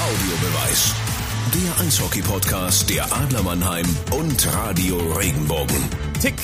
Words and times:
Audiobeweis. 0.00 0.94
Der 1.52 1.86
Eishockey-Podcast 1.86 2.88
der 2.88 3.04
Adler 3.12 3.42
Mannheim 3.42 3.84
und 4.18 4.54
Radio 4.54 4.96
Regenbogen. 4.96 5.76
Tick, 6.20 6.36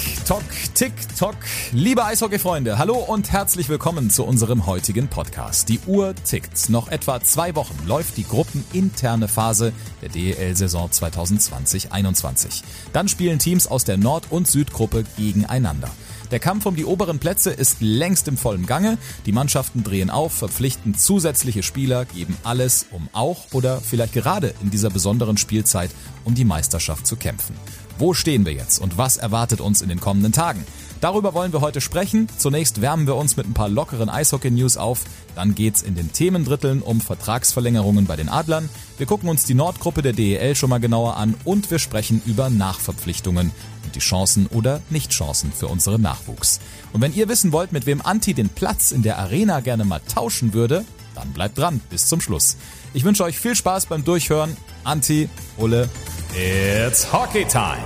tock. 1.18 1.36
Liebe 1.72 2.04
Eishockey-Freunde, 2.04 2.76
hallo 2.76 2.96
und 2.96 3.32
herzlich 3.32 3.70
willkommen 3.70 4.10
zu 4.10 4.24
unserem 4.24 4.66
heutigen 4.66 5.08
Podcast. 5.08 5.70
Die 5.70 5.80
Uhr 5.86 6.14
tickt. 6.14 6.68
Noch 6.68 6.88
etwa 6.88 7.20
zwei 7.22 7.54
Wochen 7.54 7.78
läuft 7.86 8.18
die 8.18 8.24
gruppeninterne 8.24 9.26
Phase 9.26 9.72
der 10.02 10.10
DEL-Saison 10.10 10.90
2020-21. 10.90 12.62
Dann 12.92 13.08
spielen 13.08 13.38
Teams 13.38 13.68
aus 13.68 13.84
der 13.84 13.96
Nord- 13.96 14.26
und 14.30 14.48
Südgruppe 14.48 15.04
gegeneinander. 15.16 15.90
Der 16.32 16.40
Kampf 16.40 16.66
um 16.66 16.74
die 16.74 16.84
oberen 16.84 17.20
Plätze 17.20 17.50
ist 17.50 17.80
längst 17.80 18.26
im 18.26 18.36
vollen 18.36 18.66
Gange. 18.66 18.98
Die 19.26 19.32
Mannschaften 19.32 19.84
drehen 19.84 20.10
auf, 20.10 20.32
verpflichten 20.32 20.96
zusätzliche 20.96 21.62
Spieler, 21.62 22.04
geben 22.04 22.36
alles, 22.42 22.86
um 22.90 23.08
auch 23.12 23.46
oder 23.52 23.80
vielleicht 23.80 24.12
gerade 24.12 24.52
in 24.60 24.70
dieser 24.70 24.90
besonderen 24.90 25.36
Spielzeit 25.36 25.90
um 26.24 26.34
die 26.34 26.44
Meisterschaft 26.44 27.06
zu 27.06 27.14
kämpfen. 27.14 27.54
Wo 27.98 28.12
stehen 28.12 28.44
wir 28.44 28.52
jetzt 28.52 28.78
und 28.78 28.98
was 28.98 29.16
erwartet 29.16 29.60
uns 29.60 29.80
in 29.80 29.88
den 29.88 30.00
kommenden 30.00 30.32
Tagen? 30.32 30.66
Darüber 31.00 31.32
wollen 31.34 31.52
wir 31.52 31.60
heute 31.60 31.80
sprechen. 31.80 32.28
Zunächst 32.36 32.80
wärmen 32.80 33.06
wir 33.06 33.16
uns 33.16 33.36
mit 33.36 33.46
ein 33.46 33.54
paar 33.54 33.68
lockeren 33.68 34.08
Eishockey-News 34.08 34.76
auf. 34.76 35.02
Dann 35.34 35.54
geht's 35.54 35.82
in 35.82 35.94
den 35.94 36.12
Themendritteln 36.12 36.82
um 36.82 37.00
Vertragsverlängerungen 37.00 38.06
bei 38.06 38.16
den 38.16 38.28
Adlern. 38.28 38.68
Wir 38.98 39.06
gucken 39.06 39.28
uns 39.28 39.44
die 39.44 39.54
Nordgruppe 39.54 40.02
der 40.02 40.12
DEL 40.12 40.54
schon 40.56 40.70
mal 40.70 40.80
genauer 40.80 41.16
an 41.16 41.34
und 41.44 41.70
wir 41.70 41.78
sprechen 41.78 42.20
über 42.26 42.50
Nachverpflichtungen 42.50 43.52
und 43.86 43.94
die 43.94 44.00
Chancen 44.00 44.46
oder 44.48 44.82
Nichtchancen 44.90 45.52
für 45.52 45.68
unseren 45.68 46.02
Nachwuchs. 46.02 46.60
Und 46.92 47.00
wenn 47.00 47.14
ihr 47.14 47.28
wissen 47.28 47.52
wollt, 47.52 47.72
mit 47.72 47.86
wem 47.86 48.02
Anti 48.02 48.34
den 48.34 48.48
Platz 48.48 48.90
in 48.90 49.02
der 49.02 49.18
Arena 49.18 49.60
gerne 49.60 49.84
mal 49.84 50.00
tauschen 50.12 50.52
würde, 50.52 50.84
dann 51.14 51.32
bleibt 51.32 51.56
dran 51.56 51.80
bis 51.88 52.08
zum 52.08 52.20
Schluss. 52.20 52.56
Ich 52.92 53.04
wünsche 53.04 53.24
euch 53.24 53.38
viel 53.38 53.54
Spaß 53.54 53.86
beim 53.86 54.04
Durchhören. 54.04 54.56
Anti, 54.84 55.28
Ulle, 55.56 55.88
it's 56.34 57.10
Hockey 57.12 57.44
Time! 57.46 57.82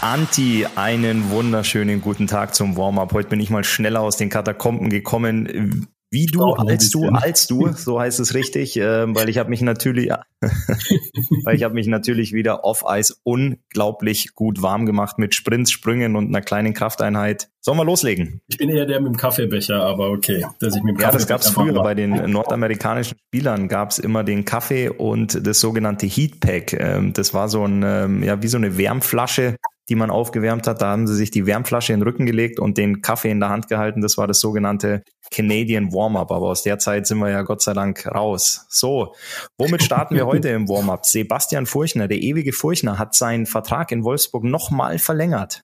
Anti, 0.00 0.66
einen 0.76 1.28
wunderschönen 1.28 2.00
guten 2.00 2.26
Tag 2.26 2.54
zum 2.54 2.76
Warm-up. 2.78 3.12
Heute 3.12 3.28
bin 3.28 3.40
ich 3.40 3.50
mal 3.50 3.64
schneller 3.64 4.00
aus 4.00 4.16
den 4.16 4.30
Katakomben 4.30 4.88
gekommen. 4.88 5.88
Wie 6.12 6.26
du, 6.26 6.42
als 6.42 6.90
du, 6.90 7.06
als 7.06 7.46
du, 7.46 7.68
so 7.76 8.00
heißt 8.00 8.18
es 8.18 8.34
richtig, 8.34 8.76
äh, 8.76 9.14
weil 9.14 9.28
ich 9.28 9.38
habe 9.38 9.48
mich 9.48 9.62
natürlich, 9.62 10.10
weil 11.44 11.54
ich 11.54 11.62
habe 11.62 11.74
mich 11.74 11.86
natürlich 11.86 12.32
wieder 12.32 12.64
off-Eis 12.64 13.20
unglaublich 13.22 14.34
gut 14.34 14.60
warm 14.60 14.86
gemacht 14.86 15.18
mit 15.18 15.36
Sprints, 15.36 15.70
Sprüngen 15.70 16.16
und 16.16 16.26
einer 16.26 16.40
kleinen 16.40 16.74
Krafteinheit. 16.74 17.48
Sollen 17.60 17.78
wir 17.78 17.84
loslegen? 17.84 18.40
Ich 18.48 18.58
bin 18.58 18.70
eher 18.70 18.86
der 18.86 19.00
mit 19.00 19.12
dem 19.12 19.16
Kaffeebecher, 19.18 19.84
aber 19.84 20.10
okay. 20.10 20.44
Dass 20.58 20.74
ich 20.74 20.82
mit 20.82 20.96
dem 20.96 21.00
ja, 21.00 21.12
das 21.12 21.28
gab 21.28 21.42
es 21.42 21.50
früher 21.50 21.74
bei 21.74 21.94
den 21.94 22.30
nordamerikanischen 22.30 23.16
Spielern 23.28 23.68
gab 23.68 23.90
es 23.90 24.00
immer 24.00 24.24
den 24.24 24.44
Kaffee 24.44 24.88
und 24.88 25.46
das 25.46 25.60
sogenannte 25.60 26.06
Heatpack. 26.06 26.72
Ähm, 26.72 27.12
das 27.12 27.34
war 27.34 27.48
so 27.48 27.64
ein, 27.64 27.84
ähm, 27.84 28.22
ja, 28.24 28.42
wie 28.42 28.48
so 28.48 28.56
eine 28.56 28.76
Wärmflasche, 28.76 29.56
die 29.88 29.94
man 29.94 30.10
aufgewärmt 30.10 30.66
hat. 30.66 30.82
Da 30.82 30.88
haben 30.88 31.06
sie 31.06 31.14
sich 31.14 31.30
die 31.30 31.46
Wärmflasche 31.46 31.92
in 31.92 32.00
den 32.00 32.08
Rücken 32.08 32.26
gelegt 32.26 32.58
und 32.58 32.78
den 32.78 33.02
Kaffee 33.02 33.30
in 33.30 33.40
der 33.40 33.50
Hand 33.50 33.68
gehalten. 33.68 34.00
Das 34.00 34.16
war 34.16 34.26
das 34.26 34.40
sogenannte 34.40 35.02
Canadian 35.30 35.92
Warm-up. 35.92 36.30
Aber 36.30 36.48
aus 36.48 36.62
der 36.62 36.78
Zeit 36.78 37.06
sind 37.06 37.18
wir 37.18 37.30
ja 37.30 37.42
Gott 37.42 37.62
sei 37.62 37.72
Dank 37.72 38.06
raus. 38.06 38.66
So, 38.68 39.14
womit 39.58 39.82
starten 39.82 40.14
wir 40.14 40.26
heute 40.26 40.48
im 40.48 40.68
Warm-up? 40.68 41.06
Sebastian 41.06 41.66
Furchner, 41.66 42.08
der 42.08 42.18
ewige 42.18 42.52
Furchner, 42.52 42.98
hat 42.98 43.14
seinen 43.14 43.46
Vertrag 43.46 43.92
in 43.92 44.04
Wolfsburg 44.04 44.44
nochmal 44.44 44.98
verlängert. 44.98 45.62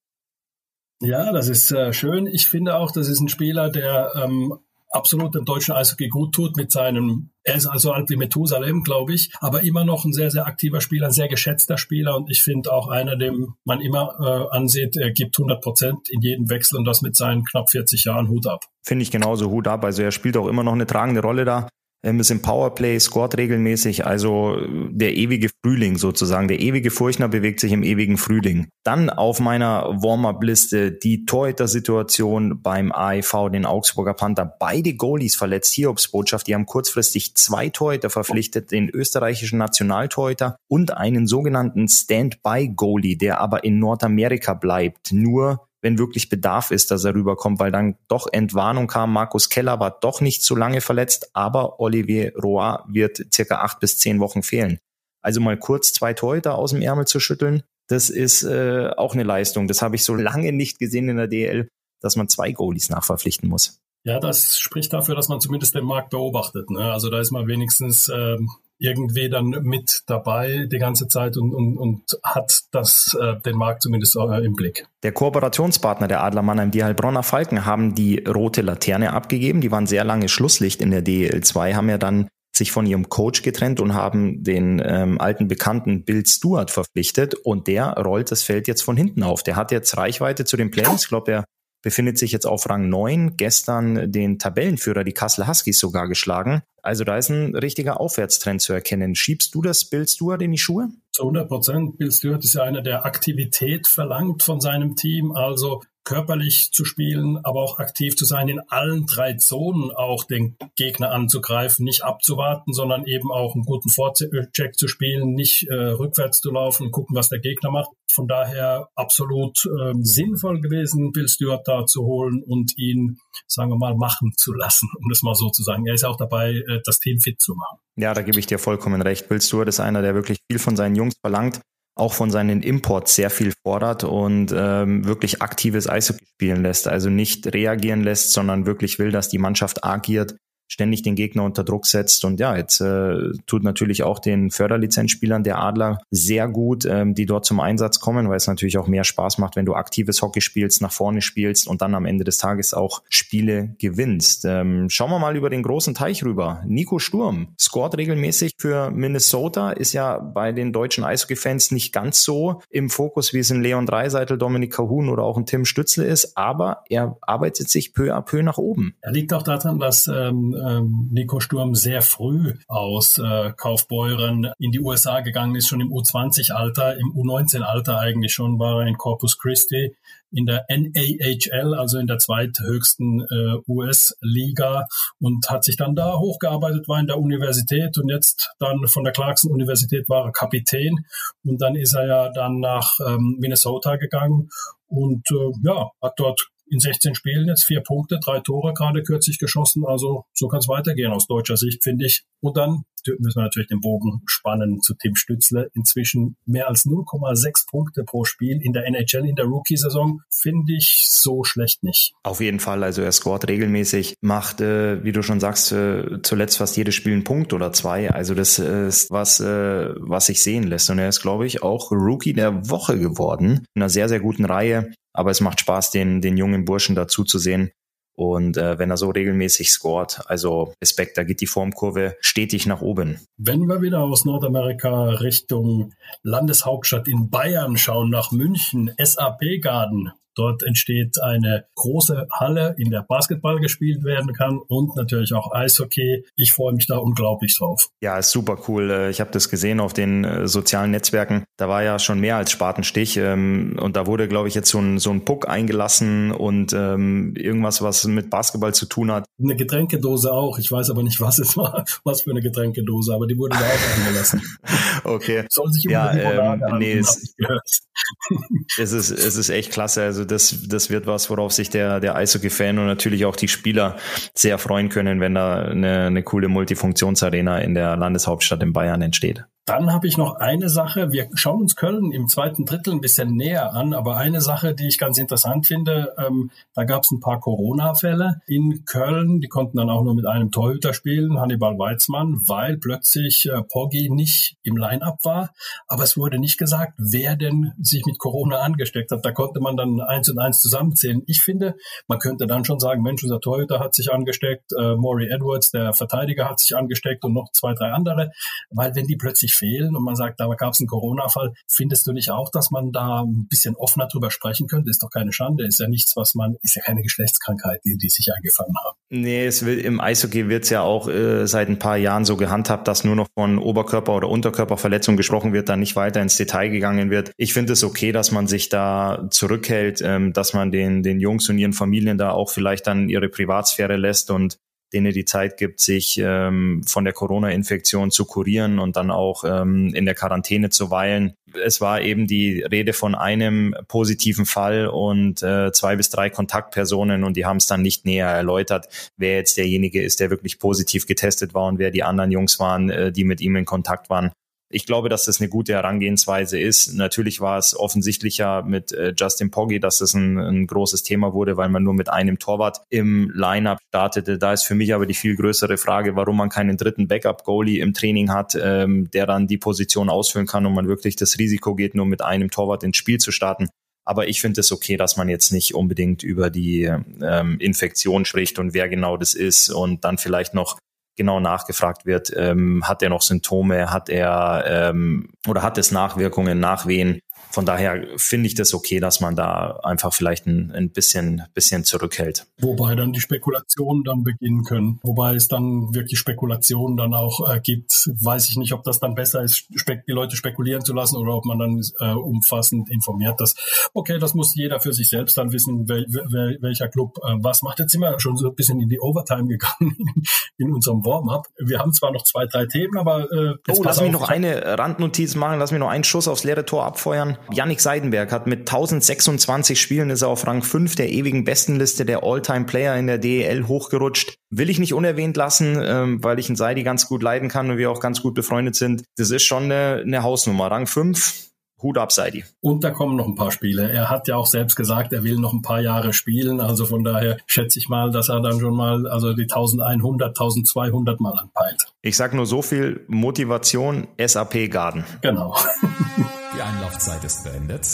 Ja, 1.03 1.31
das 1.33 1.49
ist 1.49 1.71
äh, 1.73 1.93
schön. 1.93 2.27
Ich 2.27 2.47
finde 2.47 2.77
auch, 2.77 2.91
das 2.91 3.09
ist 3.09 3.21
ein 3.21 3.29
Spieler, 3.29 3.69
der 3.69 4.13
ähm, 4.15 4.59
absolut 4.97 5.35
dem 5.35 5.45
deutschen 5.45 5.75
Eishockey 5.75 6.09
gut 6.09 6.35
tut 6.35 6.57
mit 6.57 6.73
seinem, 6.73 7.31
er 7.43 7.55
ist 7.55 7.67
also 7.67 7.93
alt 7.93 8.11
wie 8.11 8.17
Methusalem, 8.17 8.83
glaube 8.83 9.15
ich, 9.15 9.31
aber 9.41 9.63
immer 9.63 9.85
noch 9.85 10.05
ein 10.05 10.13
sehr, 10.13 10.31
sehr 10.31 10.47
aktiver 10.47 10.81
Spieler, 10.81 11.07
ein 11.07 11.13
sehr 11.13 11.29
geschätzter 11.29 11.79
Spieler 11.79 12.17
und 12.17 12.31
ich 12.31 12.43
finde 12.43 12.73
auch 12.73 12.89
einer, 12.89 13.17
dem 13.17 13.55
man 13.65 13.81
immer 13.81 14.17
äh, 14.21 14.57
ansieht, 14.57 14.97
er 14.97 15.13
gibt 15.13 15.39
100 15.39 15.63
Prozent 15.63 16.09
in 16.11 16.21
jedem 16.21 16.51
Wechsel 16.51 16.79
und 16.79 16.85
das 16.85 17.03
mit 17.03 17.17
seinen 17.17 17.45
knapp 17.45 17.71
40 17.71 18.05
Jahren 18.05 18.29
Hut 18.29 18.47
ab. 18.47 18.65
Finde 18.83 19.03
ich 19.03 19.11
genauso 19.11 19.51
Hut 19.51 19.69
ab. 19.69 19.85
Also 19.85 20.03
er 20.03 20.13
spielt 20.13 20.37
auch 20.37 20.49
immer 20.49 20.65
noch 20.65 20.73
eine 20.73 20.87
tragende 20.87 21.21
Rolle 21.23 21.45
da 21.45 21.69
ähm, 22.03 22.21
ist 22.21 22.31
im 22.31 22.43
Powerplay, 22.43 22.99
scored 22.99 23.37
regelmäßig, 23.37 24.07
also 24.07 24.59
der 24.91 25.17
ewige 25.17 25.51
Frühling 25.63 25.97
sozusagen. 25.97 26.49
Der 26.49 26.61
ewige 26.61 26.91
Furchner 26.91 27.29
bewegt 27.29 27.61
sich 27.61 27.73
im 27.73 27.83
ewigen 27.83 28.17
Frühling. 28.17 28.69
Dann 28.85 29.11
auf 29.11 29.41
meiner 29.41 29.83
Warm-Up-Liste 30.03 30.93
die 30.93 31.27
Torhüter-Situation 31.27 32.63
beim 32.63 32.93
AIV, 32.93 33.51
den 33.53 33.67
Augsburger 33.67 34.15
Panther. 34.15 34.45
Beide 34.59 34.95
Goalies 34.95 35.35
verletzt. 35.35 35.75
Hiobs 35.75 36.09
Botschaft, 36.09 36.47
die 36.47 36.55
haben 36.55 36.67
kurzfristig 36.67 37.35
zwei 37.35 37.69
Torhüter 37.69 38.11
verpflichtet, 38.11 38.71
den 38.71 38.89
österreichischen 38.89 39.59
Nationaltorhüter 39.59 40.57
und 40.69 40.97
einen 40.97 41.27
sogenannten 41.27 41.89
Stand-by-Goalie, 41.89 43.17
der 43.17 43.41
aber 43.41 43.65
in 43.65 43.79
Nordamerika 43.79 44.55
bleibt. 44.55 45.13
Nur 45.13 45.67
wenn 45.87 45.99
wirklich 45.99 46.29
Bedarf 46.29 46.73
ist, 46.73 46.91
dass 46.91 47.05
er 47.05 47.15
rüberkommt, 47.15 47.61
weil 47.61 47.71
dann 47.71 47.95
doch 48.09 48.27
Entwarnung 48.33 48.89
kam. 48.89 49.13
Markus 49.13 49.51
Keller 49.51 49.79
war 49.79 50.01
doch 50.01 50.21
nicht 50.21 50.43
so 50.43 50.57
lange 50.57 50.81
verletzt, 50.81 51.31
aber 51.33 51.79
Olivier 51.79 52.35
Roy 52.37 52.79
wird 52.89 53.23
circa 53.33 53.61
acht 53.61 53.79
bis 53.79 53.97
zehn 53.97 54.19
Wochen 54.19 54.43
fehlen. 54.43 54.79
Also 55.23 55.41
mal 55.41 55.57
kurz 55.57 55.93
zwei 55.93 56.13
Torhüter 56.13 56.57
aus 56.57 56.73
dem 56.73 56.83
Ärmel 56.83 57.07
zu 57.07 57.21
schütteln, 57.21 57.63
das 57.89 58.11
ist 58.11 58.43
äh, 58.43 58.91
auch 58.97 59.15
eine 59.15 59.23
Leistung. 59.23 59.69
Das 59.69 59.81
habe 59.81 59.95
ich 59.95 60.03
so 60.03 60.17
lange 60.17 60.51
nicht 60.51 60.81
gesehen 60.81 61.09
in 61.09 61.19
der 61.19 61.29
DL, 61.29 61.69
dass 62.03 62.17
man 62.17 62.29
zwei 62.29 62.51
Goalies 62.51 62.89
nachverpflichten 62.89 63.49
muss. 63.49 63.79
Ja, 64.03 64.19
das 64.19 64.59
spricht 64.59 64.93
dafür, 64.93 65.15
dass 65.15 65.29
man 65.29 65.41
zumindest 65.41 65.77
den 65.77 65.85
Markt 65.85 66.11
beobachtet. 66.11 66.69
Ne? 66.69 66.93
Also 66.93 67.11
da 67.11 67.21
ist 67.21 67.31
man 67.31 67.47
wenigstens 67.47 68.09
ähm, 68.09 68.51
irgendwie 68.79 69.29
dann 69.29 69.51
mit 69.63 70.03
dabei 70.07 70.67
die 70.71 70.79
ganze 70.79 71.09
Zeit 71.09 71.37
und, 71.37 71.55
und, 71.55 71.77
und 71.77 72.03
hat 72.23 72.63
das 72.73 73.17
äh, 73.21 73.41
den 73.41 73.57
Markt 73.57 73.83
zumindest 73.83 74.17
äh, 74.17 74.45
im 74.45 74.55
Blick. 74.55 74.87
Der 75.03 75.13
Kooperationspartner 75.13 76.09
der 76.09 76.23
Adler 76.23 76.43
Mannheim, 76.43 76.71
die 76.71 76.85
Heilbronner 76.85 77.23
Falken, 77.23 77.65
haben 77.65 77.95
die 77.95 78.19
rote 78.19 78.63
Laterne 78.63 79.13
abgegeben. 79.13 79.61
Die 79.61 79.71
waren 79.71 79.87
sehr 79.87 80.05
lange 80.05 80.29
Schlusslicht 80.29 80.83
in 80.83 80.91
der 80.91 81.05
DEL2, 81.05 81.75
haben 81.75 81.89
ja 81.89 81.99
dann 81.99 82.29
sich 82.57 82.73
von 82.73 82.87
ihrem 82.87 83.09
Coach 83.09 83.43
getrennt 83.43 83.81
und 83.81 83.95
haben 83.95 84.43
den 84.43 84.83
ähm, 84.85 85.21
alten 85.21 85.47
Bekannten 85.47 86.05
Bill 86.05 86.25
Stewart 86.25 86.71
verpflichtet 86.71 87.35
und 87.35 87.67
der 87.67 87.93
rollt 87.93 88.31
das 88.31 88.43
Feld 88.43 88.67
jetzt 88.67 88.83
von 88.83 88.97
hinten 88.97 89.23
auf. 89.23 89.43
Der 89.43 89.57
hat 89.57 89.73
jetzt 89.73 89.97
Reichweite 89.97 90.45
zu 90.45 90.57
den 90.57 90.71
Playoffs. 90.71 91.03
Ich 91.03 91.09
glaube, 91.09 91.33
er 91.33 91.45
befindet 91.87 92.19
sich 92.19 92.33
jetzt 92.33 92.47
auf 92.47 92.69
Rang 92.69 92.89
9, 92.89 93.37
gestern 93.37 94.11
den 94.11 94.41
Tabellenführer, 94.41 95.05
die 95.05 95.13
Kassel 95.13 95.47
Huskies, 95.47 95.79
sogar 95.79 96.09
geschlagen. 96.09 96.63
Also 96.83 97.05
da 97.05 97.17
ist 97.17 97.29
ein 97.29 97.55
richtiger 97.55 98.01
Aufwärtstrend 98.01 98.61
zu 98.61 98.73
erkennen. 98.73 99.15
Schiebst 99.15 99.55
du 99.55 99.63
das 99.63 99.85
Bill 99.85 100.05
Stewart 100.09 100.43
in 100.43 100.51
die 100.51 100.59
Schuhe? 100.59 100.89
Zu 101.13 101.23
100 101.23 101.49
Prozent. 101.49 101.97
Bill 101.97 102.11
Stewart 102.11 102.43
ist 102.43 102.55
ja 102.55 102.65
einer, 102.65 102.83
der 102.83 103.07
Aktivität 103.07 103.87
verlangt 103.87 104.43
von 104.43 104.61
seinem 104.61 104.97
Team. 104.97 105.31
Also 105.31 105.81
körperlich 106.07 106.71
zu 106.73 106.85
spielen, 106.85 107.39
aber 107.43 107.61
auch 107.63 107.79
aktiv 107.79 108.17
zu 108.17 108.25
sein, 108.25 108.49
in 108.49 108.61
allen 108.69 109.07
drei 109.07 109.35
Zonen 109.35 109.91
auch 109.91 110.25
den 110.25 110.57
Gegner 110.77 111.11
anzugreifen, 111.11 111.85
nicht 111.85 112.05
abzuwarten, 112.05 112.73
sondern 112.73 113.05
eben 113.05 113.31
auch 113.31 113.55
einen 113.55 113.65
guten 113.65 113.91
Vorcheck 113.91 114.77
zu 114.77 114.87
spielen, 114.89 115.35
nicht 115.35 115.69
äh, 115.69 115.75
rückwärts 115.75 116.41
zu 116.41 116.53
laufen 116.53 116.87
und 116.87 116.93
gucken, 116.93 117.17
was 117.17 117.29
der 117.29 117.41
Gegner 117.41 117.73
macht. 117.73 117.91
Von 118.11 118.29
daher 118.29 118.89
absolut 118.95 119.59
äh, 119.67 119.95
sinnvoll 120.01 120.61
gewesen, 120.61 121.11
Bill 121.11 121.29
Stewart 121.29 121.67
da 121.67 121.85
zu 121.85 122.05
holen 122.05 122.43
und 122.47 122.79
ihn, 122.79 123.19
sagen 123.49 123.71
wir 123.71 123.77
mal, 123.77 123.97
machen 123.97 124.33
zu 124.37 124.55
lassen, 124.55 124.89
um 124.99 125.09
das 125.11 125.23
mal 125.23 125.35
so 125.35 125.51
zu 125.51 125.65
sagen. 125.65 125.87
Er 125.87 125.95
ist 125.95 126.05
auch 126.05 126.17
dabei, 126.17 126.53
äh, 126.53 126.81
das 126.85 127.01
Team 127.01 127.19
fit 127.19 127.41
zu 127.43 127.55
machen. 127.55 127.79
Ja, 127.97 128.15
da 128.15 128.23
gebe 128.23 128.39
ich 128.39 128.47
dir 128.47 128.61
vollkommen 128.61 129.03
recht. 129.03 129.29
Bill 129.29 129.41
Stewart 129.41 129.69
ist 129.69 129.81
einer, 129.81 130.03
der 130.03 130.15
wirklich 130.15 130.39
viel 130.49 130.61
von 130.61 130.77
seinen 130.77 130.95
Jungs 130.95 131.15
verlangt 131.21 131.61
auch 131.97 132.13
von 132.13 132.31
seinen 132.31 132.63
Imports 132.63 133.17
sehr 133.17 133.31
viel 133.31 133.53
fordert 133.65 134.05
und 134.05 134.55
ähm, 134.55 135.07
wirklich 135.07 135.41
aktives 135.41 135.89
Eishockey 135.89 136.27
spielen 136.27 136.63
lässt. 136.63 136.87
Also 136.87 137.09
nicht 137.09 137.53
reagieren 137.53 138.03
lässt, 138.03 138.33
sondern 138.33 138.67
wirklich 138.67 138.99
will, 138.99 139.11
dass 139.11 139.31
die 139.31 139.39
Mannschaft 139.39 139.83
agiert, 139.83 140.37
ständig 140.69 141.03
den 141.03 141.15
Gegner 141.15 141.45
unter 141.45 141.65
Druck 141.65 141.87
setzt. 141.87 142.25
Und 142.25 142.41
ja, 142.41 142.57
jetzt 142.57 142.81
äh, 142.81 143.33
tut 143.47 143.63
natürlich 143.63 144.03
auch 144.03 144.19
den 144.19 144.51
Förderlizenzspielern 144.51 145.45
der 145.45 145.59
Adler 145.59 145.99
sehr 146.11 146.49
gut, 146.49 146.85
ähm, 146.85 147.15
die 147.15 147.27
dort 147.27 147.45
zum 147.45 147.61
Einsatz 147.61 148.01
kommen, 148.01 148.29
weil 148.29 148.37
es 148.37 148.47
natürlich 148.47 148.79
auch 148.79 148.89
mehr 148.89 149.05
Spaß 149.05 149.39
macht, 149.39 149.57
wenn 149.57 149.67
du 149.67 149.75
aktives 149.75 150.23
Hockey 150.23 150.41
spielst, 150.41 150.83
nach 150.83 150.93
vorne 150.93 151.23
spielst 151.23 151.69
und 151.69 151.83
dann 151.83 151.95
am 151.95 152.07
Ende 152.07 152.25
des 152.25 152.39
Tages 152.39 152.75
auch 152.75 153.03
Spiele 153.09 153.75
gewinnst. 153.79 154.45
Ähm, 154.45 154.89
schauen 154.91 155.11
wir 155.11 155.19
mal 155.19 155.37
über 155.37 155.51
den 155.51 155.63
großen 155.63 155.95
Teich 155.95 156.25
rüber. 156.25 156.63
Nico 156.67 156.99
Sturm 156.99 157.49
scored 157.61 157.97
regelmäßig 157.97 158.55
für 158.59 158.91
Minnesota, 158.91 159.71
ist 159.71 159.93
ja 159.93 160.19
bei 160.19 160.53
den 160.53 160.73
deutschen 160.73 161.05
Eishockey-Fans 161.05 161.71
nicht 161.71 161.93
ganz 161.93 162.23
so 162.23 162.61
im 162.71 162.91
Fokus, 162.91 163.33
wie 163.33 163.39
es 163.39 163.51
in 163.51 163.63
Leon 163.63 163.87
Dreiseitel, 163.87 164.39
Dominik 164.39 164.73
Kahun 164.73 165.09
oder 165.09 165.23
auch 165.23 165.37
ein 165.37 165.47
Tim 165.47 165.65
Stützle 165.65 166.05
ist, 166.05 166.37
aber 166.37 166.83
er 166.89 167.17
arbeitet 167.21 167.69
sich 167.69 167.95
peu 167.95 168.15
à 168.15 168.21
peu 168.21 168.43
nach 168.43 168.59
oben. 168.59 168.95
Er 169.01 169.13
liegt 169.13 169.33
auch 169.33 169.43
daran, 169.43 169.79
dass 169.79 170.09
ähm, 170.09 170.56
ähm, 170.57 171.09
Nico 171.13 171.41
Sturm 171.41 171.75
sehr 171.75 172.03
früh 172.03 172.55
aus 172.69 173.19
äh, 173.19 173.53
Kaufbeuren 173.57 174.53
in 174.59 174.73
die 174.73 174.81
USA 174.81 175.21
gegangen 175.21 175.55
ist, 175.55 175.69
schon 175.69 175.81
im 175.81 175.93
U20-Alter, 175.93 176.97
im 176.97 177.13
U19-Alter 177.15 177.99
eigentlich 177.99 178.33
schon 178.33 178.59
war 178.59 178.81
er 178.81 178.87
in 178.87 178.97
Corpus 178.97 179.39
Christi 179.39 179.95
in 180.33 180.45
der 180.45 180.67
NAHL, 180.69 181.75
also 181.75 181.99
in 181.99 182.07
der 182.07 182.19
zweithöchsten 182.19 183.21
äh, 183.21 183.59
US-Liga 183.69 184.87
und 185.21 185.49
hat 185.49 185.65
sich 185.65 185.77
dann 185.77 185.95
da 185.95 186.19
hochgearbeitet, 186.19 186.89
war 186.89 187.01
in 187.01 187.07
der 187.07 187.19
Universität 187.19 187.97
und 187.99 188.11
jetzt 188.11 188.51
dann 188.59 188.87
von 188.87 189.05
der 189.05 189.13
Clarkson-Universität 189.13 190.09
war 190.09 190.27
er 190.27 190.33
Kapitän 190.33 191.07
und 191.45 191.61
dann 191.63 191.77
ist 191.77 191.95
er 191.95 192.07
ja 192.07 192.29
dann 192.33 192.61
nach 192.61 192.91
ähm, 193.07 193.37
Minnesota 193.39 193.97
gegangen 193.97 194.49
und 194.89 195.25
äh, 195.31 195.53
ja, 195.65 195.91
hat 196.03 196.15
dort 196.17 196.41
in 196.69 196.81
16 196.81 197.15
Spielen 197.15 197.49
jetzt 197.49 197.65
vier 197.65 197.81
Punkte, 197.81 198.19
drei 198.23 198.41
Tore 198.41 198.75
gerade 198.75 199.03
kürzlich 199.03 199.39
geschossen. 199.39 199.85
Also 199.87 200.25
so 200.33 200.49
kann 200.49 200.61
es 200.61 200.69
weitergehen 200.69 201.13
aus 201.13 201.27
deutscher 201.27 201.57
Sicht, 201.57 201.83
finde 201.83 202.07
ich. 202.07 202.25
Und 202.41 202.57
dann 202.57 202.85
müssen 203.19 203.39
wir 203.39 203.45
natürlich 203.45 203.69
den 203.69 203.81
Bogen 203.81 204.23
spannen 204.27 204.81
zu 204.81 204.95
Tim 204.95 205.15
Stützle. 205.15 205.71
Inzwischen 205.75 206.37
mehr 206.45 206.69
als 206.69 206.87
0,6 206.87 207.69
Punkte 207.69 208.05
pro 208.05 208.25
Spiel 208.25 208.61
in 208.63 208.73
der 208.73 208.87
NHL 208.87 209.29
in 209.29 209.37
der 209.37 209.47
Rookie-Saison. 209.47 210.23
Finde 210.31 210.75
ich 210.75 211.09
so 211.09 211.45
schlecht 211.45 211.83
nicht. 211.83 212.13
Auf 212.23 212.41
jeden 212.41 212.61
Fall. 212.61 212.83
Also 212.83 213.03
er 213.03 213.13
scoret 213.13 213.49
regelmäßig, 213.49 214.15
macht, 214.21 214.61
äh, 214.61 215.03
wie 215.05 215.13
du 215.13 215.23
schon 215.23 215.41
sagst, 215.41 215.73
äh, 215.73 216.21
zuletzt 216.23 216.59
fast 216.59 216.77
jedes 216.77 216.95
Spiel 216.95 217.13
einen 217.13 217.25
Punkt 217.25 217.53
oder 217.53 217.73
zwei. 217.73 218.11
Also 218.11 218.35
das 218.35 218.59
ist 218.59 219.11
was, 219.11 219.41
äh, 219.41 219.95
was 219.97 220.27
sich 220.27 220.43
sehen 220.43 220.65
lässt. 220.65 220.91
Und 220.91 220.99
er 220.99 221.09
ist, 221.09 221.21
glaube 221.21 221.47
ich, 221.47 221.63
auch 221.63 221.91
Rookie 221.93 222.33
der 222.33 222.69
Woche 222.69 222.99
geworden. 222.99 223.67
In 223.75 223.83
einer 223.83 223.89
sehr, 223.89 224.09
sehr 224.09 224.21
guten 224.21 224.45
Reihe. 224.45 224.93
Aber 225.17 225.31
es 225.31 225.41
macht 225.41 225.61
Spaß, 225.61 225.91
den, 225.91 226.21
den 226.21 226.37
jungen 226.37 226.65
Burschen 226.65 226.95
dazu 226.95 227.25
zu 227.25 227.39
sehen. 227.39 227.71
Und 228.17 228.57
äh, 228.57 228.79
wenn 228.79 228.91
er 228.91 228.97
so 228.97 229.11
regelmäßig 229.11 229.71
scoret, 229.71 230.21
also 230.27 230.73
Respekt, 230.83 231.19
da 231.19 231.25
geht 231.25 231.43
die 231.43 231.47
Formkurve 231.47 232.17
stetig 232.21 232.67
nach 232.67 232.81
oben. 232.81 233.21
Wenn 233.37 233.67
wir 233.67 233.83
wieder 233.83 234.01
aus 234.01 234.25
Nordamerika 234.25 235.11
Richtung 235.11 235.93
Landeshauptstadt 236.23 237.09
in 237.09 237.29
Bayern 237.29 237.77
schauen, 237.77 238.09
nach 238.09 238.33
München, 238.33 238.91
SAP 238.99 239.61
Garden, 239.61 240.13
Dort 240.37 240.63
entsteht 240.63 241.21
eine 241.23 241.65
große 241.75 242.29
Halle, 242.31 242.75
in 242.79 242.91
der 242.91 243.03
Basketball 243.03 243.59
gespielt 243.59 244.05
werden 244.05 244.35
kann 244.35 244.59
und 244.69 244.95
natürlich 244.95 245.33
auch 245.33 245.51
Eishockey. 245.53 246.25
Ich 246.37 246.53
freue 246.53 246.75
mich 246.75 246.87
da 246.87 246.99
unglaublich 246.99 247.57
drauf. 247.59 247.89
Ja, 248.03 248.19
ist 248.19 248.31
super 248.31 248.59
cool. 248.69 248.91
Äh, 248.91 249.11
ich 249.11 249.21
habe 249.21 249.31
das 249.31 249.49
gesehen 249.49 249.81
auf 249.81 249.95
den 249.95 250.25
äh, 250.25 250.47
sozialen 250.47 250.91
Netzwerken. 250.91 251.45
Da 251.57 251.69
war 251.69 251.83
ja 251.83 251.99
schon 251.99 252.21
mehr 252.21 252.37
als 252.37 252.51
Spatenstich 252.51 253.17
ähm, 253.17 253.79
und 253.81 253.97
da 253.97 254.07
wurde, 254.07 254.29
glaube 254.29 254.49
ich, 254.49 254.55
jetzt 254.55 254.71
so 254.71 254.79
ein, 254.79 254.99
so 254.99 255.11
ein 255.11 255.25
Puck 255.25 255.49
eingelassen 255.49 256.33
und 256.33 256.75
ähm, 256.75 257.35
irgendwas, 257.37 257.81
was 257.81 258.05
mit 258.05 258.29
Basketball 258.29 258.75
zu 258.75 258.87
tun 258.87 259.11
hat. 259.11 259.25
Eine 259.43 259.57
Getränkedose 259.57 260.31
auch. 260.31 260.59
Ich 260.59 260.71
weiß 260.71 260.91
aber 260.91 261.03
nicht, 261.03 261.21
was 261.21 261.39
es 261.39 261.57
war, 261.57 261.87
was 262.05 262.23
für 262.23 262.31
eine 262.31 262.43
Getränkedose, 262.43 263.15
aber 263.15 263.27
die 263.27 263.39
wurde 263.39 263.57
da 263.57 263.65
auch 263.65 263.99
eingelassen. 263.99 264.43
okay. 265.05 265.47
Soll 265.49 265.73
sich 265.73 265.87
um 265.87 265.93
ja, 265.93 266.13
ähm, 266.13 266.79
nee, 266.79 266.99
es, 266.99 267.35
es 268.79 268.93
ist 268.93 269.11
es 269.11 269.37
ist 269.37 269.49
echt 269.49 269.73
klasse. 269.73 270.03
Also 270.03 270.26
das, 270.27 270.69
das 270.69 270.91
wird 270.91 271.07
was, 271.07 271.31
worauf 271.31 271.53
sich 271.53 271.71
der, 271.71 272.01
der 272.01 272.17
Eishockey-Fan 272.17 272.79
und 272.79 272.87
natürlich 272.87 273.25
auch 273.25 273.37
die 273.37 273.49
Spieler 273.49 273.97
sehr 274.35 274.59
freuen 274.59 274.89
können, 274.89 275.21
wenn 275.21 275.35
da 275.35 275.63
eine, 275.63 276.07
eine 276.07 276.23
coole 276.23 276.49
Multifunktionsarena 276.49 277.59
in 277.59 277.75
der 277.75 277.97
Landeshauptstadt 277.97 278.63
in 278.63 278.73
Bayern 278.73 279.03
entsteht. 279.03 279.45
Dann 279.67 279.93
habe 279.93 280.07
ich 280.07 280.17
noch 280.17 280.37
eine 280.37 280.69
Sache. 280.69 281.11
Wir 281.11 281.29
schauen 281.35 281.63
uns 281.63 281.75
Köln 281.75 282.13
im 282.13 282.29
zweiten 282.29 282.65
Drittel 282.65 282.93
ein 282.93 283.01
bisschen 283.01 283.35
näher 283.35 283.75
an, 283.75 283.95
aber 283.95 284.17
eine 284.17 284.41
Sache, 284.41 284.77
die 284.77 284.87
ich 284.87 284.97
ganz 284.97 285.19
interessant 285.19 285.67
finde, 285.67 286.15
ähm, 286.25 286.53
da 286.73 286.85
gab 286.85 287.03
es 287.03 287.11
ein 287.11 287.19
paar 287.19 287.41
Corona-Fälle 287.41 288.43
in 288.47 288.85
Köln. 288.85 289.41
Die 289.41 289.49
konnten 289.49 289.79
dann 289.79 289.91
auch 289.91 290.05
nur 290.05 290.15
mit 290.15 290.25
einem 290.25 290.53
Torhüter 290.53 290.95
spielen, 290.95 291.41
Hannibal 291.41 291.77
Weizmann, 291.81 292.43
weil 292.47 292.77
plötzlich 292.77 293.47
äh, 293.47 293.61
Poggi 293.61 294.09
nicht 294.09 294.57
im 294.63 294.77
Line-up 294.77 295.19
war. 295.25 295.53
Aber 295.89 296.05
es 296.05 296.17
wurde 296.17 296.39
nicht 296.39 296.59
gesagt, 296.59 296.93
wer 296.97 297.35
denn 297.35 297.73
sich 297.83 298.07
mit 298.07 298.21
Corona 298.21 298.59
angesteckt 298.61 299.11
hat. 299.11 299.25
Da 299.25 299.33
konnte 299.33 299.59
man 299.59 299.77
dann 299.77 300.01
eins 300.01 300.29
und 300.29 300.39
eins 300.39 300.61
zusammenzählen. 300.61 301.25
Ich 301.27 301.43
finde, 301.43 301.75
man 302.07 302.21
könnte 302.21 302.47
dann 302.47 302.65
schon 302.65 302.79
sagen, 302.79 303.03
Mensch, 303.03 303.25
unser 303.25 303.41
Torhüter 303.41 303.81
hat 303.81 303.97
sich 303.97 304.13
angesteckt, 304.13 304.73
äh, 304.79 304.95
Maury 304.95 305.27
Edwards, 305.29 305.73
der 305.73 305.93
Verteidiger, 305.93 306.49
hat 306.49 306.61
sich 306.61 306.77
angesteckt 306.77 307.25
und 307.25 307.33
noch 307.33 307.51
zwei, 307.51 307.75
drei 307.75 307.91
andere. 307.91 308.31
Weil 308.71 308.95
wenn 308.95 309.09
die 309.09 309.17
plötzlich 309.17 309.56
fehlen 309.57 309.97
und 309.97 310.05
man 310.05 310.17
sagt, 310.17 310.41
da 310.41 310.47
gab 310.55 310.73
es 310.75 310.81
einen 310.81 310.89
Corona-Fall, 310.89 311.55
findest 311.69 312.07
du 312.07 312.13
nicht 312.13 312.31
auch, 312.31 312.51
dass 312.51 312.71
man 312.71 312.93
da 312.93 313.23
ein 313.23 313.47
bisschen 313.49 313.75
offener 313.77 314.09
drüber 314.09 314.31
sprechen 314.31 314.67
könnte? 314.67 314.91
Ist 314.91 315.03
doch 315.03 315.11
keine 315.11 315.33
Schande, 315.33 315.67
ist 315.67 315.81
ja 315.81 315.89
nichts, 315.89 316.17
was 316.17 316.35
man, 316.35 316.57
ist 316.63 316.77
ja 316.77 316.83
keine 316.83 317.03
Geschlechtskrankheit, 317.03 317.81
die, 317.85 317.97
die 317.97 318.09
sich 318.09 318.29
eingefangen 318.35 318.75
haben. 318.85 318.97
Nee, 319.09 319.47
es 319.47 319.65
will, 319.65 319.79
im 319.79 320.01
Eishockey 320.01 320.49
wird 320.49 320.65
es 320.65 320.71
ja 320.71 320.83
auch 320.83 321.09
äh, 321.09 321.47
seit 321.47 321.69
ein 321.69 321.79
paar 321.79 321.97
Jahren 321.97 322.25
so 322.25 322.37
gehandhabt, 322.37 322.89
dass 322.89 323.05
nur 323.05 323.17
noch 323.17 323.29
von 323.35 323.59
Oberkörper- 323.59 324.17
oder 324.17 324.29
Unterkörperverletzungen 324.29 325.17
gesprochen 325.17 325.53
wird, 325.53 325.69
dann 325.69 325.81
nicht 325.81 325.97
weiter 325.97 326.21
ins 326.21 326.37
Detail 326.37 326.69
gegangen 326.69 327.11
wird. 327.11 327.33
Ich 327.37 327.53
finde 327.53 327.73
es 327.73 327.85
okay, 327.85 328.13
dass 328.13 328.33
man 328.33 328.47
sich 328.47 328.69
da 328.69 329.29
zurückhält, 329.31 330.01
ähm, 330.03 330.33
dass 330.33 330.55
man 330.55 330.71
den, 330.71 331.03
den 331.03 331.21
Jungs 331.21 331.49
und 331.49 331.59
ihren 331.59 331.73
Familien 331.73 332.19
da 332.19 332.31
auch 332.31 332.51
vielleicht 332.51 332.87
dann 332.87 333.09
ihre 333.09 333.29
Privatsphäre 333.29 333.97
lässt 333.97 334.31
und 334.31 334.59
denen 334.93 335.13
die 335.13 335.25
Zeit 335.25 335.57
gibt, 335.57 335.81
sich 335.81 336.21
ähm, 336.23 336.83
von 336.87 337.05
der 337.05 337.13
Corona-Infektion 337.13 338.11
zu 338.11 338.25
kurieren 338.25 338.79
und 338.79 338.97
dann 338.97 339.11
auch 339.11 339.45
ähm, 339.45 339.93
in 339.95 340.05
der 340.05 340.15
Quarantäne 340.15 340.71
zu 340.71 340.91
weilen. 340.91 341.35
Es 341.65 341.81
war 341.81 342.01
eben 342.01 342.27
die 342.27 342.63
Rede 342.63 342.93
von 342.93 343.15
einem 343.15 343.75
positiven 343.89 344.47
Fall 344.47 344.87
und 344.87 345.43
äh, 345.43 345.73
zwei 345.73 345.97
bis 345.97 346.11
drei 346.11 346.31
Kontaktpersonen 346.31 347.25
und 347.25 347.37
die 347.37 347.47
haben 347.47 347.57
es 347.57 347.67
dann 347.67 347.83
nicht 347.83 348.05
näher 348.05 348.29
erläutert, 348.29 348.87
wer 349.17 349.37
jetzt 349.37 349.57
derjenige 349.57 350.03
ist, 350.03 350.21
der 350.21 350.31
wirklich 350.31 350.59
positiv 350.59 351.07
getestet 351.07 351.55
war 351.55 351.67
und 351.67 351.79
wer 351.79 351.91
die 351.91 352.03
anderen 352.03 352.31
Jungs 352.31 352.59
waren, 352.59 352.91
äh, 352.91 353.13
die 353.13 353.25
mit 353.25 353.41
ihm 353.41 353.57
in 353.57 353.65
Kontakt 353.65 354.11
waren. 354.11 354.31
Ich 354.69 354.85
glaube, 354.85 355.09
dass 355.09 355.27
das 355.27 355.41
eine 355.41 355.49
gute 355.49 355.75
Herangehensweise 355.75 356.59
ist. 356.59 356.93
Natürlich 356.95 357.41
war 357.41 357.57
es 357.57 357.79
offensichtlicher 357.79 358.63
mit 358.63 358.91
äh, 358.91 359.15
Justin 359.17 359.53
Poggi, 359.53 359.79
dass 359.79 359.99
das 359.99 360.15
ein, 360.15 360.39
ein, 360.39 360.67
großes 360.67 361.05
Thema 361.05 361.33
wurde, 361.33 361.57
weil 361.57 361.69
man 361.69 361.85
nur 361.85 361.95
mit 361.95 362.09
einem 362.09 362.41
Torwart 362.41 362.81
im 362.91 363.31
Lineup 363.33 363.79
startete. 363.89 364.39
Da 364.39 364.53
ist 364.53 364.65
für 364.65 364.75
mich 364.75 364.93
aber 364.93 365.07
die 365.07 365.15
viel 365.15 365.37
größere 365.37 365.77
Frage, 365.77 366.17
warum 366.17 366.37
man 366.37 366.49
keinen 366.49 366.77
dritten 366.77 367.07
Backup-Goalie 367.07 367.81
im 367.81 367.95
Training 367.95 368.33
hat, 368.33 368.59
ähm, 368.61 369.09
der 369.13 369.27
dann 369.27 369.47
die 369.47 369.59
Position 369.59 370.11
ausfüllen 370.11 370.49
kann 370.49 370.67
und 370.67 370.75
man 370.75 370.89
wirklich 370.89 371.15
das 371.15 371.39
Risiko 371.39 371.77
geht, 371.77 371.95
nur 371.95 372.07
mit 372.07 372.23
einem 372.23 372.51
Torwart 372.51 372.83
ins 372.83 372.97
Spiel 372.97 373.19
zu 373.19 373.31
starten. 373.31 373.69
Aber 374.05 374.29
ich 374.29 374.41
finde 374.41 374.61
es 374.61 374.73
okay, 374.73 374.97
dass 374.97 375.17
man 375.17 375.29
jetzt 375.29 375.53
nicht 375.53 375.75
unbedingt 375.75 376.23
über 376.23 376.51
die 376.51 376.85
ähm, 377.23 377.59
Infektion 377.59 378.25
spricht 378.25 378.59
und 378.59 378.75
wer 378.75 378.89
genau 378.89 379.17
das 379.17 379.35
ist 379.35 379.69
und 379.69 380.05
dann 380.05 380.19
vielleicht 380.19 380.55
noch 380.55 380.79
genau 381.17 381.41
nachgefragt 381.41 382.07
wird, 382.07 382.33
ähm, 382.37 382.83
hat 382.87 383.03
er 383.03 383.09
noch 383.09 383.23
Symptome, 383.23 383.93
hat 383.93 384.09
er 384.09 384.65
ähm, 384.67 385.31
oder 385.47 385.63
hat 385.63 385.79
es 385.79 385.91
Nachwirkungen, 385.91 386.61
Nachwehen. 386.61 387.21
Von 387.57 387.65
daher 387.65 388.05
finde 388.19 388.49
ich 388.49 388.55
das 388.55 388.75
okay, 388.75 389.01
dass 389.01 389.23
man 389.23 389.35
da 389.35 389.81
einfach 389.83 390.13
vielleicht 390.13 390.47
ein, 390.47 390.71
ein 390.73 390.91
bisschen, 390.91 391.43
bisschen 391.55 391.85
zurückhält. 391.85 392.47
Wobei 392.61 392.95
dann 392.95 393.15
die 393.15 393.21
Spekulationen 393.23 394.05
dann 394.05 394.25
beginnen 394.25 394.63
können. 394.63 395.01
Wobei 395.03 395.37
es 395.37 395.49
dann 395.49 395.95
wirklich 395.95 396.19
Spekulationen 396.19 396.99
dann 396.99 397.15
auch 397.15 397.51
äh, 397.51 397.59
gibt. 397.61 398.11
Weiß 398.23 398.51
ich 398.51 398.59
nicht, 398.59 398.75
ob 398.75 398.83
das 398.83 399.01
dann 399.01 399.15
besser 399.15 399.43
ist, 399.43 399.69
die 399.71 400.13
Leute 400.13 400.37
spekulieren 400.37 400.85
zu 400.85 400.93
lassen 400.93 401.17
oder 401.17 401.33
ob 401.33 401.47
man 401.47 401.59
dann 401.59 401.81
äh, 402.01 402.13
umfassend 402.13 402.91
informiert, 402.91 403.41
dass, 403.41 403.55
okay, 403.95 404.19
das 404.19 404.35
muss 404.35 404.55
jeder 404.55 404.79
für 404.79 404.93
sich 404.93 405.09
selbst 405.09 405.39
dann 405.39 405.51
wissen, 405.51 405.89
wel, 405.89 406.05
wel, 406.11 406.59
welcher 406.61 406.89
Club 406.89 407.17
äh, 407.23 407.37
was 407.39 407.63
macht. 407.63 407.79
Jetzt 407.79 407.93
sind 407.93 408.03
wir 408.03 408.21
schon 408.21 408.37
so 408.37 408.51
ein 408.51 408.55
bisschen 408.55 408.83
in 408.83 408.91
die 408.91 409.01
Overtime 409.01 409.49
gegangen 409.49 409.97
in 410.59 410.75
unserem 410.75 411.03
Warm-up. 411.07 411.47
Wir 411.57 411.79
haben 411.79 411.95
zwar 411.95 412.13
noch 412.13 412.25
zwei, 412.25 412.45
drei 412.45 412.67
Themen, 412.67 412.99
aber 412.99 413.33
äh, 413.33 413.55
oh, 413.71 413.83
lass 413.83 414.03
mich 414.03 414.13
noch 414.13 414.29
eine 414.29 414.79
Randnotiz 414.79 415.37
machen, 415.37 415.59
lass 415.59 415.73
mich 415.73 415.81
noch 415.81 415.89
einen 415.89 416.05
Schuss 416.05 416.29
aufs 416.29 416.45
leere 416.45 416.67
Tor 416.67 416.85
abfeuern. 416.85 417.39
Yannick 417.53 417.81
Seidenberg 417.81 418.33
hat 418.33 418.47
mit 418.47 418.61
1026 418.61 419.81
Spielen 419.81 420.11
ist 420.11 420.23
er 420.23 420.29
auf 420.29 420.47
Rang 420.47 420.63
5 420.63 420.95
der 420.97 421.11
ewigen 421.11 421.45
Bestenliste 421.45 422.05
der 422.05 422.23
All-Time-Player 422.23 422.97
in 422.97 423.07
der 423.07 423.19
DEL 423.19 423.69
hochgerutscht. 423.69 424.37
Will 424.51 424.71
ich 424.71 424.79
nicht 424.79 424.95
unerwähnt 424.95 425.37
lassen, 425.37 425.81
ähm, 425.83 426.23
weil 426.23 426.39
ich 426.39 426.49
einen 426.49 426.57
Seidi 426.57 426.83
ganz 426.83 427.09
gut 427.09 427.23
leiden 427.23 427.49
kann 427.49 427.71
und 427.71 427.79
wir 427.79 427.91
auch 427.91 428.01
ganz 428.01 428.23
gut 428.23 428.35
befreundet 428.35 428.77
sind. 428.77 429.05
Das 429.17 429.31
ist 429.31 429.43
schon 429.43 429.65
eine, 429.65 430.03
eine 430.05 430.23
Hausnummer. 430.23 430.71
Rang 430.71 430.87
5, 430.87 431.47
Hut 431.83 431.99
ab, 431.99 432.11
Seidi. 432.11 432.45
Und 432.61 432.85
da 432.85 432.91
kommen 432.91 433.17
noch 433.17 433.27
ein 433.27 433.35
paar 433.35 433.53
Spiele. 433.53 433.91
Er 433.91 434.09
hat 434.09 434.29
ja 434.29 434.37
auch 434.37 434.47
selbst 434.47 434.77
gesagt, 434.77 435.13
er 435.13 435.25
will 435.25 435.39
noch 435.39 435.53
ein 435.53 435.61
paar 435.61 435.81
Jahre 435.81 436.15
spielen. 436.15 436.61
Also 436.61 436.87
von 436.87 437.05
daher 437.05 437.37
schätze 437.47 437.79
ich 437.79 437.89
mal, 437.89 438.11
dass 438.11 438.31
er 438.31 438.41
dann 438.41 438.59
schon 438.61 438.75
mal 438.75 439.07
also 439.07 439.35
die 439.35 439.43
1100, 439.43 440.29
1200 440.29 441.21
mal 441.21 441.33
anpeilt. 441.39 441.87
Ich 442.01 442.17
sag 442.17 442.33
nur 442.33 442.47
so 442.47 442.63
viel 442.63 443.05
Motivation 443.09 444.09
SAP 444.19 444.71
Garden. 444.71 445.05
Genau. 445.21 445.55
Die 446.57 446.63
Einlaufzeit 446.63 447.23
ist 447.23 447.45
beendet. 447.45 447.87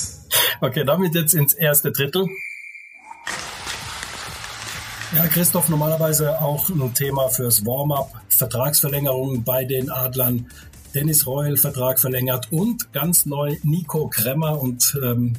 Okay, 0.61 0.85
damit 0.85 1.17
jetzt 1.17 1.35
ins 1.35 1.53
erste 1.53 1.91
Drittel. 1.91 2.29
Ja, 5.17 5.27
Christoph, 5.27 5.69
normalerweise 5.69 6.41
auch 6.41 6.69
ein 6.69 6.95
Thema 6.95 7.29
fürs 7.29 7.67
Warm-up. 7.67 8.13
Vertragsverlängerungen 8.29 9.43
bei 9.43 9.65
den 9.65 9.91
Adlern. 9.91 10.47
Dennis 10.95 11.27
Reul 11.27 11.57
Vertrag 11.57 11.99
verlängert 11.99 12.53
und 12.53 12.93
ganz 12.93 13.27
neu 13.27 13.57
Nico 13.65 14.07
Kremmer 14.09 14.61
und 14.61 14.97
ähm, 15.03 15.35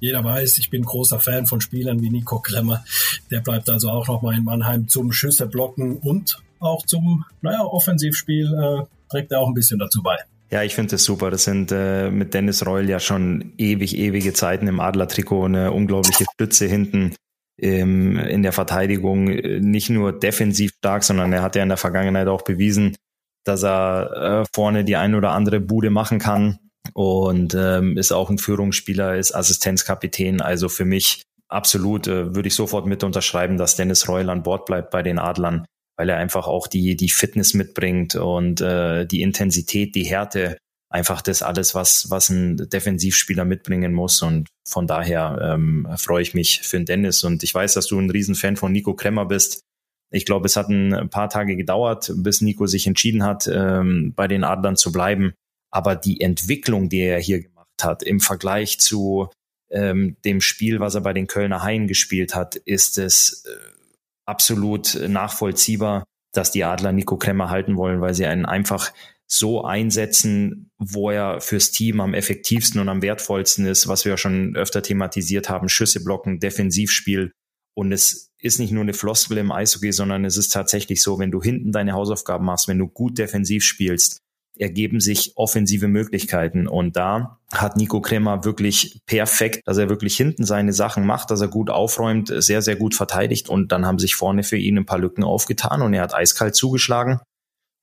jeder 0.00 0.24
weiß, 0.24 0.56
ich 0.58 0.70
bin 0.70 0.82
großer 0.82 1.20
Fan 1.20 1.46
von 1.46 1.60
Spielern 1.60 2.00
wie 2.00 2.08
Nico 2.08 2.38
Kremmer. 2.38 2.84
Der 3.30 3.40
bleibt 3.40 3.68
also 3.68 3.90
auch 3.90 4.08
noch 4.08 4.22
mal 4.22 4.34
in 4.34 4.44
Mannheim 4.44 4.88
zum 4.88 5.12
Schüsse 5.12 5.46
blocken 5.46 5.98
und 5.98 6.42
auch 6.58 6.86
zum, 6.86 7.24
naja, 7.42 7.64
Offensivspiel 7.64 8.46
äh, 8.46 8.84
trägt 9.10 9.30
er 9.30 9.40
auch 9.40 9.48
ein 9.48 9.54
bisschen 9.54 9.78
dazu 9.78 10.02
bei. 10.02 10.16
Ja, 10.52 10.62
ich 10.62 10.74
finde 10.74 10.90
das 10.90 11.04
super. 11.04 11.30
Das 11.30 11.44
sind 11.44 11.72
äh, 11.72 12.10
mit 12.10 12.34
Dennis 12.34 12.66
Reul 12.66 12.86
ja 12.86 13.00
schon 13.00 13.54
ewig, 13.56 13.96
ewige 13.96 14.34
Zeiten 14.34 14.68
im 14.68 14.80
Adler-Trikot, 14.80 15.46
eine 15.46 15.72
unglaubliche 15.72 16.26
Stütze 16.34 16.66
hinten 16.66 17.14
ähm, 17.58 18.18
in 18.18 18.42
der 18.42 18.52
Verteidigung. 18.52 19.24
Nicht 19.24 19.88
nur 19.88 20.12
defensiv 20.12 20.72
stark, 20.76 21.04
sondern 21.04 21.32
er 21.32 21.40
hat 21.40 21.56
ja 21.56 21.62
in 21.62 21.70
der 21.70 21.78
Vergangenheit 21.78 22.28
auch 22.28 22.42
bewiesen, 22.42 22.96
dass 23.44 23.64
er 23.64 24.42
äh, 24.42 24.44
vorne 24.54 24.84
die 24.84 24.96
ein 24.96 25.14
oder 25.14 25.30
andere 25.30 25.58
Bude 25.58 25.88
machen 25.88 26.18
kann 26.18 26.58
und 26.92 27.54
ähm, 27.54 27.96
ist 27.96 28.12
auch 28.12 28.28
ein 28.28 28.36
Führungsspieler, 28.36 29.16
ist 29.16 29.34
Assistenzkapitän. 29.34 30.42
Also 30.42 30.68
für 30.68 30.84
mich 30.84 31.22
absolut 31.48 32.06
äh, 32.08 32.34
würde 32.34 32.48
ich 32.48 32.54
sofort 32.54 32.84
mit 32.84 33.04
unterschreiben, 33.04 33.56
dass 33.56 33.76
Dennis 33.76 34.06
Reul 34.06 34.28
an 34.28 34.42
Bord 34.42 34.66
bleibt 34.66 34.90
bei 34.90 35.02
den 35.02 35.18
Adlern 35.18 35.64
weil 35.96 36.08
er 36.08 36.16
einfach 36.16 36.46
auch 36.46 36.66
die, 36.66 36.96
die 36.96 37.08
Fitness 37.08 37.54
mitbringt 37.54 38.14
und 38.14 38.60
äh, 38.60 39.06
die 39.06 39.22
Intensität, 39.22 39.94
die 39.94 40.04
Härte, 40.04 40.56
einfach 40.92 41.22
das 41.22 41.42
alles, 41.42 41.74
was, 41.74 42.10
was 42.10 42.28
ein 42.28 42.68
Defensivspieler 42.68 43.44
mitbringen 43.44 43.92
muss. 43.94 44.20
Und 44.22 44.48
von 44.68 44.86
daher 44.86 45.38
ähm, 45.54 45.88
freue 45.96 46.22
ich 46.22 46.34
mich 46.34 46.60
für 46.62 46.76
den 46.76 46.86
Dennis. 46.86 47.24
Und 47.24 47.42
ich 47.42 47.54
weiß, 47.54 47.74
dass 47.74 47.86
du 47.86 47.98
ein 47.98 48.10
Riesenfan 48.10 48.56
von 48.56 48.72
Nico 48.72 48.94
Kremmer 48.94 49.24
bist. 49.24 49.62
Ich 50.10 50.26
glaube, 50.26 50.46
es 50.46 50.56
hat 50.56 50.68
ein 50.68 51.08
paar 51.08 51.30
Tage 51.30 51.56
gedauert, 51.56 52.12
bis 52.16 52.42
Nico 52.42 52.66
sich 52.66 52.86
entschieden 52.86 53.24
hat, 53.24 53.48
ähm, 53.50 54.12
bei 54.14 54.28
den 54.28 54.44
Adlern 54.44 54.76
zu 54.76 54.92
bleiben. 54.92 55.32
Aber 55.70 55.96
die 55.96 56.20
Entwicklung, 56.20 56.90
die 56.90 57.00
er 57.00 57.18
hier 57.18 57.42
gemacht 57.42 57.68
hat, 57.82 58.02
im 58.02 58.20
Vergleich 58.20 58.78
zu 58.78 59.30
ähm, 59.70 60.16
dem 60.26 60.42
Spiel, 60.42 60.80
was 60.80 60.94
er 60.94 61.00
bei 61.00 61.14
den 61.14 61.26
Kölner 61.26 61.62
Haien 61.62 61.88
gespielt 61.88 62.34
hat, 62.34 62.56
ist 62.56 62.98
es 62.98 63.46
äh, 63.46 63.81
absolut 64.26 64.98
nachvollziehbar, 65.08 66.04
dass 66.32 66.50
die 66.50 66.64
Adler 66.64 66.92
Nico 66.92 67.16
Kremmer 67.16 67.50
halten 67.50 67.76
wollen, 67.76 68.00
weil 68.00 68.14
sie 68.14 68.26
einen 68.26 68.46
einfach 68.46 68.92
so 69.26 69.64
einsetzen, 69.64 70.70
wo 70.78 71.10
er 71.10 71.40
fürs 71.40 71.70
Team 71.70 72.00
am 72.00 72.12
effektivsten 72.12 72.80
und 72.80 72.88
am 72.88 73.00
wertvollsten 73.00 73.64
ist, 73.66 73.88
was 73.88 74.04
wir 74.04 74.16
schon 74.18 74.56
öfter 74.56 74.82
thematisiert 74.82 75.48
haben, 75.48 75.68
Schüsse 75.68 76.04
blocken, 76.04 76.38
Defensivspiel. 76.38 77.32
Und 77.74 77.92
es 77.92 78.30
ist 78.38 78.58
nicht 78.58 78.72
nur 78.72 78.82
eine 78.82 78.92
Floskel 78.92 79.38
im 79.38 79.50
Eishockey, 79.50 79.92
sondern 79.92 80.26
es 80.26 80.36
ist 80.36 80.52
tatsächlich 80.52 81.02
so, 81.02 81.18
wenn 81.18 81.30
du 81.30 81.42
hinten 81.42 81.72
deine 81.72 81.92
Hausaufgaben 81.92 82.44
machst, 82.44 82.68
wenn 82.68 82.78
du 82.78 82.88
gut 82.88 83.16
defensiv 83.16 83.64
spielst, 83.64 84.18
ergeben 84.58 85.00
sich 85.00 85.32
offensive 85.36 85.88
Möglichkeiten. 85.88 86.66
Und 86.66 86.96
da 86.96 87.38
hat 87.52 87.76
Nico 87.76 88.00
Kremer 88.00 88.44
wirklich 88.44 89.00
perfekt, 89.06 89.62
dass 89.66 89.78
er 89.78 89.88
wirklich 89.88 90.16
hinten 90.16 90.44
seine 90.44 90.72
Sachen 90.72 91.06
macht, 91.06 91.30
dass 91.30 91.40
er 91.40 91.48
gut 91.48 91.70
aufräumt, 91.70 92.32
sehr, 92.34 92.62
sehr 92.62 92.76
gut 92.76 92.94
verteidigt. 92.94 93.48
Und 93.48 93.72
dann 93.72 93.86
haben 93.86 93.98
sich 93.98 94.14
vorne 94.14 94.42
für 94.42 94.56
ihn 94.56 94.78
ein 94.78 94.86
paar 94.86 94.98
Lücken 94.98 95.24
aufgetan 95.24 95.82
und 95.82 95.94
er 95.94 96.02
hat 96.02 96.14
eiskalt 96.14 96.54
zugeschlagen. 96.54 97.20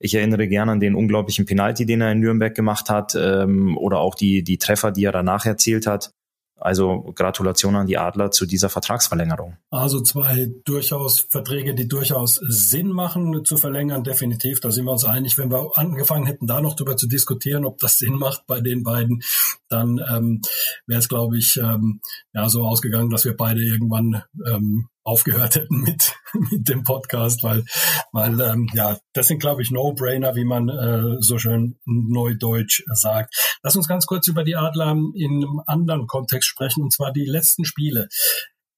Ich 0.02 0.14
erinnere 0.14 0.48
gerne 0.48 0.72
an 0.72 0.80
den 0.80 0.94
unglaublichen 0.94 1.44
Penalty, 1.44 1.84
den 1.84 2.00
er 2.00 2.12
in 2.12 2.20
Nürnberg 2.20 2.54
gemacht 2.54 2.88
hat, 2.88 3.14
ähm, 3.14 3.76
oder 3.76 3.98
auch 3.98 4.14
die, 4.14 4.42
die 4.42 4.56
Treffer, 4.56 4.92
die 4.92 5.04
er 5.04 5.12
danach 5.12 5.44
erzielt 5.44 5.86
hat. 5.86 6.10
Also 6.60 7.12
Gratulation 7.14 7.74
an 7.74 7.86
die 7.86 7.98
Adler 7.98 8.30
zu 8.30 8.46
dieser 8.46 8.68
Vertragsverlängerung. 8.68 9.56
Also 9.70 10.02
zwei 10.02 10.50
durchaus 10.64 11.20
Verträge, 11.30 11.74
die 11.74 11.88
durchaus 11.88 12.34
Sinn 12.36 12.88
machen 12.88 13.44
zu 13.44 13.56
verlängern, 13.56 14.04
definitiv. 14.04 14.60
Da 14.60 14.70
sind 14.70 14.84
wir 14.84 14.92
uns 14.92 15.04
einig. 15.04 15.38
Wenn 15.38 15.50
wir 15.50 15.70
angefangen 15.74 16.26
hätten, 16.26 16.46
da 16.46 16.60
noch 16.60 16.74
darüber 16.74 16.96
zu 16.96 17.06
diskutieren, 17.06 17.64
ob 17.64 17.78
das 17.78 17.98
Sinn 17.98 18.14
macht 18.14 18.46
bei 18.46 18.60
den 18.60 18.82
beiden, 18.82 19.22
dann 19.68 20.00
ähm, 20.10 20.42
wäre 20.86 21.00
es, 21.00 21.08
glaube 21.08 21.38
ich, 21.38 21.56
ähm, 21.56 22.00
ja 22.34 22.48
so 22.48 22.64
ausgegangen, 22.64 23.10
dass 23.10 23.24
wir 23.24 23.36
beide 23.36 23.62
irgendwann 23.62 24.22
ähm, 24.46 24.88
aufgehört 25.10 25.56
hätten 25.56 25.80
mit, 25.82 26.14
mit 26.50 26.68
dem 26.68 26.84
Podcast, 26.84 27.42
weil, 27.42 27.64
weil 28.12 28.40
ähm, 28.40 28.68
ja, 28.72 28.98
das 29.12 29.26
sind, 29.26 29.40
glaube 29.40 29.62
ich, 29.62 29.70
No-Brainer, 29.70 30.36
wie 30.36 30.44
man 30.44 30.68
äh, 30.68 31.16
so 31.20 31.38
schön 31.38 31.78
neudeutsch 31.84 32.82
sagt. 32.92 33.34
Lass 33.62 33.76
uns 33.76 33.88
ganz 33.88 34.06
kurz 34.06 34.28
über 34.28 34.44
die 34.44 34.56
Adler 34.56 34.92
in 35.14 35.42
einem 35.42 35.62
anderen 35.66 36.06
Kontext 36.06 36.48
sprechen, 36.48 36.82
und 36.82 36.92
zwar 36.92 37.12
die 37.12 37.26
letzten 37.26 37.64
Spiele. 37.64 38.08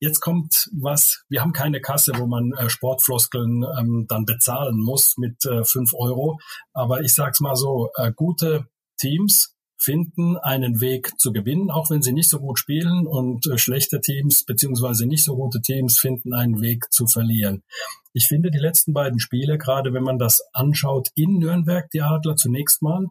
Jetzt 0.00 0.20
kommt 0.20 0.68
was, 0.72 1.22
wir 1.28 1.42
haben 1.42 1.52
keine 1.52 1.80
Kasse, 1.80 2.12
wo 2.16 2.26
man 2.26 2.52
äh, 2.52 2.68
Sportfloskeln 2.68 3.64
ähm, 3.78 4.06
dann 4.08 4.24
bezahlen 4.24 4.80
muss 4.80 5.14
mit 5.16 5.44
äh, 5.44 5.64
5 5.64 5.92
Euro. 5.94 6.40
Aber 6.72 7.02
ich 7.02 7.14
sag's 7.14 7.40
mal 7.40 7.54
so, 7.54 7.90
äh, 7.96 8.10
gute 8.12 8.66
Teams 8.98 9.51
finden 9.82 10.36
einen 10.36 10.80
Weg 10.80 11.18
zu 11.18 11.32
gewinnen, 11.32 11.70
auch 11.70 11.90
wenn 11.90 12.02
sie 12.02 12.12
nicht 12.12 12.30
so 12.30 12.38
gut 12.38 12.58
spielen 12.58 13.06
und 13.06 13.46
äh, 13.48 13.58
schlechte 13.58 14.00
Teams 14.00 14.44
beziehungsweise 14.44 15.06
nicht 15.06 15.24
so 15.24 15.34
gute 15.34 15.60
Teams 15.60 15.98
finden 15.98 16.34
einen 16.34 16.60
Weg 16.60 16.92
zu 16.92 17.06
verlieren. 17.06 17.64
Ich 18.12 18.26
finde 18.28 18.50
die 18.50 18.58
letzten 18.58 18.92
beiden 18.92 19.18
Spiele, 19.18 19.58
gerade 19.58 19.92
wenn 19.92 20.04
man 20.04 20.18
das 20.18 20.40
anschaut, 20.52 21.08
in 21.16 21.38
Nürnberg, 21.38 21.90
die 21.90 22.02
Adler 22.02 22.36
zunächst 22.36 22.80
mal, 22.82 23.08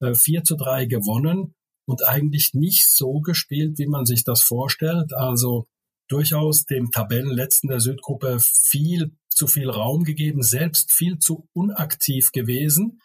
äh, 0.00 0.14
4 0.14 0.42
zu 0.42 0.56
3 0.56 0.86
gewonnen 0.86 1.54
und 1.86 2.06
eigentlich 2.06 2.52
nicht 2.52 2.86
so 2.86 3.20
gespielt, 3.20 3.78
wie 3.78 3.86
man 3.86 4.04
sich 4.04 4.24
das 4.24 4.42
vorstellt. 4.42 5.14
Also 5.14 5.68
durchaus 6.08 6.64
dem 6.64 6.90
Tabellenletzten 6.90 7.68
der 7.68 7.80
Südgruppe 7.80 8.38
viel 8.40 9.12
zu 9.38 9.46
viel 9.46 9.70
Raum 9.70 10.02
gegeben, 10.02 10.42
selbst 10.42 10.92
viel 10.92 11.18
zu 11.18 11.48
unaktiv 11.52 12.32
gewesen. 12.32 13.00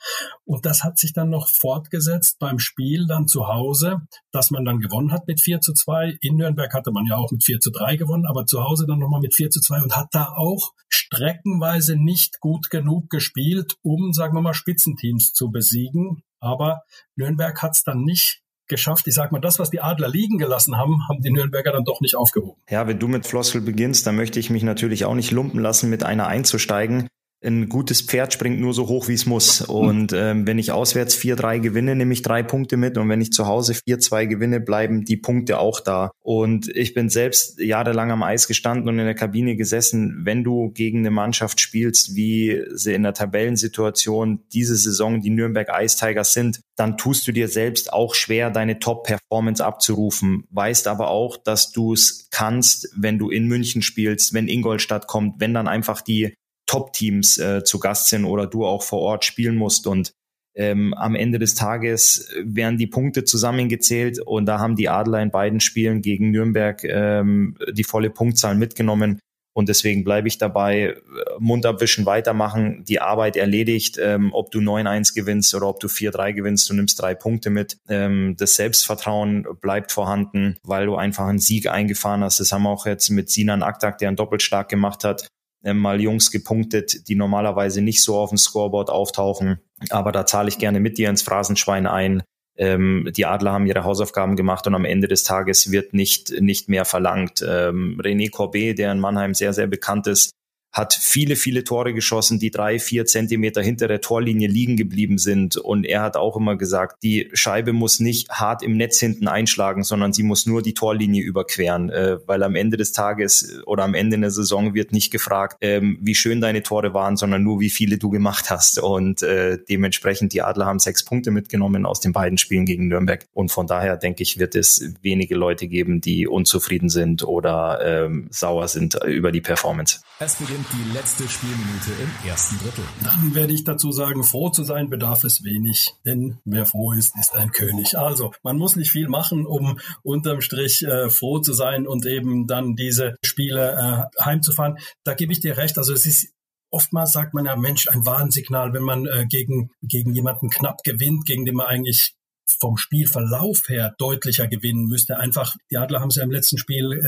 Und 0.45 0.65
das 0.65 0.83
hat 0.83 0.97
sich 0.97 1.13
dann 1.13 1.29
noch 1.29 1.47
fortgesetzt 1.47 2.39
beim 2.39 2.57
Spiel 2.57 3.05
dann 3.05 3.27
zu 3.27 3.47
Hause, 3.47 4.01
dass 4.31 4.49
man 4.49 4.65
dann 4.65 4.79
gewonnen 4.79 5.11
hat 5.11 5.27
mit 5.27 5.39
4 5.39 5.61
zu 5.61 5.73
2. 5.73 6.17
In 6.21 6.37
Nürnberg 6.37 6.73
hatte 6.73 6.91
man 6.91 7.05
ja 7.05 7.17
auch 7.17 7.31
mit 7.31 7.43
4 7.43 7.59
zu 7.59 7.69
3 7.69 7.97
gewonnen, 7.97 8.25
aber 8.25 8.47
zu 8.47 8.63
Hause 8.63 8.87
dann 8.87 8.97
nochmal 8.97 9.21
mit 9.21 9.35
4 9.35 9.51
zu 9.51 9.61
2 9.61 9.83
und 9.83 9.95
hat 9.95 10.07
da 10.11 10.33
auch 10.35 10.73
streckenweise 10.89 11.95
nicht 11.95 12.39
gut 12.39 12.71
genug 12.71 13.11
gespielt, 13.11 13.75
um, 13.83 14.11
sagen 14.11 14.35
wir 14.35 14.41
mal, 14.41 14.55
Spitzenteams 14.55 15.33
zu 15.33 15.51
besiegen. 15.51 16.23
Aber 16.39 16.81
Nürnberg 17.15 17.61
hat 17.61 17.75
es 17.75 17.83
dann 17.83 18.01
nicht 18.01 18.42
geschafft. 18.67 19.07
Ich 19.07 19.13
sag 19.13 19.31
mal, 19.31 19.39
das, 19.39 19.59
was 19.59 19.69
die 19.69 19.81
Adler 19.81 20.09
liegen 20.09 20.37
gelassen 20.37 20.77
haben, 20.77 21.07
haben 21.07 21.21
die 21.21 21.31
Nürnberger 21.31 21.71
dann 21.71 21.83
doch 21.83 22.01
nicht 22.01 22.15
aufgehoben. 22.15 22.61
Ja, 22.69 22.87
wenn 22.87 22.99
du 22.99 23.07
mit 23.07 23.25
Floskel 23.25 23.61
beginnst, 23.61 24.07
dann 24.07 24.15
möchte 24.15 24.39
ich 24.39 24.49
mich 24.49 24.63
natürlich 24.63 25.05
auch 25.05 25.15
nicht 25.15 25.31
lumpen 25.31 25.59
lassen, 25.59 25.89
mit 25.89 26.03
einer 26.03 26.27
einzusteigen 26.27 27.07
ein 27.43 27.69
gutes 27.69 28.01
Pferd 28.01 28.33
springt 28.33 28.59
nur 28.59 28.73
so 28.73 28.87
hoch, 28.87 29.07
wie 29.07 29.13
es 29.13 29.25
muss. 29.25 29.61
Und 29.61 30.13
ähm, 30.13 30.47
wenn 30.47 30.59
ich 30.59 30.71
auswärts 30.71 31.17
4-3 31.17 31.59
gewinne, 31.59 31.95
nehme 31.95 32.13
ich 32.13 32.21
drei 32.21 32.43
Punkte 32.43 32.77
mit. 32.77 32.97
Und 32.97 33.09
wenn 33.09 33.21
ich 33.21 33.31
zu 33.31 33.47
Hause 33.47 33.73
4-2 33.73 34.27
gewinne, 34.27 34.59
bleiben 34.59 35.05
die 35.05 35.17
Punkte 35.17 35.59
auch 35.59 35.79
da. 35.79 36.11
Und 36.21 36.69
ich 36.75 36.93
bin 36.93 37.09
selbst 37.09 37.59
jahrelang 37.59 38.11
am 38.11 38.23
Eis 38.23 38.47
gestanden 38.47 38.87
und 38.87 38.99
in 38.99 39.05
der 39.05 39.15
Kabine 39.15 39.55
gesessen. 39.55 40.21
Wenn 40.23 40.43
du 40.43 40.71
gegen 40.71 40.99
eine 40.99 41.11
Mannschaft 41.11 41.59
spielst, 41.59 42.15
wie 42.15 42.63
sie 42.73 42.93
in 42.93 43.03
der 43.03 43.13
Tabellensituation 43.13 44.39
diese 44.53 44.75
Saison 44.75 45.21
die 45.21 45.29
Nürnberg 45.29 45.69
Ice 45.81 45.97
Tigers 45.97 46.33
sind, 46.33 46.61
dann 46.75 46.97
tust 46.97 47.27
du 47.27 47.31
dir 47.31 47.47
selbst 47.47 47.93
auch 47.93 48.15
schwer, 48.15 48.49
deine 48.49 48.79
Top-Performance 48.79 49.63
abzurufen. 49.63 50.45
Weißt 50.49 50.87
aber 50.87 51.09
auch, 51.09 51.37
dass 51.37 51.71
du 51.71 51.93
es 51.93 52.29
kannst, 52.31 52.89
wenn 52.95 53.19
du 53.19 53.29
in 53.29 53.47
München 53.47 53.81
spielst, 53.81 54.33
wenn 54.33 54.47
Ingolstadt 54.47 55.07
kommt, 55.07 55.39
wenn 55.39 55.53
dann 55.53 55.67
einfach 55.67 56.01
die 56.01 56.33
Top-Teams 56.65 57.37
äh, 57.37 57.63
zu 57.63 57.79
Gast 57.79 58.09
sind 58.09 58.25
oder 58.25 58.47
du 58.47 58.65
auch 58.65 58.83
vor 58.83 58.99
Ort 58.99 59.25
spielen 59.25 59.55
musst. 59.55 59.87
Und 59.87 60.11
ähm, 60.55 60.93
am 60.93 61.15
Ende 61.15 61.39
des 61.39 61.55
Tages 61.55 62.29
werden 62.43 62.77
die 62.77 62.87
Punkte 62.87 63.23
zusammengezählt 63.23 64.19
und 64.19 64.45
da 64.45 64.59
haben 64.59 64.75
die 64.75 64.89
Adler 64.89 65.21
in 65.21 65.31
beiden 65.31 65.59
Spielen 65.59 66.01
gegen 66.01 66.31
Nürnberg 66.31 66.83
ähm, 66.83 67.57
die 67.71 67.83
volle 67.83 68.09
Punktzahl 68.09 68.55
mitgenommen. 68.55 69.19
Und 69.55 69.69
deswegen 69.69 70.03
bleibe 70.03 70.27
ich 70.27 70.39
dabei, 70.39 70.95
Mund 71.37 71.65
abwischen, 71.65 72.07
weitermachen, 72.07 72.83
die 72.85 72.99
Arbeit 72.99 73.37
erledigt, 73.37 73.99
ähm, 74.01 74.31
ob 74.33 74.49
du 74.49 74.59
9-1 74.59 75.13
gewinnst 75.13 75.53
oder 75.53 75.67
ob 75.67 75.79
du 75.79 75.87
4-3 75.87 76.33
gewinnst, 76.33 76.69
du 76.69 76.73
nimmst 76.73 76.99
drei 76.99 77.13
Punkte 77.13 77.51
mit. 77.51 77.77
Ähm, 77.87 78.35
das 78.37 78.55
Selbstvertrauen 78.55 79.45
bleibt 79.61 79.91
vorhanden, 79.91 80.57
weil 80.63 80.87
du 80.87 80.95
einfach 80.95 81.27
einen 81.27 81.37
Sieg 81.37 81.69
eingefahren 81.69 82.23
hast. 82.23 82.39
Das 82.39 82.51
haben 82.51 82.63
wir 82.63 82.71
auch 82.71 82.87
jetzt 82.87 83.09
mit 83.11 83.29
Sinan 83.29 83.61
Aktak, 83.61 83.99
der 83.99 84.07
einen 84.07 84.17
Doppelschlag 84.17 84.69
gemacht 84.69 85.03
hat, 85.03 85.27
äh, 85.63 85.73
mal 85.73 86.01
Jungs 86.01 86.31
gepunktet, 86.31 87.07
die 87.07 87.15
normalerweise 87.15 87.81
nicht 87.81 88.03
so 88.03 88.17
auf 88.17 88.29
dem 88.29 88.37
Scoreboard 88.37 88.89
auftauchen. 88.89 89.59
Aber 89.89 90.11
da 90.11 90.25
zahle 90.25 90.49
ich 90.49 90.57
gerne 90.57 90.79
mit 90.79 90.97
dir 90.97 91.09
ins 91.09 91.21
Phrasenschwein 91.21 91.87
ein. 91.87 92.23
Ähm, 92.55 93.09
die 93.15 93.25
Adler 93.25 93.53
haben 93.53 93.65
ihre 93.65 93.83
Hausaufgaben 93.83 94.35
gemacht 94.35 94.67
und 94.67 94.75
am 94.75 94.85
Ende 94.85 95.07
des 95.07 95.23
Tages 95.23 95.71
wird 95.71 95.93
nicht, 95.93 96.39
nicht 96.39 96.69
mehr 96.69 96.85
verlangt. 96.85 97.41
Ähm, 97.41 97.99
René 97.99 98.29
Corbet, 98.29 98.77
der 98.77 98.91
in 98.91 98.99
Mannheim 98.99 99.33
sehr, 99.33 99.53
sehr 99.53 99.67
bekannt 99.67 100.07
ist, 100.07 100.31
hat 100.73 100.95
viele, 100.95 101.35
viele 101.35 101.63
Tore 101.63 101.93
geschossen, 101.93 102.39
die 102.39 102.49
drei, 102.49 102.79
vier 102.79 103.05
Zentimeter 103.05 103.61
hinter 103.61 103.87
der 103.87 104.01
Torlinie 104.01 104.47
liegen 104.47 104.75
geblieben 104.75 105.19
sind. 105.19 105.55
Und 105.55 105.85
er 105.85 106.01
hat 106.01 106.17
auch 106.17 106.35
immer 106.35 106.57
gesagt, 106.57 107.03
die 107.03 107.29
Scheibe 107.33 107.73
muss 107.73 107.99
nicht 107.99 108.29
hart 108.29 108.63
im 108.63 108.75
Netz 108.75 108.99
hinten 108.99 109.27
einschlagen, 109.27 109.83
sondern 109.83 110.13
sie 110.13 110.23
muss 110.23 110.47
nur 110.47 110.63
die 110.63 110.73
Torlinie 110.73 111.21
überqueren, 111.21 111.91
äh, 111.91 112.17
weil 112.25 112.41
am 112.41 112.55
Ende 112.55 112.77
des 112.77 112.91
Tages 112.91 113.61
oder 113.67 113.83
am 113.83 113.93
Ende 113.93 114.19
der 114.19 114.31
Saison 114.31 114.73
wird 114.73 114.91
nicht 114.91 115.11
gefragt, 115.11 115.57
ähm, 115.61 115.99
wie 116.01 116.15
schön 116.15 116.41
deine 116.41 116.63
Tore 116.63 116.93
waren, 116.95 117.17
sondern 117.17 117.43
nur 117.43 117.59
wie 117.59 117.69
viele 117.69 117.99
du 117.99 118.09
gemacht 118.09 118.49
hast. 118.49 118.79
Und 118.79 119.21
äh, 119.21 119.59
dementsprechend, 119.69 120.33
die 120.33 120.41
Adler 120.41 120.65
haben 120.65 120.79
sechs 120.79 121.05
Punkte 121.05 121.29
mitgenommen 121.29 121.85
aus 121.85 121.99
den 121.99 122.13
beiden 122.13 122.39
Spielen 122.39 122.65
gegen 122.65 122.87
Nürnberg. 122.87 123.27
Und 123.33 123.51
von 123.51 123.67
daher 123.67 123.95
denke 123.95 124.23
ich, 124.23 124.39
wird 124.39 124.55
es 124.55 124.93
wenige 125.03 125.35
Leute 125.35 125.67
geben, 125.67 126.01
die 126.01 126.27
unzufrieden 126.27 126.89
sind 126.89 127.23
oder 127.23 127.79
ähm, 127.83 128.27
sauer 128.31 128.67
sind 128.67 128.97
über 129.05 129.31
die 129.31 129.41
Performance. 129.41 129.99
Es 130.25 130.37
beginnt 130.37 130.65
die 130.71 130.93
letzte 130.93 131.27
Spielminute 131.27 131.91
im 132.01 132.29
ersten 132.29 132.57
Drittel. 132.57 132.85
Dann 133.03 133.35
werde 133.35 133.51
ich 133.51 133.65
dazu 133.65 133.91
sagen, 133.91 134.23
froh 134.23 134.49
zu 134.49 134.63
sein 134.63 134.89
bedarf 134.89 135.25
es 135.25 135.43
wenig, 135.43 135.95
denn 136.05 136.37
wer 136.45 136.65
froh 136.65 136.93
ist, 136.93 137.13
ist 137.19 137.35
ein 137.35 137.51
König. 137.51 137.97
Also 137.97 138.31
man 138.41 138.55
muss 138.57 138.77
nicht 138.77 138.89
viel 138.89 139.09
machen, 139.09 139.45
um 139.45 139.81
unterm 140.01 140.39
Strich 140.39 140.81
äh, 140.83 141.09
froh 141.09 141.39
zu 141.39 141.51
sein 141.51 141.85
und 141.85 142.05
eben 142.05 142.47
dann 142.47 142.77
diese 142.77 143.17
Spiele 143.21 143.73
äh, 144.17 144.23
heimzufahren. 144.23 144.77
Da 145.03 145.13
gebe 145.13 145.33
ich 145.33 145.41
dir 145.41 145.57
recht. 145.57 145.77
Also 145.77 145.91
es 145.91 146.05
ist 146.05 146.29
oftmals 146.69 147.11
sagt 147.11 147.33
man 147.33 147.43
ja, 147.45 147.57
Mensch, 147.57 147.89
ein 147.89 148.05
Warnsignal, 148.05 148.71
wenn 148.71 148.83
man 148.83 149.05
äh, 149.05 149.25
gegen, 149.27 149.71
gegen 149.81 150.13
jemanden 150.13 150.49
knapp 150.49 150.83
gewinnt, 150.85 151.25
gegen 151.25 151.43
den 151.43 151.55
man 151.55 151.67
eigentlich 151.67 152.15
vom 152.59 152.77
Spielverlauf 152.77 153.69
her 153.69 153.95
deutlicher 153.97 154.47
gewinnen 154.47 154.85
müsste. 154.85 155.17
Einfach, 155.17 155.55
die 155.71 155.77
Adler 155.77 156.01
haben 156.01 156.09
es 156.09 156.15
ja 156.15 156.23
im 156.23 156.31
letzten 156.31 156.57
Spiel 156.57 157.01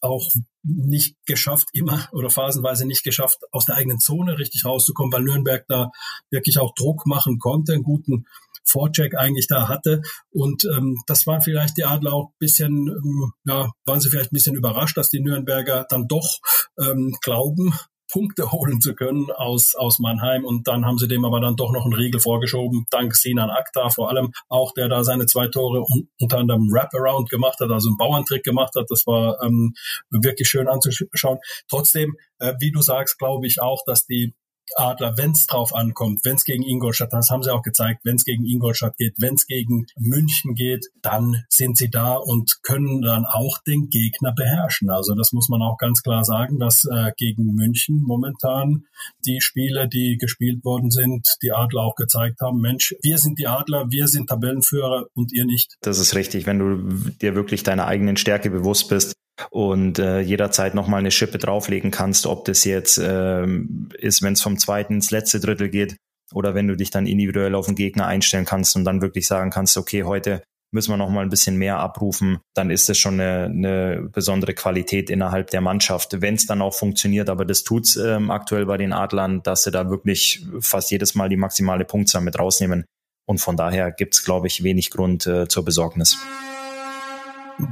auch 0.00 0.30
nicht 0.62 1.16
geschafft, 1.26 1.68
immer 1.72 2.08
oder 2.12 2.30
phasenweise 2.30 2.86
nicht 2.86 3.04
geschafft, 3.04 3.38
aus 3.52 3.64
der 3.64 3.76
eigenen 3.76 4.00
Zone 4.00 4.38
richtig 4.38 4.64
rauszukommen, 4.64 5.12
weil 5.12 5.22
Nürnberg 5.22 5.64
da 5.68 5.90
wirklich 6.30 6.58
auch 6.58 6.74
Druck 6.74 7.06
machen 7.06 7.38
konnte, 7.38 7.74
einen 7.74 7.82
guten 7.82 8.26
Vorcheck 8.64 9.16
eigentlich 9.16 9.46
da 9.46 9.68
hatte. 9.68 10.02
Und 10.30 10.64
ähm, 10.64 11.00
das 11.06 11.26
waren 11.26 11.42
vielleicht 11.42 11.76
die 11.76 11.84
Adler 11.84 12.12
auch 12.12 12.28
ein 12.28 12.38
bisschen, 12.38 12.88
ähm, 12.88 13.32
ja, 13.44 13.72
waren 13.84 14.00
sie 14.00 14.10
vielleicht 14.10 14.32
ein 14.32 14.36
bisschen 14.36 14.56
überrascht, 14.56 14.96
dass 14.96 15.10
die 15.10 15.20
Nürnberger 15.20 15.86
dann 15.88 16.06
doch 16.06 16.38
ähm, 16.78 17.16
glauben, 17.22 17.74
Punkte 18.10 18.50
holen 18.52 18.80
zu 18.80 18.94
können 18.94 19.30
aus, 19.30 19.74
aus 19.74 19.98
Mannheim. 19.98 20.44
Und 20.44 20.68
dann 20.68 20.86
haben 20.86 20.98
sie 20.98 21.08
dem 21.08 21.24
aber 21.24 21.40
dann 21.40 21.56
doch 21.56 21.72
noch 21.72 21.84
einen 21.84 21.94
Riegel 21.94 22.20
vorgeschoben, 22.20 22.86
dank 22.90 23.14
Sinan 23.14 23.50
Akta 23.50 23.88
vor 23.90 24.08
allem 24.10 24.32
auch, 24.48 24.72
der 24.72 24.88
da 24.88 25.04
seine 25.04 25.26
zwei 25.26 25.48
Tore 25.48 25.84
unter 26.20 26.38
anderem 26.38 26.70
Wraparound 26.70 27.30
gemacht 27.30 27.60
hat, 27.60 27.70
also 27.70 27.88
einen 27.88 27.96
Bauerntrick 27.96 28.44
gemacht 28.44 28.74
hat. 28.76 28.86
Das 28.88 29.06
war 29.06 29.42
ähm, 29.42 29.74
wirklich 30.10 30.48
schön 30.48 30.68
anzuschauen. 30.68 31.38
Trotzdem, 31.68 32.16
äh, 32.38 32.54
wie 32.60 32.72
du 32.72 32.80
sagst, 32.80 33.18
glaube 33.18 33.46
ich 33.46 33.60
auch, 33.60 33.82
dass 33.86 34.06
die 34.06 34.34
Adler, 34.76 35.16
wenn 35.16 35.32
es 35.32 35.46
drauf 35.46 35.74
ankommt, 35.74 36.20
wenn 36.24 36.36
es 36.36 36.44
gegen 36.44 36.62
Ingolstadt, 36.62 37.12
das 37.12 37.30
haben 37.30 37.42
sie 37.42 37.52
auch 37.52 37.62
gezeigt, 37.62 38.00
wenn 38.04 38.16
es 38.16 38.24
gegen 38.24 38.44
Ingolstadt 38.44 38.96
geht, 38.96 39.14
wenn 39.18 39.34
es 39.34 39.46
gegen 39.46 39.86
München 39.96 40.54
geht, 40.54 40.86
dann 41.02 41.44
sind 41.48 41.76
sie 41.76 41.90
da 41.90 42.14
und 42.14 42.58
können 42.62 43.02
dann 43.02 43.24
auch 43.24 43.58
den 43.66 43.88
Gegner 43.88 44.32
beherrschen. 44.32 44.90
Also 44.90 45.14
das 45.14 45.32
muss 45.32 45.48
man 45.48 45.62
auch 45.62 45.78
ganz 45.78 46.02
klar 46.02 46.24
sagen, 46.24 46.58
dass 46.58 46.84
äh, 46.84 47.12
gegen 47.16 47.54
München 47.54 48.02
momentan 48.02 48.84
die 49.24 49.40
Spiele, 49.40 49.88
die 49.88 50.16
gespielt 50.18 50.64
worden 50.64 50.90
sind, 50.90 51.26
die 51.42 51.52
Adler 51.52 51.82
auch 51.82 51.94
gezeigt 51.94 52.40
haben, 52.40 52.60
Mensch, 52.60 52.94
wir 53.02 53.18
sind 53.18 53.38
die 53.38 53.46
Adler, 53.46 53.90
wir 53.90 54.08
sind 54.08 54.28
Tabellenführer 54.28 55.06
und 55.14 55.32
ihr 55.32 55.44
nicht. 55.44 55.76
Das 55.80 55.98
ist 55.98 56.14
richtig, 56.14 56.46
wenn 56.46 56.58
du 56.58 57.10
dir 57.20 57.34
wirklich 57.34 57.62
deiner 57.62 57.86
eigenen 57.86 58.16
Stärke 58.16 58.50
bewusst 58.50 58.88
bist, 58.88 59.14
und 59.50 59.98
äh, 59.98 60.20
jederzeit 60.20 60.74
nochmal 60.74 61.00
eine 61.00 61.10
Schippe 61.10 61.38
drauflegen 61.38 61.90
kannst, 61.90 62.26
ob 62.26 62.44
das 62.44 62.64
jetzt 62.64 62.98
ähm, 63.02 63.88
ist, 63.98 64.22
wenn 64.22 64.34
es 64.34 64.42
vom 64.42 64.58
zweiten 64.58 64.94
ins 64.94 65.10
letzte 65.10 65.40
Drittel 65.40 65.68
geht 65.68 65.96
oder 66.34 66.54
wenn 66.54 66.68
du 66.68 66.76
dich 66.76 66.90
dann 66.90 67.06
individuell 67.06 67.54
auf 67.54 67.66
den 67.66 67.74
Gegner 67.74 68.06
einstellen 68.06 68.44
kannst 68.44 68.76
und 68.76 68.84
dann 68.84 69.00
wirklich 69.00 69.26
sagen 69.26 69.50
kannst, 69.50 69.76
okay, 69.76 70.04
heute 70.04 70.42
müssen 70.70 70.92
wir 70.92 70.96
noch 70.98 71.08
mal 71.08 71.22
ein 71.22 71.30
bisschen 71.30 71.56
mehr 71.56 71.78
abrufen, 71.78 72.40
dann 72.54 72.70
ist 72.70 72.88
das 72.88 72.98
schon 72.98 73.14
eine, 73.14 73.44
eine 73.44 74.08
besondere 74.12 74.54
Qualität 74.54 75.08
innerhalb 75.08 75.50
der 75.50 75.60
Mannschaft, 75.60 76.20
wenn 76.20 76.34
es 76.34 76.46
dann 76.46 76.60
auch 76.60 76.74
funktioniert. 76.74 77.30
Aber 77.30 77.44
das 77.44 77.64
tut's 77.64 77.96
ähm, 77.96 78.30
aktuell 78.30 78.66
bei 78.66 78.76
den 78.76 78.92
Adlern, 78.92 79.42
dass 79.42 79.62
sie 79.62 79.70
da 79.70 79.88
wirklich 79.88 80.44
fast 80.60 80.90
jedes 80.90 81.14
Mal 81.14 81.28
die 81.30 81.36
maximale 81.36 81.84
Punktzahl 81.84 82.22
mit 82.22 82.38
rausnehmen. 82.38 82.84
Und 83.26 83.40
von 83.40 83.56
daher 83.56 83.92
gibt's 83.92 84.24
glaube 84.24 84.46
ich, 84.46 84.62
wenig 84.62 84.90
Grund 84.90 85.26
äh, 85.26 85.48
zur 85.48 85.64
Besorgnis. 85.64 86.18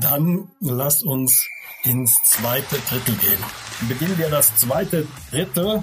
Dann 0.00 0.48
lasst 0.60 1.04
uns 1.04 1.46
ins 1.86 2.22
zweite 2.24 2.76
Drittel 2.88 3.14
gehen. 3.16 3.38
Beginnen 3.88 4.18
wir 4.18 4.28
das 4.28 4.56
zweite 4.56 5.06
Drittel 5.30 5.82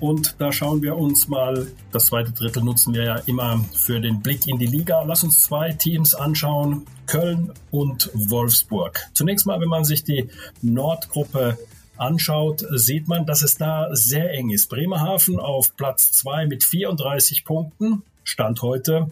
und 0.00 0.36
da 0.38 0.52
schauen 0.52 0.82
wir 0.82 0.96
uns 0.96 1.28
mal, 1.28 1.66
das 1.90 2.06
zweite 2.06 2.32
Drittel 2.32 2.62
nutzen 2.62 2.94
wir 2.94 3.04
ja 3.04 3.16
immer 3.26 3.64
für 3.74 4.00
den 4.00 4.20
Blick 4.20 4.46
in 4.46 4.58
die 4.58 4.66
Liga. 4.66 5.02
Lass 5.02 5.24
uns 5.24 5.42
zwei 5.42 5.72
Teams 5.72 6.14
anschauen, 6.14 6.86
Köln 7.06 7.52
und 7.70 8.10
Wolfsburg. 8.14 9.00
Zunächst 9.14 9.46
mal, 9.46 9.60
wenn 9.60 9.68
man 9.68 9.84
sich 9.84 10.04
die 10.04 10.28
Nordgruppe 10.62 11.58
anschaut, 11.96 12.64
sieht 12.70 13.08
man, 13.08 13.26
dass 13.26 13.42
es 13.42 13.56
da 13.56 13.88
sehr 13.92 14.30
eng 14.32 14.50
ist. 14.50 14.68
Bremerhaven 14.68 15.40
auf 15.40 15.74
Platz 15.76 16.12
zwei 16.12 16.46
mit 16.46 16.62
34 16.62 17.44
Punkten, 17.44 18.02
Stand 18.22 18.62
heute. 18.62 19.10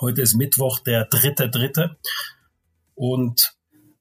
Heute 0.00 0.20
ist 0.20 0.34
Mittwoch, 0.34 0.78
der 0.78 1.06
dritte, 1.06 1.48
dritte. 1.48 1.96
Und 2.94 3.55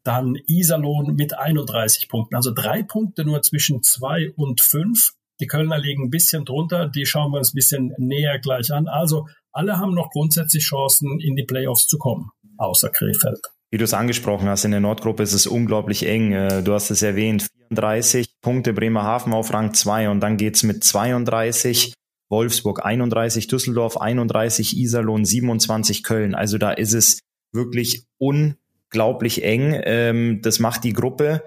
dann 0.06 0.38
Iserlohn 0.48 1.16
mit 1.16 1.38
31 1.38 2.08
Punkten. 2.08 2.36
Also 2.36 2.52
drei 2.54 2.84
Punkte 2.84 3.26
nur 3.26 3.42
zwischen 3.42 3.84
zwei 3.84 4.32
und 4.38 4.62
fünf. 4.62 5.14
Die 5.42 5.48
Kölner 5.48 5.78
liegen 5.78 6.04
ein 6.04 6.10
bisschen 6.10 6.46
drunter. 6.46 6.88
Die 6.88 7.06
schauen 7.06 7.32
wir 7.32 7.40
uns 7.40 7.54
ein 7.54 7.56
bisschen 7.56 7.94
näher 7.98 8.40
gleich 8.40 8.72
an. 8.72 8.88
Also 8.88 9.28
alle 9.52 9.78
haben 9.80 9.94
noch 9.94 10.12
grundsätzlich 10.12 10.64
Chancen, 10.64 11.20
in 11.20 11.36
die 11.36 11.44
Playoffs 11.44 11.88
zu 11.88 11.98
kommen, 11.98 12.30
außer 12.58 12.90
Krefeld. 12.90 13.42
Wie 13.72 13.78
du 13.78 13.84
es 13.84 13.94
angesprochen 13.94 14.48
hast, 14.48 14.64
in 14.64 14.72
der 14.72 14.80
Nordgruppe 14.80 15.24
ist 15.24 15.34
es 15.34 15.48
unglaublich 15.48 16.08
eng. 16.08 16.32
Äh, 16.32 16.64
du 16.64 16.74
hast 16.74 16.92
es 16.92 17.02
erwähnt, 17.02 17.48
34 17.70 18.28
Punkte 18.42 18.74
Bremerhaven 18.74 19.34
auf 19.34 19.52
Rang 19.52 19.74
2 19.74 20.10
und 20.10 20.20
dann 20.22 20.38
geht's 20.38 20.64
mit 20.64 20.84
32 20.84 21.94
Wolfsburg 22.30 22.86
31, 22.86 23.48
Düsseldorf 23.48 23.98
31, 23.98 24.78
Iserlohn 24.78 25.26
27, 25.26 26.04
Köln. 26.04 26.36
Also 26.36 26.58
da 26.58 26.72
ist 26.72 26.94
es 26.94 27.20
wirklich 27.52 28.06
un 28.20 28.58
unglaublich 28.96 29.44
eng. 29.44 29.80
Ähm, 29.84 30.40
das 30.42 30.60
macht 30.60 30.86
die 30.86 30.94
Gruppe 30.94 31.44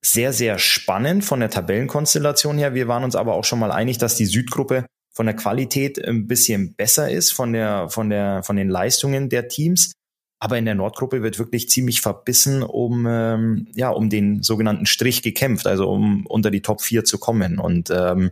sehr, 0.00 0.32
sehr 0.32 0.58
spannend 0.58 1.24
von 1.24 1.40
der 1.40 1.50
Tabellenkonstellation 1.50 2.56
her. 2.56 2.72
Wir 2.72 2.88
waren 2.88 3.04
uns 3.04 3.14
aber 3.14 3.34
auch 3.34 3.44
schon 3.44 3.58
mal 3.58 3.70
einig, 3.70 3.98
dass 3.98 4.16
die 4.16 4.24
Südgruppe 4.24 4.86
von 5.12 5.26
der 5.26 5.36
Qualität 5.36 6.02
ein 6.02 6.26
bisschen 6.26 6.74
besser 6.74 7.10
ist, 7.10 7.32
von 7.32 7.52
der, 7.52 7.90
von 7.90 8.08
der, 8.08 8.42
von 8.42 8.56
den 8.56 8.70
Leistungen 8.70 9.28
der 9.28 9.48
Teams. 9.48 9.92
Aber 10.40 10.56
in 10.56 10.64
der 10.64 10.76
Nordgruppe 10.76 11.22
wird 11.22 11.38
wirklich 11.38 11.68
ziemlich 11.68 12.00
verbissen 12.00 12.62
um, 12.62 13.06
ähm, 13.06 13.66
ja, 13.74 13.90
um 13.90 14.08
den 14.08 14.42
sogenannten 14.42 14.86
Strich 14.86 15.22
gekämpft, 15.22 15.66
also 15.66 15.90
um 15.90 16.24
unter 16.26 16.50
die 16.50 16.62
Top 16.62 16.80
4 16.80 17.04
zu 17.04 17.18
kommen. 17.18 17.58
Und 17.58 17.90
ähm, 17.90 18.30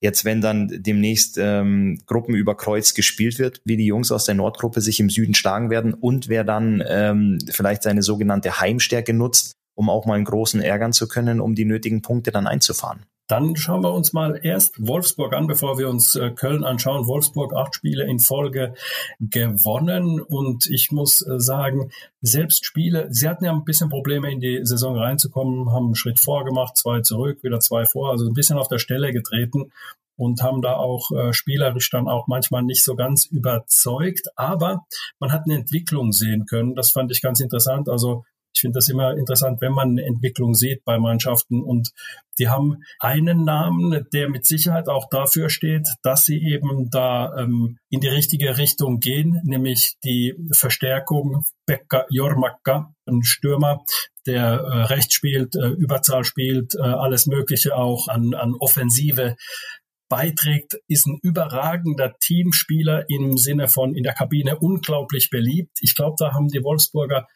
Jetzt, 0.00 0.24
wenn 0.24 0.40
dann 0.40 0.68
demnächst 0.70 1.38
ähm, 1.38 2.00
Gruppen 2.06 2.34
über 2.34 2.56
Kreuz 2.56 2.94
gespielt 2.94 3.38
wird, 3.38 3.60
wie 3.64 3.76
die 3.76 3.86
Jungs 3.86 4.12
aus 4.12 4.24
der 4.24 4.36
Nordgruppe 4.36 4.80
sich 4.80 5.00
im 5.00 5.10
Süden 5.10 5.34
schlagen 5.34 5.70
werden 5.70 5.92
und 5.92 6.28
wer 6.28 6.44
dann 6.44 6.82
ähm, 6.86 7.38
vielleicht 7.50 7.82
seine 7.82 8.02
sogenannte 8.02 8.60
Heimstärke 8.60 9.12
nutzt, 9.12 9.56
um 9.74 9.90
auch 9.90 10.06
mal 10.06 10.14
einen 10.14 10.24
großen 10.24 10.60
ärgern 10.60 10.92
zu 10.92 11.08
können, 11.08 11.40
um 11.40 11.56
die 11.56 11.64
nötigen 11.64 12.00
Punkte 12.00 12.30
dann 12.30 12.46
einzufahren. 12.46 13.06
Dann 13.28 13.56
schauen 13.56 13.82
wir 13.82 13.92
uns 13.92 14.14
mal 14.14 14.40
erst 14.42 14.74
Wolfsburg 14.78 15.34
an, 15.34 15.46
bevor 15.46 15.78
wir 15.78 15.88
uns 15.88 16.14
äh, 16.14 16.30
Köln 16.30 16.64
anschauen. 16.64 17.06
Wolfsburg 17.06 17.54
acht 17.54 17.74
Spiele 17.74 18.04
in 18.04 18.18
Folge 18.18 18.74
gewonnen 19.20 20.20
und 20.20 20.66
ich 20.66 20.90
muss 20.90 21.20
äh, 21.20 21.38
sagen, 21.38 21.90
selbst 22.22 22.64
Spiele, 22.64 23.08
sie 23.10 23.28
hatten 23.28 23.44
ja 23.44 23.52
ein 23.52 23.64
bisschen 23.64 23.90
Probleme 23.90 24.32
in 24.32 24.40
die 24.40 24.60
Saison 24.64 24.96
reinzukommen, 24.96 25.70
haben 25.70 25.86
einen 25.86 25.94
Schritt 25.94 26.18
vorgemacht, 26.18 26.76
zwei 26.76 27.02
zurück, 27.02 27.42
wieder 27.42 27.60
zwei 27.60 27.84
vor, 27.84 28.10
also 28.10 28.26
ein 28.26 28.34
bisschen 28.34 28.58
auf 28.58 28.68
der 28.68 28.78
Stelle 28.78 29.12
getreten 29.12 29.72
und 30.16 30.42
haben 30.42 30.62
da 30.62 30.74
auch 30.74 31.12
äh, 31.12 31.32
spielerisch 31.32 31.90
dann 31.90 32.08
auch 32.08 32.26
manchmal 32.26 32.62
nicht 32.62 32.82
so 32.82 32.96
ganz 32.96 33.26
überzeugt, 33.26 34.28
aber 34.36 34.86
man 35.20 35.32
hat 35.32 35.42
eine 35.44 35.54
Entwicklung 35.56 36.12
sehen 36.12 36.46
können. 36.46 36.74
Das 36.74 36.92
fand 36.92 37.12
ich 37.12 37.22
ganz 37.22 37.40
interessant. 37.40 37.88
Also 37.88 38.24
ich 38.54 38.60
finde 38.60 38.78
das 38.78 38.88
immer 38.88 39.16
interessant, 39.16 39.60
wenn 39.60 39.72
man 39.72 39.90
eine 39.90 40.04
Entwicklung 40.04 40.54
sieht 40.54 40.84
bei 40.84 40.98
Mannschaften 40.98 41.62
und 41.62 41.90
die 42.38 42.48
haben 42.48 42.82
einen 42.98 43.44
Namen, 43.44 44.06
der 44.12 44.28
mit 44.28 44.46
Sicherheit 44.46 44.88
auch 44.88 45.08
dafür 45.10 45.50
steht, 45.50 45.88
dass 46.02 46.24
sie 46.24 46.42
eben 46.42 46.90
da 46.90 47.36
ähm, 47.36 47.78
in 47.88 48.00
die 48.00 48.08
richtige 48.08 48.58
Richtung 48.58 49.00
gehen, 49.00 49.40
nämlich 49.44 49.96
die 50.04 50.34
Verstärkung 50.52 51.44
Pekka 51.66 52.06
Jormakka, 52.10 52.92
ein 53.06 53.22
Stürmer, 53.22 53.84
der 54.26 54.44
äh, 54.44 54.82
rechts 54.84 55.14
spielt, 55.14 55.56
äh, 55.56 55.68
Überzahl 55.68 56.24
spielt, 56.24 56.74
äh, 56.74 56.82
alles 56.82 57.26
Mögliche 57.26 57.76
auch 57.76 58.08
an, 58.08 58.34
an 58.34 58.54
Offensive 58.58 59.36
beiträgt, 60.08 60.74
ist 60.88 61.06
ein 61.06 61.18
überragender 61.22 62.14
Teamspieler 62.18 63.04
im 63.08 63.36
Sinne 63.36 63.68
von 63.68 63.94
in 63.94 64.02
der 64.02 64.14
Kabine 64.14 64.58
unglaublich 64.58 65.28
beliebt. 65.30 65.78
Ich 65.80 65.94
glaube, 65.94 66.16
da 66.18 66.32
haben 66.32 66.48
die 66.48 66.62
Wolfsburger 66.62 67.26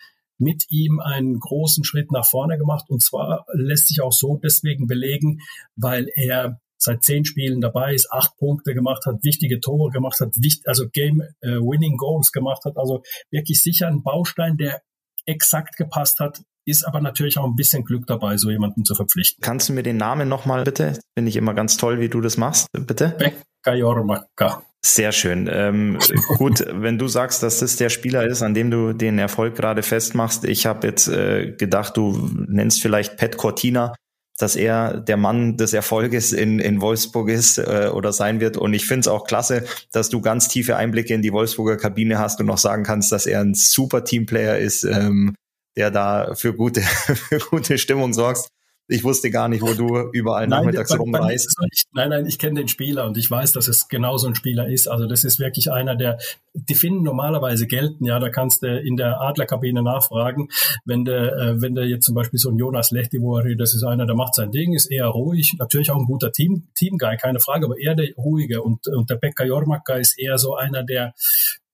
mit 0.42 0.64
ihm 0.70 1.00
einen 1.00 1.38
großen 1.38 1.84
Schritt 1.84 2.12
nach 2.12 2.26
vorne 2.26 2.58
gemacht. 2.58 2.86
Und 2.88 3.02
zwar 3.02 3.46
lässt 3.52 3.88
sich 3.88 4.00
auch 4.00 4.12
so 4.12 4.38
deswegen 4.42 4.86
belegen, 4.86 5.40
weil 5.76 6.08
er 6.14 6.60
seit 6.78 7.04
zehn 7.04 7.24
Spielen 7.24 7.60
dabei 7.60 7.94
ist, 7.94 8.12
acht 8.12 8.36
Punkte 8.38 8.74
gemacht 8.74 9.06
hat, 9.06 9.22
wichtige 9.22 9.60
Tore 9.60 9.90
gemacht 9.90 10.18
hat, 10.20 10.34
also 10.64 10.88
Game-Winning 10.88 11.94
äh, 11.94 11.96
Goals 11.96 12.32
gemacht 12.32 12.64
hat. 12.64 12.76
Also 12.76 13.02
wirklich 13.30 13.60
sicher 13.60 13.86
ein 13.86 14.02
Baustein, 14.02 14.56
der 14.56 14.82
exakt 15.24 15.76
gepasst 15.76 16.18
hat, 16.18 16.42
ist 16.64 16.84
aber 16.84 17.00
natürlich 17.00 17.38
auch 17.38 17.44
ein 17.44 17.56
bisschen 17.56 17.84
Glück 17.84 18.06
dabei, 18.06 18.36
so 18.36 18.50
jemanden 18.50 18.84
zu 18.84 18.94
verpflichten. 18.94 19.40
Kannst 19.42 19.68
du 19.68 19.72
mir 19.72 19.82
den 19.82 19.96
Namen 19.96 20.28
nochmal 20.28 20.64
bitte? 20.64 20.98
Finde 21.16 21.28
ich 21.28 21.36
immer 21.36 21.54
ganz 21.54 21.76
toll, 21.76 22.00
wie 22.00 22.08
du 22.08 22.20
das 22.20 22.36
machst, 22.36 22.66
bitte. 22.72 23.10
Pekka 23.10 23.74
Jormaka. 23.74 24.64
Sehr 24.84 25.12
schön. 25.12 25.48
Ähm, 25.50 25.98
gut, 26.38 26.64
wenn 26.68 26.98
du 26.98 27.06
sagst, 27.06 27.42
dass 27.42 27.60
das 27.60 27.76
der 27.76 27.88
Spieler 27.88 28.26
ist, 28.26 28.42
an 28.42 28.52
dem 28.52 28.70
du 28.70 28.92
den 28.92 29.18
Erfolg 29.18 29.54
gerade 29.54 29.82
festmachst. 29.82 30.44
Ich 30.44 30.66
habe 30.66 30.88
jetzt 30.88 31.06
äh, 31.06 31.52
gedacht, 31.52 31.96
du 31.96 32.30
nennst 32.48 32.82
vielleicht 32.82 33.16
Pat 33.16 33.36
Cortina, 33.36 33.94
dass 34.38 34.56
er 34.56 35.00
der 35.00 35.16
Mann 35.16 35.56
des 35.56 35.72
Erfolges 35.72 36.32
in, 36.32 36.58
in 36.58 36.80
Wolfsburg 36.80 37.28
ist 37.28 37.58
äh, 37.58 37.90
oder 37.94 38.12
sein 38.12 38.40
wird. 38.40 38.56
Und 38.56 38.74
ich 38.74 38.86
finde 38.86 39.00
es 39.00 39.08
auch 39.08 39.24
klasse, 39.24 39.64
dass 39.92 40.08
du 40.08 40.20
ganz 40.20 40.48
tiefe 40.48 40.74
Einblicke 40.74 41.14
in 41.14 41.22
die 41.22 41.32
Wolfsburger 41.32 41.76
Kabine 41.76 42.18
hast 42.18 42.40
und 42.40 42.46
noch 42.46 42.58
sagen 42.58 42.82
kannst, 42.82 43.12
dass 43.12 43.26
er 43.26 43.40
ein 43.40 43.54
super 43.54 44.02
Teamplayer 44.02 44.58
ist, 44.58 44.82
ähm, 44.82 45.36
der 45.76 45.92
da 45.92 46.34
für 46.34 46.54
gute, 46.54 46.80
für 47.30 47.38
gute 47.38 47.78
Stimmung 47.78 48.12
sorgt 48.12 48.48
ich 48.88 49.04
wusste 49.04 49.30
gar 49.30 49.48
nicht, 49.48 49.62
wo 49.62 49.72
du 49.74 50.10
überall 50.12 50.46
nein, 50.46 50.60
nachmittags 50.60 50.98
rumreist. 50.98 51.54
Nein, 51.92 52.10
nein, 52.10 52.26
ich 52.26 52.38
kenne 52.38 52.60
den 52.60 52.68
Spieler 52.68 53.06
und 53.06 53.16
ich 53.16 53.30
weiß, 53.30 53.52
dass 53.52 53.68
es 53.68 53.88
genau 53.88 54.16
so 54.16 54.26
ein 54.26 54.34
Spieler 54.34 54.68
ist. 54.68 54.88
Also 54.88 55.06
das 55.06 55.24
ist 55.24 55.38
wirklich 55.38 55.70
einer, 55.70 55.94
der, 55.94 56.18
die 56.52 56.74
finden 56.74 57.02
normalerweise 57.02 57.66
gelten, 57.66 58.04
ja, 58.04 58.18
da 58.18 58.28
kannst 58.28 58.62
du 58.62 58.78
in 58.78 58.96
der 58.96 59.20
Adlerkabine 59.20 59.82
nachfragen, 59.82 60.48
wenn 60.84 61.04
du, 61.04 61.12
äh, 61.12 61.60
wenn 61.60 61.74
du 61.74 61.84
jetzt 61.84 62.06
zum 62.06 62.14
Beispiel 62.14 62.38
so 62.38 62.50
ein 62.50 62.58
Jonas 62.58 62.90
Lechtivori, 62.90 63.56
das 63.56 63.74
ist 63.74 63.84
einer, 63.84 64.06
der 64.06 64.16
macht 64.16 64.34
sein 64.34 64.50
Ding, 64.50 64.74
ist 64.74 64.90
eher 64.90 65.06
ruhig, 65.06 65.54
natürlich 65.58 65.90
auch 65.90 65.98
ein 65.98 66.06
guter 66.06 66.32
Team, 66.32 66.68
Teamguy, 66.74 67.16
keine 67.16 67.40
Frage, 67.40 67.66
aber 67.66 67.78
eher 67.78 67.94
der 67.94 68.12
ruhige 68.16 68.62
und, 68.62 68.86
und 68.88 69.08
der 69.10 69.16
Pekka 69.16 69.44
Jormaka 69.44 69.94
ist 69.94 70.18
eher 70.18 70.38
so 70.38 70.56
einer, 70.56 70.82
der, 70.82 71.14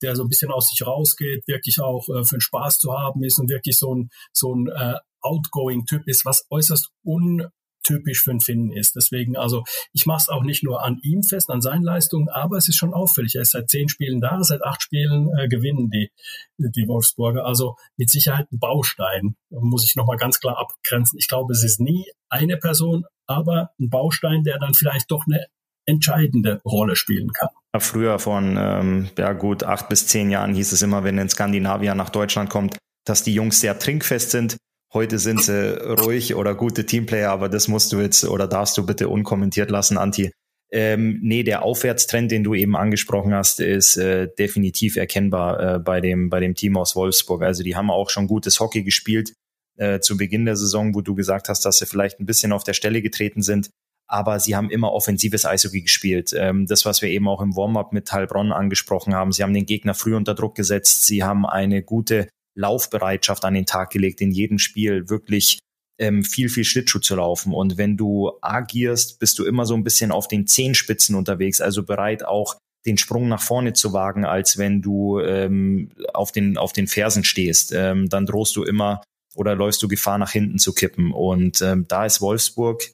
der 0.02 0.14
so 0.14 0.22
ein 0.22 0.28
bisschen 0.28 0.50
aus 0.50 0.68
sich 0.68 0.86
rausgeht, 0.86 1.48
wirklich 1.48 1.80
auch 1.80 2.08
äh, 2.08 2.24
für 2.24 2.36
den 2.36 2.40
Spaß 2.40 2.78
zu 2.78 2.92
haben 2.92 3.24
ist 3.24 3.38
und 3.38 3.48
wirklich 3.48 3.76
so 3.76 3.94
ein, 3.94 4.10
so 4.32 4.54
ein 4.54 4.68
äh, 4.68 4.94
Outgoing-Typ 5.20 6.06
ist, 6.06 6.24
was 6.24 6.46
äußerst 6.50 6.90
untypisch 7.02 8.22
für 8.22 8.30
einen 8.30 8.40
Finnen 8.40 8.72
ist. 8.72 8.96
Deswegen, 8.96 9.36
also 9.36 9.64
ich 9.92 10.06
mache 10.06 10.22
es 10.22 10.28
auch 10.28 10.42
nicht 10.42 10.62
nur 10.62 10.84
an 10.84 10.98
ihm 11.02 11.22
fest, 11.22 11.50
an 11.50 11.60
seinen 11.60 11.82
Leistungen, 11.82 12.28
aber 12.28 12.56
es 12.56 12.68
ist 12.68 12.76
schon 12.76 12.94
auffällig. 12.94 13.34
Er 13.34 13.42
ist 13.42 13.52
seit 13.52 13.70
zehn 13.70 13.88
Spielen 13.88 14.20
da, 14.20 14.42
seit 14.42 14.64
acht 14.64 14.82
Spielen 14.82 15.30
äh, 15.38 15.48
gewinnen 15.48 15.90
die, 15.90 16.10
die 16.58 16.88
Wolfsburger. 16.88 17.44
Also 17.44 17.76
mit 17.96 18.10
Sicherheit 18.10 18.50
ein 18.52 18.58
Baustein, 18.58 19.36
muss 19.50 19.84
ich 19.84 19.96
nochmal 19.96 20.16
ganz 20.16 20.40
klar 20.40 20.58
abgrenzen. 20.58 21.18
Ich 21.18 21.28
glaube, 21.28 21.52
es 21.52 21.64
ist 21.64 21.80
nie 21.80 22.10
eine 22.28 22.56
Person, 22.56 23.04
aber 23.26 23.70
ein 23.78 23.90
Baustein, 23.90 24.42
der 24.44 24.58
dann 24.58 24.74
vielleicht 24.74 25.10
doch 25.10 25.24
eine 25.26 25.46
entscheidende 25.88 26.60
Rolle 26.64 26.96
spielen 26.96 27.32
kann. 27.32 27.48
Früher 27.78 28.18
von 28.18 28.56
ähm, 28.58 29.10
ja 29.16 29.32
gut 29.32 29.64
acht 29.64 29.88
bis 29.88 30.06
zehn 30.06 30.30
Jahren 30.30 30.54
hieß 30.54 30.72
es 30.72 30.82
immer, 30.82 31.04
wenn 31.04 31.18
ein 31.18 31.28
Skandinavier 31.28 31.94
nach 31.94 32.10
Deutschland 32.10 32.50
kommt, 32.50 32.76
dass 33.06 33.22
die 33.22 33.34
Jungs 33.34 33.60
sehr 33.60 33.78
trinkfest 33.78 34.30
sind. 34.30 34.56
Heute 34.92 35.18
sind 35.18 35.42
sie 35.42 35.76
ruhig 35.78 36.34
oder 36.34 36.54
gute 36.54 36.86
Teamplayer, 36.86 37.30
aber 37.30 37.48
das 37.48 37.68
musst 37.68 37.92
du 37.92 38.00
jetzt 38.00 38.24
oder 38.24 38.46
darfst 38.46 38.76
du 38.78 38.86
bitte 38.86 39.08
unkommentiert 39.08 39.70
lassen, 39.70 39.98
Anti. 39.98 40.32
Ähm, 40.70 41.20
nee, 41.22 41.42
der 41.42 41.62
Aufwärtstrend, 41.62 42.30
den 42.30 42.44
du 42.44 42.54
eben 42.54 42.76
angesprochen 42.76 43.34
hast, 43.34 43.60
ist 43.60 43.96
äh, 43.96 44.28
definitiv 44.38 44.96
erkennbar 44.96 45.76
äh, 45.76 45.78
bei 45.78 46.00
dem 46.00 46.28
bei 46.28 46.40
dem 46.40 46.54
Team 46.54 46.76
aus 46.76 46.94
Wolfsburg. 46.94 47.42
Also 47.42 47.62
die 47.62 47.76
haben 47.76 47.90
auch 47.90 48.10
schon 48.10 48.26
gutes 48.26 48.60
Hockey 48.60 48.82
gespielt 48.82 49.32
äh, 49.76 50.00
zu 50.00 50.16
Beginn 50.16 50.44
der 50.44 50.56
Saison, 50.56 50.94
wo 50.94 51.00
du 51.00 51.14
gesagt 51.14 51.48
hast, 51.48 51.64
dass 51.64 51.78
sie 51.78 51.86
vielleicht 51.86 52.20
ein 52.20 52.26
bisschen 52.26 52.52
auf 52.52 52.64
der 52.64 52.74
Stelle 52.74 53.00
getreten 53.00 53.42
sind 53.42 53.70
aber 54.08 54.40
sie 54.40 54.56
haben 54.56 54.70
immer 54.70 54.92
offensives 54.92 55.44
Eishockey 55.44 55.82
gespielt. 55.82 56.34
Ähm, 56.34 56.66
das, 56.66 56.84
was 56.84 57.02
wir 57.02 57.10
eben 57.10 57.28
auch 57.28 57.42
im 57.42 57.54
Warm-up 57.54 57.92
mit 57.92 58.10
Heilbronn 58.10 58.52
angesprochen 58.52 59.14
haben. 59.14 59.32
Sie 59.32 59.42
haben 59.42 59.52
den 59.52 59.66
Gegner 59.66 59.94
früh 59.94 60.16
unter 60.16 60.34
Druck 60.34 60.54
gesetzt. 60.54 61.04
Sie 61.04 61.22
haben 61.22 61.46
eine 61.46 61.82
gute 61.82 62.28
Laufbereitschaft 62.58 63.44
an 63.44 63.54
den 63.54 63.66
Tag 63.66 63.90
gelegt, 63.90 64.20
in 64.20 64.32
jedem 64.32 64.58
Spiel 64.58 65.08
wirklich 65.08 65.58
ähm, 65.98 66.24
viel, 66.24 66.48
viel 66.48 66.64
Schlittschuh 66.64 66.98
zu 66.98 67.16
laufen. 67.16 67.52
Und 67.52 67.76
wenn 67.76 67.96
du 67.96 68.32
agierst, 68.40 69.18
bist 69.18 69.38
du 69.38 69.44
immer 69.44 69.64
so 69.66 69.74
ein 69.74 69.84
bisschen 69.84 70.12
auf 70.12 70.28
den 70.28 70.46
Zehenspitzen 70.46 71.14
unterwegs, 71.14 71.60
also 71.60 71.82
bereit 71.82 72.24
auch 72.24 72.56
den 72.86 72.98
Sprung 72.98 73.28
nach 73.28 73.42
vorne 73.42 73.72
zu 73.72 73.92
wagen, 73.92 74.24
als 74.24 74.58
wenn 74.58 74.82
du 74.82 75.20
ähm, 75.20 75.90
auf, 76.14 76.32
den, 76.32 76.56
auf 76.56 76.72
den 76.72 76.86
Fersen 76.86 77.24
stehst. 77.24 77.72
Ähm, 77.72 78.08
dann 78.08 78.26
drohst 78.26 78.56
du 78.56 78.64
immer 78.64 79.02
oder 79.34 79.54
läufst 79.54 79.82
du 79.82 79.88
Gefahr, 79.88 80.18
nach 80.18 80.32
hinten 80.32 80.58
zu 80.58 80.72
kippen. 80.72 81.12
Und 81.12 81.60
ähm, 81.60 81.86
da 81.88 82.06
ist 82.06 82.20
Wolfsburg 82.20 82.90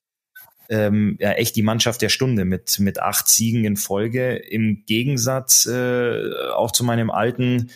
ähm, 0.68 1.16
ja 1.20 1.33
echt 1.33 1.57
die 1.57 1.62
Mannschaft 1.62 2.03
der 2.03 2.09
Stunde 2.09 2.44
mit, 2.44 2.79
mit 2.81 3.00
acht 3.00 3.29
Siegen 3.29 3.64
in 3.64 3.77
Folge. 3.77 4.37
Im 4.37 4.85
Gegensatz 4.87 5.66
äh, 5.66 6.33
auch 6.55 6.72
zu 6.72 6.85
meinem 6.85 7.11
alten 7.11 7.70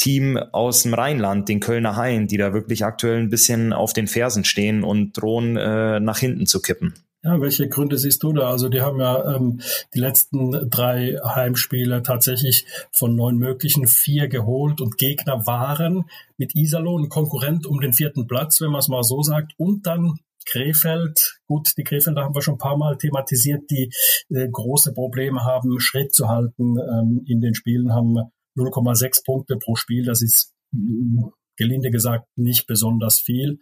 Team 0.00 0.38
aus 0.38 0.82
dem 0.82 0.94
Rheinland, 0.94 1.48
den 1.48 1.60
Kölner 1.60 1.94
Haien, 1.94 2.26
die 2.26 2.38
da 2.38 2.54
wirklich 2.54 2.84
aktuell 2.84 3.18
ein 3.18 3.28
bisschen 3.28 3.74
auf 3.74 3.92
den 3.92 4.06
Fersen 4.06 4.44
stehen 4.44 4.82
und 4.82 5.12
drohen, 5.12 5.58
äh, 5.58 6.00
nach 6.00 6.18
hinten 6.18 6.46
zu 6.46 6.62
kippen. 6.62 6.94
Ja, 7.22 7.38
welche 7.38 7.68
Gründe 7.68 7.98
siehst 7.98 8.22
du 8.22 8.32
da? 8.32 8.48
Also 8.48 8.70
die 8.70 8.80
haben 8.80 8.98
ja 8.98 9.36
ähm, 9.36 9.60
die 9.92 9.98
letzten 9.98 10.70
drei 10.70 11.18
Heimspiele 11.22 12.02
tatsächlich 12.02 12.64
von 12.92 13.14
neun 13.14 13.36
möglichen 13.36 13.86
vier 13.86 14.28
geholt 14.28 14.80
und 14.80 14.96
Gegner 14.96 15.46
waren 15.46 16.06
mit 16.38 16.56
Iserlohn 16.56 17.10
Konkurrent 17.10 17.66
um 17.66 17.78
den 17.78 17.92
vierten 17.92 18.26
Platz, 18.26 18.62
wenn 18.62 18.70
man 18.70 18.78
es 18.78 18.88
mal 18.88 19.02
so 19.02 19.22
sagt, 19.22 19.52
und 19.58 19.86
dann 19.86 20.14
Krefeld, 20.46 21.40
gut, 21.46 21.76
die 21.76 21.84
Krefelder 21.84 22.24
haben 22.24 22.34
wir 22.34 22.40
schon 22.40 22.54
ein 22.54 22.58
paar 22.58 22.78
Mal 22.78 22.96
thematisiert, 22.96 23.70
die 23.70 23.92
äh, 24.30 24.48
große 24.50 24.94
Probleme 24.94 25.44
haben, 25.44 25.78
Schritt 25.78 26.14
zu 26.14 26.28
halten 26.28 26.78
ähm, 26.78 27.22
in 27.26 27.42
den 27.42 27.54
Spielen, 27.54 27.92
haben 27.92 28.16
0,6 28.56 29.24
Punkte 29.24 29.56
pro 29.56 29.76
Spiel. 29.76 30.04
Das 30.04 30.22
ist 30.22 30.52
mm, 30.72 31.24
gelinde 31.56 31.90
gesagt 31.90 32.26
nicht 32.36 32.66
besonders 32.66 33.20
viel. 33.20 33.58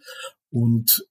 Und 0.51 1.05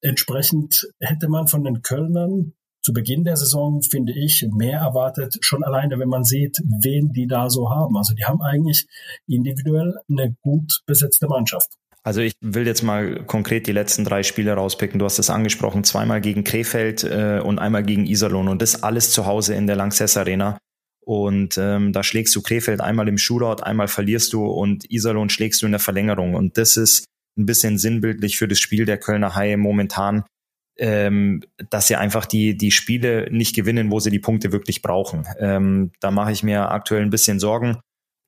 entsprechend 0.00 0.88
hätte 1.00 1.28
man 1.28 1.46
von 1.46 1.64
den 1.64 1.82
Kölnern 1.82 2.54
zu 2.82 2.92
Beginn 2.92 3.22
der 3.22 3.36
Saison, 3.36 3.80
finde 3.82 4.12
ich, 4.12 4.44
mehr 4.52 4.80
erwartet, 4.80 5.36
schon 5.40 5.62
alleine, 5.62 6.00
wenn 6.00 6.08
man 6.08 6.24
sieht, 6.24 6.58
wen 6.82 7.12
die 7.12 7.28
da 7.28 7.48
so 7.48 7.70
haben. 7.70 7.96
Also 7.96 8.14
die 8.14 8.24
haben 8.24 8.42
eigentlich 8.42 8.86
individuell 9.28 9.94
eine 10.10 10.34
gut 10.42 10.80
besetzte 10.84 11.28
Mannschaft. 11.28 11.68
Also 12.02 12.20
ich 12.20 12.34
will 12.40 12.66
jetzt 12.66 12.82
mal 12.82 13.24
konkret 13.26 13.68
die 13.68 13.72
letzten 13.72 14.04
drei 14.04 14.24
Spiele 14.24 14.54
rauspicken. 14.54 14.98
Du 14.98 15.04
hast 15.04 15.20
es 15.20 15.30
angesprochen, 15.30 15.84
zweimal 15.84 16.20
gegen 16.20 16.42
Krefeld 16.42 17.04
äh, 17.04 17.40
und 17.40 17.60
einmal 17.60 17.84
gegen 17.84 18.06
Iserlohn 18.06 18.48
und 18.48 18.60
das 18.60 18.82
alles 18.82 19.12
zu 19.12 19.26
Hause 19.26 19.54
in 19.54 19.68
der 19.68 19.76
Lanxess 19.76 20.16
Arena. 20.16 20.58
Und 21.04 21.58
ähm, 21.58 21.92
da 21.92 22.02
schlägst 22.02 22.34
du 22.36 22.42
Krefeld 22.42 22.80
einmal 22.80 23.08
im 23.08 23.18
Shootout, 23.18 23.62
einmal 23.62 23.88
verlierst 23.88 24.32
du 24.32 24.46
und 24.46 24.90
Iserlohn 24.90 25.30
schlägst 25.30 25.62
du 25.62 25.66
in 25.66 25.72
der 25.72 25.80
Verlängerung. 25.80 26.34
Und 26.34 26.58
das 26.58 26.76
ist 26.76 27.04
ein 27.36 27.46
bisschen 27.46 27.78
sinnbildlich 27.78 28.38
für 28.38 28.46
das 28.46 28.60
Spiel 28.60 28.84
der 28.84 28.98
Kölner 28.98 29.34
Haie 29.34 29.56
momentan, 29.56 30.24
ähm, 30.78 31.42
dass 31.70 31.88
sie 31.88 31.96
einfach 31.96 32.26
die, 32.26 32.56
die 32.56 32.70
Spiele 32.70 33.28
nicht 33.30 33.54
gewinnen, 33.54 33.90
wo 33.90 33.98
sie 34.00 34.10
die 34.10 34.20
Punkte 34.20 34.52
wirklich 34.52 34.82
brauchen. 34.82 35.26
Ähm, 35.38 35.90
da 36.00 36.10
mache 36.10 36.32
ich 36.32 36.42
mir 36.42 36.70
aktuell 36.70 37.02
ein 37.02 37.10
bisschen 37.10 37.40
Sorgen 37.40 37.78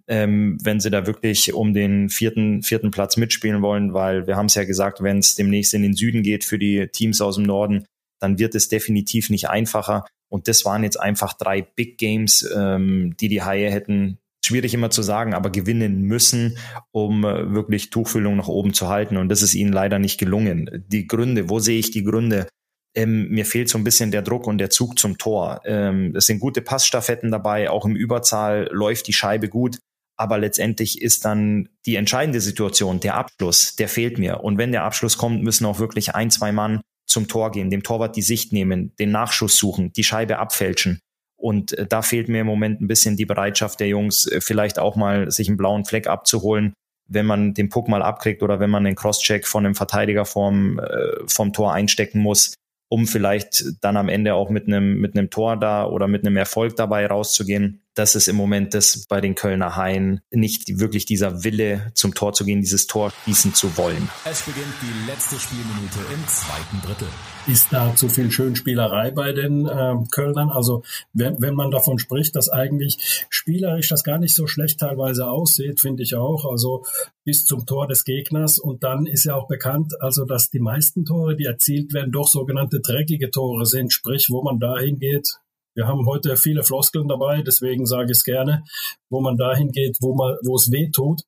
ähm, 0.07 0.59
wenn 0.63 0.81
sie 0.81 0.91
da 0.91 1.07
wirklich 1.07 1.53
um 1.55 1.73
den 1.73 2.11
vierten, 2.11 2.63
vierten 2.63 2.91
Platz 2.91 3.17
mitspielen 3.17 3.63
wollen, 3.63 3.95
weil 3.95 4.27
wir 4.27 4.37
haben 4.37 4.47
es 4.47 4.55
ja 4.55 4.65
gesagt, 4.65 5.03
wenn 5.03 5.19
es 5.19 5.35
demnächst 5.35 5.75
in 5.75 5.83
den 5.83 5.95
Süden 5.95 6.23
geht 6.23 6.45
für 6.45 6.59
die 6.59 6.89
Teams 6.89 7.21
aus 7.21 7.37
dem 7.37 7.45
Norden, 7.45 7.87
dann 8.21 8.39
wird 8.39 8.55
es 8.55 8.69
definitiv 8.69 9.31
nicht 9.31 9.49
einfacher. 9.49 10.07
Und 10.35 10.49
das 10.49 10.65
waren 10.65 10.83
jetzt 10.83 10.99
einfach 10.99 11.35
drei 11.35 11.63
Big 11.63 11.97
Games, 11.97 12.45
ähm, 12.57 13.15
die 13.21 13.29
die 13.29 13.45
Haie 13.45 13.71
hätten, 13.71 14.19
schwierig 14.45 14.75
immer 14.75 14.91
zu 14.91 15.01
sagen, 15.01 15.33
aber 15.33 15.49
gewinnen 15.49 16.03
müssen, 16.03 16.59
um 16.91 17.25
äh, 17.25 17.55
wirklich 17.55 17.91
Tuchfüllung 17.91 18.37
nach 18.37 18.49
oben 18.49 18.75
zu 18.75 18.89
halten. 18.89 19.17
Und 19.17 19.29
das 19.29 19.43
ist 19.43 19.55
ihnen 19.55 19.73
leider 19.73 20.01
nicht 20.01 20.19
gelungen. 20.19 20.85
Die 20.89 21.07
Gründe, 21.07 21.51
wo 21.51 21.61
sehe 21.61 21.79
ich 21.79 21.93
die 21.93 22.03
Gründe? 22.03 22.49
Ähm, 22.97 23.29
mir 23.29 23.47
fehlt 23.47 23.69
so 23.69 23.79
ein 23.79 23.85
bisschen 23.85 24.11
der 24.11 24.23
Druck 24.23 24.49
und 24.49 24.59
der 24.59 24.71
Zug 24.71 24.99
zum 24.99 25.19
Tor. 25.19 25.61
Ähm, 25.67 26.17
es 26.17 26.27
sind 26.27 26.41
gute 26.41 26.63
Passstaffetten 26.63 27.31
dabei, 27.31 27.71
auch 27.71 27.85
im 27.87 27.95
Überzahl 27.95 28.69
läuft 28.73 29.07
die 29.07 29.13
Scheibe 29.13 29.49
gut. 29.49 29.79
Aber 30.17 30.37
letztendlich 30.37 31.01
ist 31.01 31.25
dann 31.25 31.69
die 31.87 31.95
entscheidende 31.95 32.41
Situation, 32.41 32.99
der 32.99 33.15
Abschluss, 33.15 33.77
der 33.77 33.89
fehlt 33.89 34.19
mir. 34.19 34.43
Und 34.43 34.59
wenn 34.59 34.73
der 34.73 34.83
Abschluss 34.83 35.17
kommt, 35.17 35.45
müssen 35.45 35.65
auch 35.65 35.79
wirklich 35.79 36.17
ein, 36.17 36.33
zwei 36.33 36.51
Mann 36.51 36.81
zum 37.07 37.29
Tor 37.29 37.51
gehen, 37.51 37.71
dem 37.71 37.83
Torwart 37.83 38.17
die 38.17 38.23
Sicht 38.23 38.53
nehmen, 38.53 38.95
den 38.99 39.11
Nachschuss 39.11 39.57
suchen, 39.57 39.93
die 39.93 40.05
Scheibe 40.05 40.39
abfälschen. 40.39 41.01
Und 41.37 41.77
äh, 41.77 41.87
da 41.87 42.03
fehlt 42.03 42.29
mir 42.29 42.41
im 42.41 42.47
Moment 42.47 42.81
ein 42.81 42.89
bisschen 42.89 43.17
die 43.17 43.27
Bereitschaft 43.27 43.81
der 43.81 43.89
Jungs, 43.89 44.27
äh, 44.27 44.41
vielleicht 44.41 44.79
auch 44.79 44.97
mal 44.97 45.31
sich 45.31 45.49
einen 45.49 45.57
blauen 45.57 45.85
Fleck 45.85 46.07
abzuholen, 46.07 46.73
wenn 47.07 47.27
man 47.27 47.55
den 47.55 47.69
Puck 47.69 47.89
mal 47.89 48.03
abkriegt 48.03 48.43
oder 48.43 48.61
wenn 48.61 48.71
man 48.71 48.85
den 48.85 48.95
Crosscheck 48.95 49.47
von 49.47 49.67
einem 49.67 49.75
Verteidiger 49.75 50.25
vom, 50.25 50.79
äh, 50.79 51.27
vom 51.27 51.53
Tor 51.53 51.73
einstecken 51.73 52.21
muss, 52.21 52.55
um 52.89 53.07
vielleicht 53.07 53.65
dann 53.83 53.97
am 53.97 54.09
Ende 54.09 54.35
auch 54.35 54.51
mit 54.51 54.67
einem, 54.67 55.01
mit 55.01 55.17
einem 55.17 55.31
Tor 55.31 55.57
da 55.57 55.87
oder 55.87 56.09
mit 56.09 56.27
einem 56.27 56.37
Erfolg 56.37 56.77
dabei 56.77 57.07
rauszugehen. 57.07 57.84
Das 57.95 58.15
ist 58.17 58.29
im 58.29 58.37
Moment 58.37 58.75
das 58.75 59.07
bei 59.09 59.21
den 59.21 59.35
Kölner 59.35 59.77
Haien 59.77 60.21
nicht 60.31 60.81
wirklich 60.81 61.07
dieser 61.07 61.45
Wille 61.45 61.93
zum 61.95 62.15
Tor 62.15 62.33
zu 62.33 62.45
gehen, 62.45 62.61
dieses 62.61 62.87
Tor 62.87 63.13
schießen 63.25 63.55
zu 63.55 63.77
wollen. 63.77 64.09
Es 64.25 64.43
beginnt 64.43 64.75
die 64.83 65.11
letzte 65.11 65.39
Spielminute 65.39 66.01
im 66.13 66.27
zweiten 66.27 66.81
Drittel. 66.85 67.09
Ist 67.47 67.69
da 67.73 67.95
zu 67.95 68.09
viel 68.09 68.31
Schönspielerei 68.31 69.11
bei 69.11 69.33
den 69.33 69.67
äh, 69.67 69.95
Kölnern? 70.11 70.51
Also 70.51 70.83
wenn, 71.13 71.41
wenn 71.41 71.55
man 71.55 71.71
davon 71.71 71.99
spricht, 71.99 72.35
dass 72.37 72.49
eigentlich 72.49 73.27
spielerisch 73.29 73.89
das 73.89 74.03
gar 74.03 74.19
nicht 74.19 74.35
so 74.35 74.47
schlecht 74.47 74.81
teilweise 74.81 75.29
aussieht, 75.29 75.81
finde 75.81 76.03
ich 76.03 76.17
auch. 76.17 76.45
Also 76.51 76.85
bis 77.25 77.47
zum 77.47 77.65
Tor 77.67 77.87
des 77.87 78.05
Gegners 78.05 78.59
und 78.59 78.83
dann 78.83 79.07
ist 79.07 79.25
ja 79.25 79.35
auch 79.35 79.47
bekannt, 79.47 79.95
also 80.01 80.25
dass 80.25 80.51
die 80.51 80.59
meisten 80.59 81.05
Tore, 81.05 81.37
die 81.37 81.45
erzielt 81.45 81.93
werden, 81.93 82.13
doch 82.13 82.29
sogenannte 82.29 82.81
dreckige 82.81 83.31
Tore 83.31 83.67
sind, 83.67 83.93
sprich, 83.93 84.29
wo 84.31 84.43
man 84.43 84.59
dahin 84.59 84.99
geht, 84.99 85.39
wir 85.75 85.87
haben 85.87 86.07
heute 86.07 86.37
viele 86.37 86.63
Floskeln 86.63 87.09
dabei, 87.09 87.43
deswegen 87.43 87.87
sage 87.87 88.07
ich 88.07 88.19
es 88.19 88.25
gerne, 88.25 88.65
wo 89.11 89.21
man 89.21 89.37
dahin 89.37 89.71
geht, 89.71 89.99
wo 90.01 90.15
man, 90.15 90.37
wo 90.45 90.57
es 90.57 90.71
weh 90.71 90.91
tut. 90.91 91.23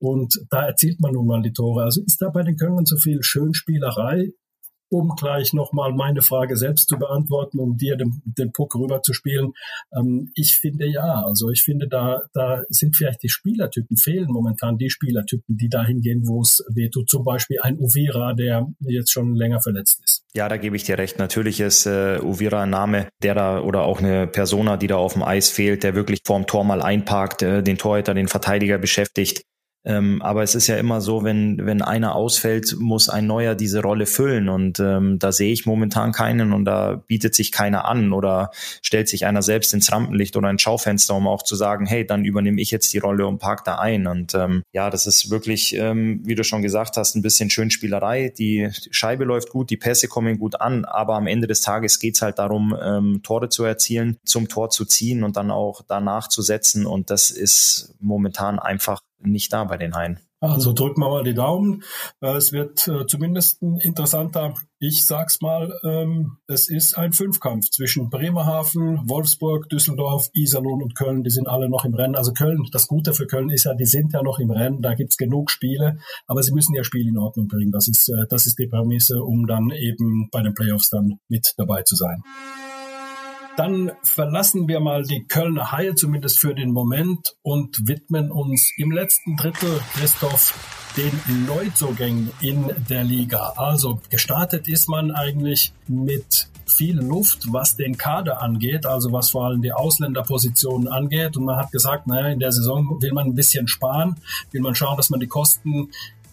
Und 0.00 0.40
da 0.50 0.66
erzielt 0.66 1.00
man 1.00 1.12
nun 1.12 1.26
mal 1.26 1.42
die 1.42 1.52
Tore. 1.52 1.82
Also 1.82 2.02
ist 2.02 2.22
da 2.22 2.30
bei 2.30 2.42
den 2.42 2.56
Kölnern 2.56 2.86
zu 2.86 2.96
viel 2.96 3.22
Schönspielerei? 3.22 4.32
Um 4.90 5.14
gleich 5.16 5.52
nochmal 5.52 5.92
meine 5.92 6.22
Frage 6.22 6.56
selbst 6.56 6.88
zu 6.88 6.98
beantworten, 6.98 7.58
um 7.58 7.76
dir 7.76 7.96
den, 7.96 8.22
den 8.24 8.52
Puck 8.52 8.74
rüber 8.74 9.02
zu 9.02 9.12
spielen. 9.12 9.52
Ähm, 9.94 10.30
ich 10.34 10.58
finde 10.60 10.86
ja, 10.86 11.22
also 11.24 11.50
ich 11.50 11.62
finde, 11.62 11.88
da, 11.88 12.22
da 12.32 12.62
sind 12.68 12.96
vielleicht 12.96 13.22
die 13.22 13.28
Spielertypen, 13.28 13.96
fehlen 13.96 14.28
momentan 14.30 14.78
die 14.78 14.90
Spielertypen, 14.90 15.56
die 15.56 15.68
dahin 15.68 16.00
gehen, 16.00 16.26
wo 16.26 16.40
es 16.40 16.64
wehtut. 16.68 17.08
Zum 17.08 17.24
Beispiel 17.24 17.58
ein 17.60 17.78
Uvira, 17.78 18.32
der 18.32 18.68
jetzt 18.80 19.12
schon 19.12 19.34
länger 19.34 19.60
verletzt 19.60 20.00
ist. 20.04 20.24
Ja, 20.34 20.48
da 20.48 20.56
gebe 20.56 20.76
ich 20.76 20.84
dir 20.84 20.98
recht. 20.98 21.18
Natürlich 21.18 21.60
ist 21.60 21.86
äh, 21.86 22.20
Uvira 22.22 22.62
ein 22.62 22.70
Name, 22.70 23.08
der 23.22 23.34
da 23.34 23.60
oder 23.60 23.82
auch 23.82 24.00
eine 24.00 24.26
Persona, 24.26 24.76
die 24.76 24.86
da 24.86 24.96
auf 24.96 25.14
dem 25.14 25.22
Eis 25.22 25.50
fehlt, 25.50 25.82
der 25.82 25.94
wirklich 25.94 26.20
vorm 26.24 26.46
Tor 26.46 26.64
mal 26.64 26.82
einparkt, 26.82 27.42
äh, 27.42 27.62
den 27.62 27.78
Torhüter, 27.78 28.14
den 28.14 28.28
Verteidiger 28.28 28.78
beschäftigt. 28.78 29.42
Ähm, 29.88 30.20
aber 30.20 30.42
es 30.42 30.54
ist 30.54 30.66
ja 30.66 30.76
immer 30.76 31.00
so, 31.00 31.24
wenn, 31.24 31.64
wenn 31.64 31.80
einer 31.80 32.14
ausfällt, 32.14 32.76
muss 32.78 33.08
ein 33.08 33.26
neuer 33.26 33.54
diese 33.54 33.80
Rolle 33.80 34.04
füllen. 34.04 34.50
Und 34.50 34.78
ähm, 34.80 35.18
da 35.18 35.32
sehe 35.32 35.50
ich 35.50 35.64
momentan 35.64 36.12
keinen 36.12 36.52
und 36.52 36.66
da 36.66 37.02
bietet 37.06 37.34
sich 37.34 37.52
keiner 37.52 37.86
an 37.86 38.12
oder 38.12 38.50
stellt 38.82 39.08
sich 39.08 39.24
einer 39.24 39.40
selbst 39.40 39.72
ins 39.72 39.90
Rampenlicht 39.90 40.36
oder 40.36 40.50
ins 40.50 40.60
Schaufenster, 40.60 41.14
um 41.14 41.26
auch 41.26 41.42
zu 41.42 41.56
sagen, 41.56 41.86
hey, 41.86 42.06
dann 42.06 42.26
übernehme 42.26 42.60
ich 42.60 42.70
jetzt 42.70 42.92
die 42.92 42.98
Rolle 42.98 43.26
und 43.26 43.38
park 43.38 43.64
da 43.64 43.78
ein. 43.78 44.06
Und 44.06 44.34
ähm, 44.34 44.62
ja, 44.72 44.90
das 44.90 45.06
ist 45.06 45.30
wirklich, 45.30 45.74
ähm, 45.74 46.20
wie 46.22 46.34
du 46.34 46.44
schon 46.44 46.60
gesagt 46.60 46.98
hast, 46.98 47.14
ein 47.14 47.22
bisschen 47.22 47.48
Schönspielerei. 47.48 48.34
Die 48.36 48.68
Scheibe 48.90 49.24
läuft 49.24 49.48
gut, 49.48 49.70
die 49.70 49.78
Pässe 49.78 50.06
kommen 50.06 50.38
gut 50.38 50.60
an, 50.60 50.84
aber 50.84 51.14
am 51.14 51.26
Ende 51.26 51.46
des 51.46 51.62
Tages 51.62 51.98
geht's 51.98 52.20
halt 52.20 52.38
darum, 52.38 52.76
ähm, 52.78 53.20
Tore 53.22 53.48
zu 53.48 53.64
erzielen, 53.64 54.18
zum 54.26 54.48
Tor 54.48 54.68
zu 54.68 54.84
ziehen 54.84 55.24
und 55.24 55.38
dann 55.38 55.50
auch 55.50 55.80
danach 55.88 56.28
zu 56.28 56.42
setzen. 56.42 56.84
Und 56.84 57.08
das 57.08 57.30
ist 57.30 57.94
momentan 58.00 58.58
einfach 58.58 59.00
nicht 59.20 59.52
da 59.52 59.64
bei 59.64 59.76
den 59.76 59.94
Haien. 59.94 60.20
Also 60.40 60.72
drücken 60.72 61.00
wir 61.00 61.10
mal 61.10 61.24
die 61.24 61.34
Daumen. 61.34 61.82
Äh, 62.20 62.36
es 62.36 62.52
wird 62.52 62.86
äh, 62.86 63.06
zumindest 63.06 63.60
interessanter, 63.60 64.54
ich 64.78 65.04
sag's 65.04 65.40
mal, 65.40 65.76
ähm, 65.82 66.36
es 66.46 66.68
ist 66.68 66.96
ein 66.96 67.12
Fünfkampf 67.12 67.70
zwischen 67.70 68.08
Bremerhaven, 68.08 69.08
Wolfsburg, 69.08 69.68
Düsseldorf, 69.68 70.28
Iserlohn 70.32 70.80
und 70.80 70.94
Köln. 70.94 71.24
Die 71.24 71.30
sind 71.30 71.48
alle 71.48 71.68
noch 71.68 71.84
im 71.84 71.94
Rennen. 71.94 72.14
Also 72.14 72.32
Köln, 72.32 72.68
das 72.70 72.86
Gute 72.86 73.14
für 73.14 73.26
Köln 73.26 73.50
ist 73.50 73.64
ja, 73.64 73.74
die 73.74 73.84
sind 73.84 74.12
ja 74.12 74.22
noch 74.22 74.38
im 74.38 74.52
Rennen. 74.52 74.80
Da 74.80 74.94
gibt's 74.94 75.16
genug 75.16 75.50
Spiele, 75.50 75.98
aber 76.28 76.42
sie 76.44 76.52
müssen 76.52 76.74
ja 76.74 76.84
Spiel 76.84 77.08
in 77.08 77.18
Ordnung 77.18 77.48
bringen. 77.48 77.72
Das 77.72 77.88
ist, 77.88 78.08
äh, 78.08 78.26
das 78.30 78.46
ist 78.46 78.60
die 78.60 78.68
Prämisse, 78.68 79.20
um 79.20 79.48
dann 79.48 79.70
eben 79.70 80.28
bei 80.30 80.42
den 80.42 80.54
Playoffs 80.54 80.88
dann 80.88 81.18
mit 81.28 81.54
dabei 81.56 81.82
zu 81.82 81.96
sein. 81.96 82.22
Dann 83.58 83.90
verlassen 84.04 84.68
wir 84.68 84.78
mal 84.78 85.02
die 85.02 85.24
Kölner 85.24 85.72
Haie 85.72 85.96
zumindest 85.96 86.38
für 86.38 86.54
den 86.54 86.70
Moment 86.70 87.34
und 87.42 87.88
widmen 87.88 88.30
uns 88.30 88.72
im 88.76 88.92
letzten 88.92 89.36
Drittel, 89.36 89.80
Christoph, 89.94 90.54
den 90.96 91.44
Neuzugängen 91.44 92.30
in 92.40 92.70
der 92.88 93.02
Liga. 93.02 93.54
Also 93.56 94.00
gestartet 94.10 94.68
ist 94.68 94.88
man 94.88 95.10
eigentlich 95.10 95.72
mit 95.88 96.46
viel 96.66 97.00
Luft, 97.00 97.52
was 97.52 97.74
den 97.74 97.98
Kader 97.98 98.40
angeht, 98.42 98.86
also 98.86 99.10
was 99.10 99.30
vor 99.30 99.46
allem 99.46 99.60
die 99.60 99.72
Ausländerpositionen 99.72 100.86
angeht. 100.86 101.36
Und 101.36 101.44
man 101.44 101.56
hat 101.56 101.72
gesagt, 101.72 102.06
naja, 102.06 102.28
in 102.28 102.38
der 102.38 102.52
Saison 102.52 103.02
will 103.02 103.12
man 103.12 103.26
ein 103.26 103.34
bisschen 103.34 103.66
sparen, 103.66 104.18
will 104.52 104.60
man 104.60 104.76
schauen, 104.76 104.96
dass 104.96 105.10
man 105.10 105.18
die 105.18 105.26
Kosten 105.26 105.90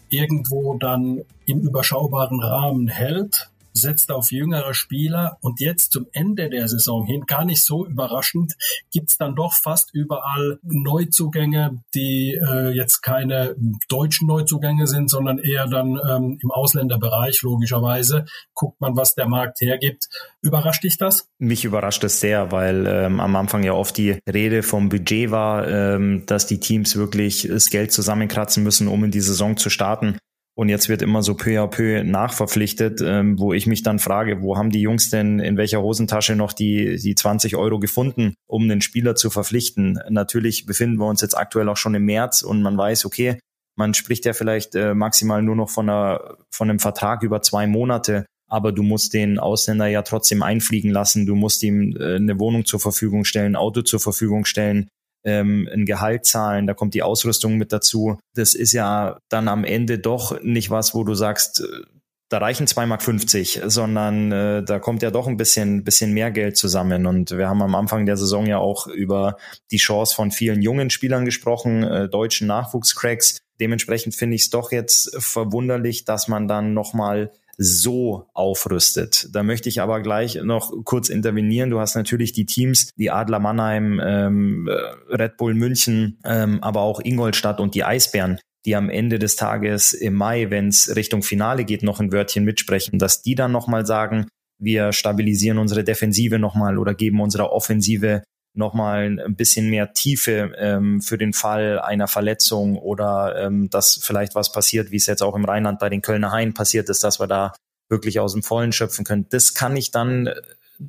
irgendwo 0.09 0.77
dann 0.77 1.23
im 1.47 1.61
überschaubaren 1.61 2.39
Rahmen 2.39 2.87
hält 2.87 3.49
setzt 3.75 4.11
auf 4.11 4.31
jüngere 4.31 4.73
Spieler 4.73 5.37
und 5.41 5.59
jetzt 5.59 5.91
zum 5.91 6.07
Ende 6.13 6.49
der 6.49 6.67
Saison 6.67 7.05
hin, 7.05 7.25
gar 7.27 7.45
nicht 7.45 7.63
so 7.63 7.85
überraschend, 7.85 8.53
gibt's 8.91 9.17
dann 9.17 9.35
doch 9.35 9.53
fast 9.53 9.93
überall 9.93 10.59
Neuzugänge, 10.63 11.83
die 11.93 12.33
äh, 12.33 12.71
jetzt 12.71 13.01
keine 13.01 13.55
deutschen 13.89 14.27
Neuzugänge 14.27 14.87
sind, 14.87 15.09
sondern 15.09 15.39
eher 15.39 15.67
dann 15.67 15.99
ähm, 16.09 16.39
im 16.41 16.51
Ausländerbereich 16.51 17.41
logischerweise. 17.41 18.25
Guckt 18.53 18.79
man, 18.79 18.95
was 18.95 19.15
der 19.15 19.27
Markt 19.27 19.59
hergibt. 19.61 20.07
Überrascht 20.41 20.83
dich 20.83 20.97
das? 20.97 21.27
Mich 21.37 21.65
überrascht 21.65 22.03
es 22.03 22.19
sehr, 22.19 22.51
weil 22.51 22.85
ähm, 22.87 23.19
am 23.19 23.35
Anfang 23.35 23.63
ja 23.63 23.73
oft 23.73 23.97
die 23.97 24.19
Rede 24.31 24.63
vom 24.63 24.89
Budget 24.89 25.31
war, 25.31 25.67
ähm, 25.67 26.23
dass 26.25 26.47
die 26.47 26.59
Teams 26.59 26.95
wirklich 26.95 27.47
das 27.49 27.69
Geld 27.69 27.91
zusammenkratzen 27.91 28.63
müssen, 28.63 28.87
um 28.87 29.03
in 29.03 29.11
die 29.11 29.21
Saison 29.21 29.57
zu 29.57 29.69
starten. 29.69 30.17
Und 30.57 30.69
jetzt 30.69 30.87
wird 30.87 31.01
immer 31.01 31.21
so 31.21 31.35
peu 31.35 31.61
à 31.61 31.67
peu 31.67 32.03
nachverpflichtet, 32.03 33.01
ähm, 33.03 33.37
wo 33.37 33.51
ich 33.51 33.67
mich 33.67 33.83
dann 33.83 33.99
frage, 33.99 34.41
wo 34.41 34.57
haben 34.57 34.69
die 34.69 34.79
Jungs 34.79 35.09
denn 35.09 35.39
in 35.39 35.57
welcher 35.57 35.81
Hosentasche 35.81 36.35
noch 36.37 36.53
die, 36.53 36.95
die 36.95 37.13
20 37.13 37.57
Euro 37.57 37.77
gefunden, 37.77 38.35
um 38.47 38.63
einen 38.63 38.79
Spieler 38.79 39.15
zu 39.15 39.29
verpflichten? 39.29 39.99
Natürlich 40.09 40.65
befinden 40.65 40.97
wir 40.97 41.07
uns 41.07 41.21
jetzt 41.21 41.37
aktuell 41.37 41.67
auch 41.67 41.75
schon 41.75 41.93
im 41.93 42.05
März 42.05 42.41
und 42.41 42.61
man 42.61 42.77
weiß, 42.77 43.05
okay, 43.05 43.37
man 43.77 43.93
spricht 43.93 44.23
ja 44.23 44.31
vielleicht 44.31 44.75
äh, 44.75 44.93
maximal 44.93 45.41
nur 45.41 45.57
noch 45.57 45.69
von, 45.69 45.89
einer, 45.89 46.37
von 46.49 46.69
einem 46.69 46.79
Vertrag 46.79 47.23
über 47.23 47.41
zwei 47.41 47.67
Monate, 47.67 48.25
aber 48.47 48.71
du 48.71 48.83
musst 48.83 49.13
den 49.13 49.39
Ausländer 49.39 49.87
ja 49.87 50.03
trotzdem 50.03 50.41
einfliegen 50.41 50.91
lassen, 50.91 51.25
du 51.25 51.35
musst 51.35 51.63
ihm 51.63 51.97
äh, 51.99 52.15
eine 52.15 52.39
Wohnung 52.39 52.63
zur 52.63 52.79
Verfügung 52.79 53.25
stellen, 53.25 53.57
Auto 53.57 53.81
zur 53.81 53.99
Verfügung 53.99 54.45
stellen, 54.45 54.87
ähm, 55.25 55.67
ein 55.71 55.85
Gehalt 55.85 56.25
zahlen, 56.25 56.67
da 56.67 56.73
kommt 56.73 56.93
die 56.93 57.03
Ausrüstung 57.03 57.57
mit 57.57 57.73
dazu. 57.73 58.17
Das 58.35 58.53
ist 58.53 58.71
ja 58.71 59.17
dann 59.29 59.47
am 59.47 59.63
Ende 59.65 59.99
doch 59.99 60.41
nicht 60.41 60.69
was, 60.69 60.95
wo 60.95 61.03
du 61.03 61.15
sagst, 61.15 61.61
äh, 61.61 61.85
da 62.29 62.39
reichen 62.39 62.65
2,50 62.65 62.85
Mark, 62.87 63.03
50, 63.03 63.61
sondern 63.65 64.31
äh, 64.31 64.63
da 64.63 64.79
kommt 64.79 65.03
ja 65.03 65.11
doch 65.11 65.27
ein 65.27 65.37
bisschen, 65.37 65.83
bisschen 65.83 66.11
mehr 66.11 66.31
Geld 66.31 66.57
zusammen. 66.57 67.05
Und 67.05 67.31
wir 67.31 67.47
haben 67.47 67.61
am 67.61 67.75
Anfang 67.75 68.05
der 68.05 68.17
Saison 68.17 68.47
ja 68.47 68.57
auch 68.57 68.87
über 68.87 69.37
die 69.71 69.77
Chance 69.77 70.15
von 70.15 70.31
vielen 70.31 70.61
jungen 70.61 70.89
Spielern 70.89 71.25
gesprochen, 71.25 71.83
äh, 71.83 72.09
deutschen 72.09 72.47
Nachwuchscracks. 72.47 73.37
Dementsprechend 73.59 74.15
finde 74.15 74.35
ich 74.35 74.43
es 74.43 74.49
doch 74.49 74.71
jetzt 74.71 75.15
verwunderlich, 75.19 76.03
dass 76.05 76.27
man 76.27 76.47
dann 76.47 76.73
nochmal 76.73 77.31
so 77.57 78.27
aufrüstet. 78.33 79.29
Da 79.31 79.43
möchte 79.43 79.69
ich 79.69 79.81
aber 79.81 80.01
gleich 80.01 80.35
noch 80.43 80.71
kurz 80.83 81.09
intervenieren. 81.09 81.69
Du 81.69 81.79
hast 81.79 81.95
natürlich 81.95 82.33
die 82.33 82.45
Teams, 82.45 82.89
die 82.95 83.11
Adler 83.11 83.39
Mannheim, 83.39 84.01
ähm, 84.03 84.67
äh, 84.67 85.15
Red 85.15 85.37
Bull 85.37 85.53
München, 85.53 86.19
ähm, 86.23 86.61
aber 86.61 86.81
auch 86.81 86.99
Ingolstadt 87.03 87.59
und 87.59 87.75
die 87.75 87.83
Eisbären, 87.83 88.39
die 88.65 88.75
am 88.75 88.89
Ende 88.89 89.19
des 89.19 89.35
Tages 89.35 89.93
im 89.93 90.15
Mai, 90.15 90.49
wenn 90.49 90.67
es 90.67 90.95
Richtung 90.95 91.23
Finale 91.23 91.65
geht, 91.65 91.83
noch 91.83 91.99
ein 91.99 92.11
Wörtchen 92.11 92.43
mitsprechen, 92.43 92.99
dass 92.99 93.21
die 93.21 93.35
dann 93.35 93.51
nochmal 93.51 93.85
sagen, 93.85 94.27
wir 94.57 94.93
stabilisieren 94.93 95.57
unsere 95.57 95.83
Defensive 95.83 96.39
nochmal 96.39 96.77
oder 96.77 96.93
geben 96.93 97.21
unserer 97.21 97.51
Offensive 97.51 98.23
nochmal 98.57 99.19
ein 99.19 99.35
bisschen 99.35 99.69
mehr 99.69 99.93
Tiefe 99.93 100.53
ähm, 100.57 101.01
für 101.01 101.17
den 101.17 101.33
Fall 101.33 101.79
einer 101.79 102.07
Verletzung 102.07 102.77
oder 102.77 103.35
ähm, 103.37 103.69
dass 103.69 103.99
vielleicht 104.01 104.35
was 104.35 104.51
passiert, 104.51 104.91
wie 104.91 104.97
es 104.97 105.05
jetzt 105.05 105.21
auch 105.21 105.35
im 105.35 105.45
Rheinland 105.45 105.79
bei 105.79 105.89
den 105.89 106.01
Kölner 106.01 106.31
Haien 106.31 106.53
passiert 106.53 106.89
ist, 106.89 107.03
dass 107.03 107.19
wir 107.19 107.27
da 107.27 107.53
wirklich 107.89 108.19
aus 108.19 108.33
dem 108.33 108.43
Vollen 108.43 108.71
schöpfen 108.71 109.05
können. 109.05 109.27
Das 109.29 109.53
kann 109.53 109.77
ich 109.77 109.91
dann 109.91 110.29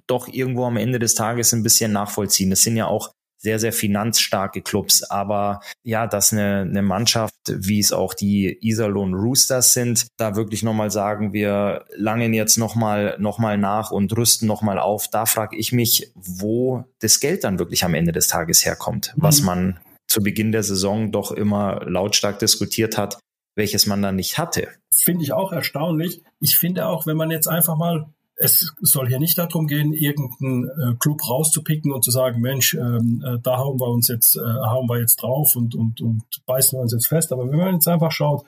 doch 0.06 0.28
irgendwo 0.28 0.64
am 0.64 0.76
Ende 0.76 0.98
des 0.98 1.14
Tages 1.14 1.52
ein 1.52 1.62
bisschen 1.62 1.92
nachvollziehen. 1.92 2.52
Es 2.52 2.62
sind 2.62 2.76
ja 2.76 2.86
auch 2.86 3.12
sehr, 3.38 3.58
sehr 3.58 3.72
finanzstarke 3.72 4.62
Clubs. 4.62 5.02
Aber 5.02 5.60
ja, 5.82 6.06
dass 6.06 6.32
eine, 6.32 6.62
eine 6.62 6.82
Mannschaft, 6.82 7.34
wie 7.48 7.80
es 7.80 7.92
auch 7.92 8.14
die 8.14 8.58
Iserlohn 8.60 9.14
Roosters 9.14 9.72
sind, 9.72 10.06
da 10.16 10.36
wirklich 10.36 10.62
nochmal 10.62 10.90
sagen, 10.90 11.32
wir 11.32 11.84
langen 11.94 12.34
jetzt 12.34 12.56
nochmal 12.56 13.16
noch 13.18 13.38
mal 13.38 13.58
nach 13.58 13.90
und 13.90 14.16
rüsten 14.16 14.46
nochmal 14.46 14.78
auf. 14.78 15.08
Da 15.08 15.26
frage 15.26 15.56
ich 15.56 15.72
mich, 15.72 16.10
wo 16.14 16.84
das 17.00 17.20
Geld 17.20 17.44
dann 17.44 17.58
wirklich 17.58 17.84
am 17.84 17.94
Ende 17.94 18.12
des 18.12 18.28
Tages 18.28 18.64
herkommt, 18.64 19.12
mhm. 19.16 19.22
was 19.22 19.42
man 19.42 19.80
zu 20.08 20.22
Beginn 20.22 20.52
der 20.52 20.62
Saison 20.62 21.12
doch 21.12 21.32
immer 21.32 21.84
lautstark 21.84 22.38
diskutiert 22.38 22.96
hat, 22.96 23.18
welches 23.56 23.86
man 23.86 24.02
dann 24.02 24.16
nicht 24.16 24.38
hatte. 24.38 24.68
Finde 24.94 25.24
ich 25.24 25.32
auch 25.32 25.52
erstaunlich. 25.52 26.22
Ich 26.40 26.56
finde 26.56 26.86
auch, 26.86 27.06
wenn 27.06 27.16
man 27.16 27.30
jetzt 27.30 27.48
einfach 27.48 27.76
mal 27.76 28.06
es 28.36 28.72
soll 28.80 29.08
hier 29.08 29.18
nicht 29.18 29.38
darum 29.38 29.66
gehen, 29.66 29.92
irgendeinen 29.92 30.68
äh, 30.68 30.96
Club 30.98 31.28
rauszupicken 31.28 31.92
und 31.92 32.04
zu 32.04 32.10
sagen, 32.10 32.40
Mensch, 32.40 32.74
ähm, 32.74 33.24
äh, 33.26 33.38
da 33.42 33.56
hauen 33.56 33.80
wir 33.80 33.88
uns 33.88 34.08
jetzt, 34.08 34.36
äh, 34.36 34.40
hauen 34.40 34.88
wir 34.88 35.00
jetzt 35.00 35.22
drauf 35.22 35.56
und, 35.56 35.74
und, 35.74 36.00
und 36.00 36.22
beißen 36.44 36.78
wir 36.78 36.82
uns 36.82 36.92
jetzt 36.92 37.08
fest. 37.08 37.32
Aber 37.32 37.50
wenn 37.50 37.58
man 37.58 37.74
jetzt 37.74 37.88
einfach 37.88 38.12
schaut, 38.12 38.44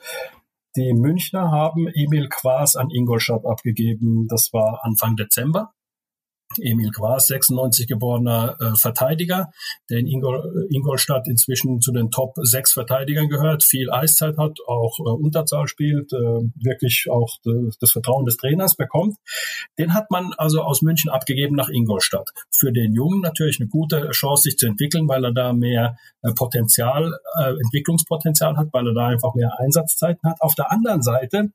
die 0.75 0.93
Münchner 0.93 1.51
haben 1.51 1.87
Emil 1.87 2.29
Quas 2.29 2.75
an 2.75 2.91
Ingolstadt 2.91 3.45
abgegeben. 3.45 4.27
Das 4.27 4.53
war 4.53 4.81
Anfang 4.83 5.15
Dezember. 5.15 5.73
Emil 6.57 6.91
Quas, 6.91 7.27
96 7.27 7.87
geborener 7.87 8.57
äh, 8.59 8.75
Verteidiger, 8.75 9.51
der 9.89 9.99
in 9.99 10.07
Ingol, 10.07 10.67
Ingolstadt 10.71 11.27
inzwischen 11.27 11.79
zu 11.79 11.91
den 11.91 12.09
Top 12.09 12.33
6 12.35 12.73
Verteidigern 12.73 13.29
gehört, 13.29 13.63
viel 13.63 13.91
Eiszeit 13.91 14.37
hat, 14.37 14.57
auch 14.67 14.99
äh, 14.99 15.09
Unterzahl 15.09 15.67
spielt, 15.67 16.11
äh, 16.11 16.17
wirklich 16.55 17.05
auch 17.09 17.37
de, 17.45 17.69
das 17.79 17.91
Vertrauen 17.91 18.25
des 18.25 18.37
Trainers 18.37 18.75
bekommt. 18.75 19.17
Den 19.77 19.93
hat 19.93 20.09
man 20.09 20.33
also 20.37 20.61
aus 20.61 20.81
München 20.81 21.11
abgegeben 21.11 21.55
nach 21.55 21.69
Ingolstadt. 21.69 22.29
Für 22.51 22.71
den 22.71 22.93
Jungen 22.93 23.21
natürlich 23.21 23.59
eine 23.59 23.69
gute 23.69 24.09
Chance, 24.09 24.43
sich 24.43 24.57
zu 24.57 24.65
entwickeln, 24.65 25.07
weil 25.07 25.23
er 25.23 25.33
da 25.33 25.53
mehr 25.53 25.97
äh, 26.23 26.31
Potenzial, 26.33 27.13
äh, 27.39 27.51
Entwicklungspotenzial 27.63 28.57
hat, 28.57 28.69
weil 28.71 28.87
er 28.87 28.93
da 28.93 29.07
einfach 29.07 29.35
mehr 29.35 29.59
Einsatzzeiten 29.59 30.29
hat. 30.29 30.41
Auf 30.41 30.55
der 30.55 30.71
anderen 30.71 31.03
Seite 31.03 31.51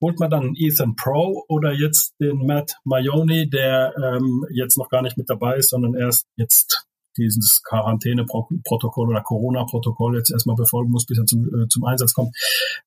holt 0.00 0.20
man 0.20 0.30
dann 0.30 0.54
Ethan 0.56 0.96
Pro 0.96 1.44
oder 1.48 1.72
jetzt 1.72 2.14
den 2.20 2.46
Matt 2.46 2.74
Maioni, 2.84 3.48
der 3.50 3.92
ähm, 3.96 4.44
jetzt 4.52 4.78
noch 4.78 4.88
gar 4.88 5.02
nicht 5.02 5.16
mit 5.16 5.28
dabei 5.28 5.56
ist, 5.56 5.70
sondern 5.70 5.94
erst 5.94 6.26
jetzt 6.36 6.88
dieses 7.16 7.62
Quarantäne-Protokoll 7.64 9.08
oder 9.08 9.20
Corona-Protokoll 9.20 10.16
jetzt 10.16 10.30
erstmal 10.30 10.56
befolgen 10.56 10.90
muss, 10.90 11.04
bis 11.04 11.18
er 11.18 11.26
zum, 11.26 11.46
äh, 11.46 11.68
zum 11.68 11.84
Einsatz 11.84 12.14
kommt. 12.14 12.36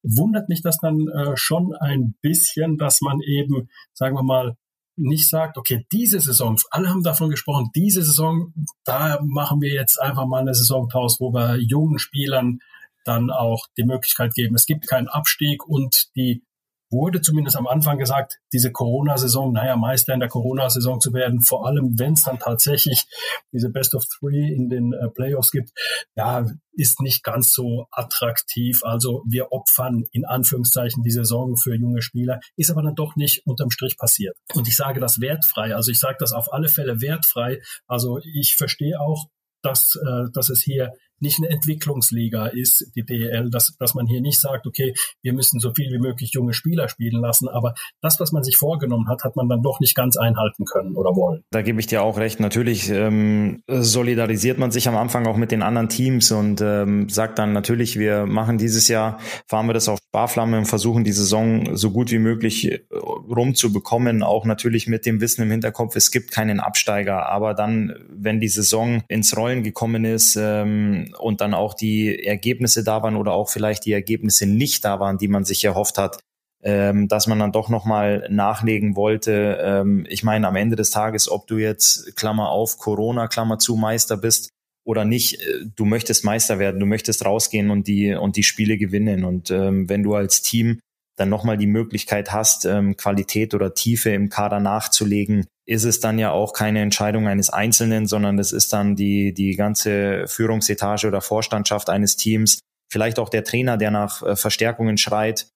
Wundert 0.04 0.48
mich 0.50 0.62
das 0.62 0.78
dann 0.78 1.08
äh, 1.10 1.36
schon 1.36 1.76
ein 1.76 2.16
bisschen, 2.22 2.78
dass 2.78 3.02
man 3.02 3.20
eben, 3.22 3.70
sagen 3.94 4.16
wir 4.16 4.24
mal, 4.24 4.56
nicht 4.98 5.30
sagt, 5.30 5.58
okay, 5.58 5.86
diese 5.92 6.20
Saison, 6.20 6.58
alle 6.70 6.90
haben 6.90 7.04
davon 7.04 7.30
gesprochen, 7.30 7.72
diese 7.76 8.04
Saison, 8.04 8.54
da 8.84 9.20
machen 9.24 9.62
wir 9.62 9.74
jetzt 9.74 10.00
einfach 10.02 10.26
mal 10.26 10.42
eine 10.42 10.54
Saison 10.54 10.88
draus, 10.90 11.18
wo 11.20 11.34
wir 11.34 11.58
jungen 11.58 11.98
Spielern 11.98 12.60
dann 13.04 13.32
auch 13.32 13.66
die 13.78 13.84
Möglichkeit 13.84 14.34
geben. 14.34 14.56
Es 14.56 14.66
gibt 14.66 14.88
keinen 14.88 15.08
Abstieg 15.08 15.68
und 15.68 16.10
die 16.16 16.44
wurde 16.92 17.22
zumindest 17.22 17.58
am 17.58 17.68
Anfang 17.68 17.98
gesagt, 17.98 18.40
diese 18.54 18.72
Corona-Saison, 18.72 19.54
naja, 19.54 19.76
Meister 19.76 20.14
in 20.14 20.20
der 20.20 20.30
Corona-Saison 20.30 21.00
zu 21.00 21.14
werden, 21.14 21.42
vor 21.42 21.66
allem 21.66 21.98
wenn 21.98 22.14
es 22.14 22.24
dann 22.24 22.40
tatsächlich 22.40 23.06
diese 23.52 23.70
Best 23.70 23.96
of 23.96 24.06
Three 24.06 24.54
in 24.54 24.70
den 24.70 24.94
äh, 24.94 25.10
Playoffs 25.10 25.52
gibt, 25.52 25.72
ja, 26.16 26.46
ist 26.74 27.02
nicht 27.02 27.24
ganz 27.24 27.52
so 27.52 27.88
attraktiv. 27.92 28.82
Also 28.84 29.24
wir 29.28 29.52
opfern 29.52 30.06
in 30.12 30.26
Anführungszeichen 30.26 31.04
die 31.04 31.12
Saison 31.12 31.58
für 31.58 31.76
junge 31.76 32.02
Spieler, 32.02 32.40
ist 32.56 32.72
aber 32.72 32.82
dann 32.82 32.96
doch 32.96 33.16
nicht 33.16 33.46
unterm 33.46 33.72
Strich 33.72 33.98
passiert. 33.98 34.36
Und 34.54 34.68
ich 34.68 34.76
sage 34.76 35.00
das 35.00 35.22
wertfrei, 35.22 35.76
also 35.76 35.92
ich 35.92 36.00
sage 36.00 36.18
das 36.20 36.34
auf 36.34 36.52
alle 36.52 36.70
Fälle 36.70 37.02
wertfrei. 37.02 37.62
Also 37.88 38.20
ich 38.34 38.56
verstehe 38.56 39.00
auch, 39.00 39.28
dass, 39.62 39.96
äh, 39.96 40.32
dass 40.34 40.50
es 40.50 40.62
hier 40.62 40.94
nicht 41.22 41.40
eine 41.40 41.50
Entwicklungsliga 41.50 42.48
ist, 42.48 42.92
die 42.96 43.04
DEL, 43.04 43.50
dass, 43.50 43.76
dass 43.78 43.94
man 43.94 44.08
hier 44.08 44.22
nicht 44.22 44.40
sagt, 44.40 44.66
okay, 44.68 44.94
wir 45.22 45.34
müssen 45.34 45.60
so 45.60 45.72
viel 45.74 45.92
wie 45.92 46.00
möglich 46.00 46.32
junge 46.34 46.54
Spieler 46.54 46.90
spielen 46.90 47.22
lassen, 47.22 47.48
aber 47.48 47.74
das, 48.02 48.20
was 48.20 48.32
man 48.32 48.44
sich 48.44 48.58
vorgenommen 48.58 49.08
hat, 49.08 49.24
hat 49.24 49.36
man 49.36 49.48
dann 49.50 49.62
doch 49.62 49.80
nicht 49.80 49.96
ganz 49.96 50.18
einhalten 50.18 50.66
können 50.66 50.96
oder 50.96 51.16
wollen. 51.16 51.44
Da 51.52 51.62
gebe 51.62 51.80
ich 51.80 51.88
dir 51.88 52.04
auch 52.04 52.18
recht. 52.18 52.40
Natürlich 52.40 52.90
ähm, 52.90 53.64
solidarisiert 53.68 54.58
man 54.58 54.72
sich 54.72 54.88
am 54.88 54.96
Anfang 54.96 55.28
auch 55.28 55.38
mit 55.38 55.52
den 55.52 55.62
anderen 55.62 55.90
Teams 55.90 56.32
und 56.32 56.62
ähm, 56.62 57.10
sagt 57.10 57.40
dann 57.40 57.54
natürlich, 57.54 57.98
wir 58.00 58.26
machen 58.26 58.58
dieses 58.58 58.88
Jahr, 58.88 59.20
fahren 59.48 59.68
wir 59.68 59.74
das 59.74 59.90
auf 59.90 60.00
Sparflamme 60.00 60.58
und 60.58 60.66
versuchen 60.66 61.04
die 61.04 61.12
Saison 61.12 61.76
so 61.76 61.92
gut 61.92 62.12
wie 62.12 62.20
möglich 62.20 62.72
äh, 62.72 62.82
rumzubekommen, 62.94 64.24
auch 64.24 64.46
natürlich 64.46 64.88
mit 64.88 65.06
dem 65.06 65.22
Wissen 65.22 65.44
im 65.44 65.52
Hinterkopf, 65.52 65.96
es 65.96 66.12
gibt 66.12 66.32
keinen 66.32 66.60
Absteiger, 66.60 67.30
aber 67.30 67.54
dann, 67.54 67.96
wenn 68.10 68.40
die 68.40 68.48
Saison 68.48 69.04
ins 69.08 69.36
Rollen 69.38 69.64
gekommen 69.64 70.06
ist, 70.06 70.36
ähm, 70.36 71.11
und 71.18 71.42
dann 71.42 71.54
auch 71.54 71.74
die 71.74 72.24
Ergebnisse 72.24 72.84
da 72.84 73.04
waren 73.04 73.16
oder 73.16 73.34
auch 73.34 73.50
vielleicht 73.50 73.86
die 73.86 73.94
Ergebnisse 73.94 74.46
nicht 74.46 74.86
da 74.86 75.00
waren, 75.00 75.18
die 75.18 75.28
man 75.28 75.44
sich 75.44 75.64
erhofft 75.64 75.98
hat, 75.98 76.20
ähm, 76.64 77.08
dass 77.08 77.28
man 77.28 77.40
dann 77.40 77.52
doch 77.52 77.70
nochmal 77.70 78.28
nachlegen 78.30 78.96
wollte. 78.96 79.58
Ähm, 79.62 80.06
ich 80.10 80.24
meine, 80.24 80.48
am 80.48 80.56
Ende 80.56 80.76
des 80.76 80.92
Tages, 80.92 81.30
ob 81.30 81.48
du 81.48 81.58
jetzt, 81.58 82.16
Klammer 82.16 82.50
auf, 82.50 82.78
Corona, 82.78 83.28
Klammer 83.28 83.60
zu, 83.60 83.76
Meister 83.76 84.18
bist 84.18 84.50
oder 84.86 85.06
nicht, 85.06 85.42
äh, 85.42 85.66
du 85.76 85.86
möchtest 85.86 86.24
Meister 86.24 86.60
werden, 86.60 86.80
du 86.80 86.86
möchtest 86.86 87.26
rausgehen 87.26 87.72
und 87.72 87.88
die, 87.88 88.14
und 88.14 88.36
die 88.36 88.44
Spiele 88.44 88.78
gewinnen. 88.78 89.24
Und 89.24 89.52
ähm, 89.52 89.90
wenn 89.90 90.04
du 90.04 90.14
als 90.14 90.42
Team 90.42 90.80
dann 91.22 91.30
nochmal 91.30 91.58
die 91.58 91.68
Möglichkeit 91.68 92.32
hast, 92.34 92.66
ähm, 92.66 92.98
Qualität 92.98 93.54
oder 93.54 93.74
Tiefe 93.74 94.10
im 94.10 94.30
Kader 94.30 94.60
nachzulegen, 94.60 95.46
ist 95.66 95.86
es 95.86 96.00
dann 96.00 96.20
ja 96.20 96.32
auch 96.32 96.54
keine 96.54 96.82
Entscheidung 96.82 97.28
eines 97.28 97.50
Einzelnen, 97.50 98.08
sondern 98.08 98.40
es 98.40 98.52
ist 98.52 98.74
dann 98.74 98.96
die, 98.96 99.34
die 99.34 99.56
ganze 99.56 100.28
Führungsetage 100.28 101.08
oder 101.08 101.22
Vorstandschaft 101.22 101.90
eines 101.90 102.18
Teams, 102.18 102.60
vielleicht 102.92 103.20
auch 103.20 103.30
der 103.30 103.44
Trainer, 103.44 103.78
der 103.78 103.92
nach 103.92 104.24
äh, 104.24 104.36
Verstärkungen 104.36 104.98
schreit 104.98 105.48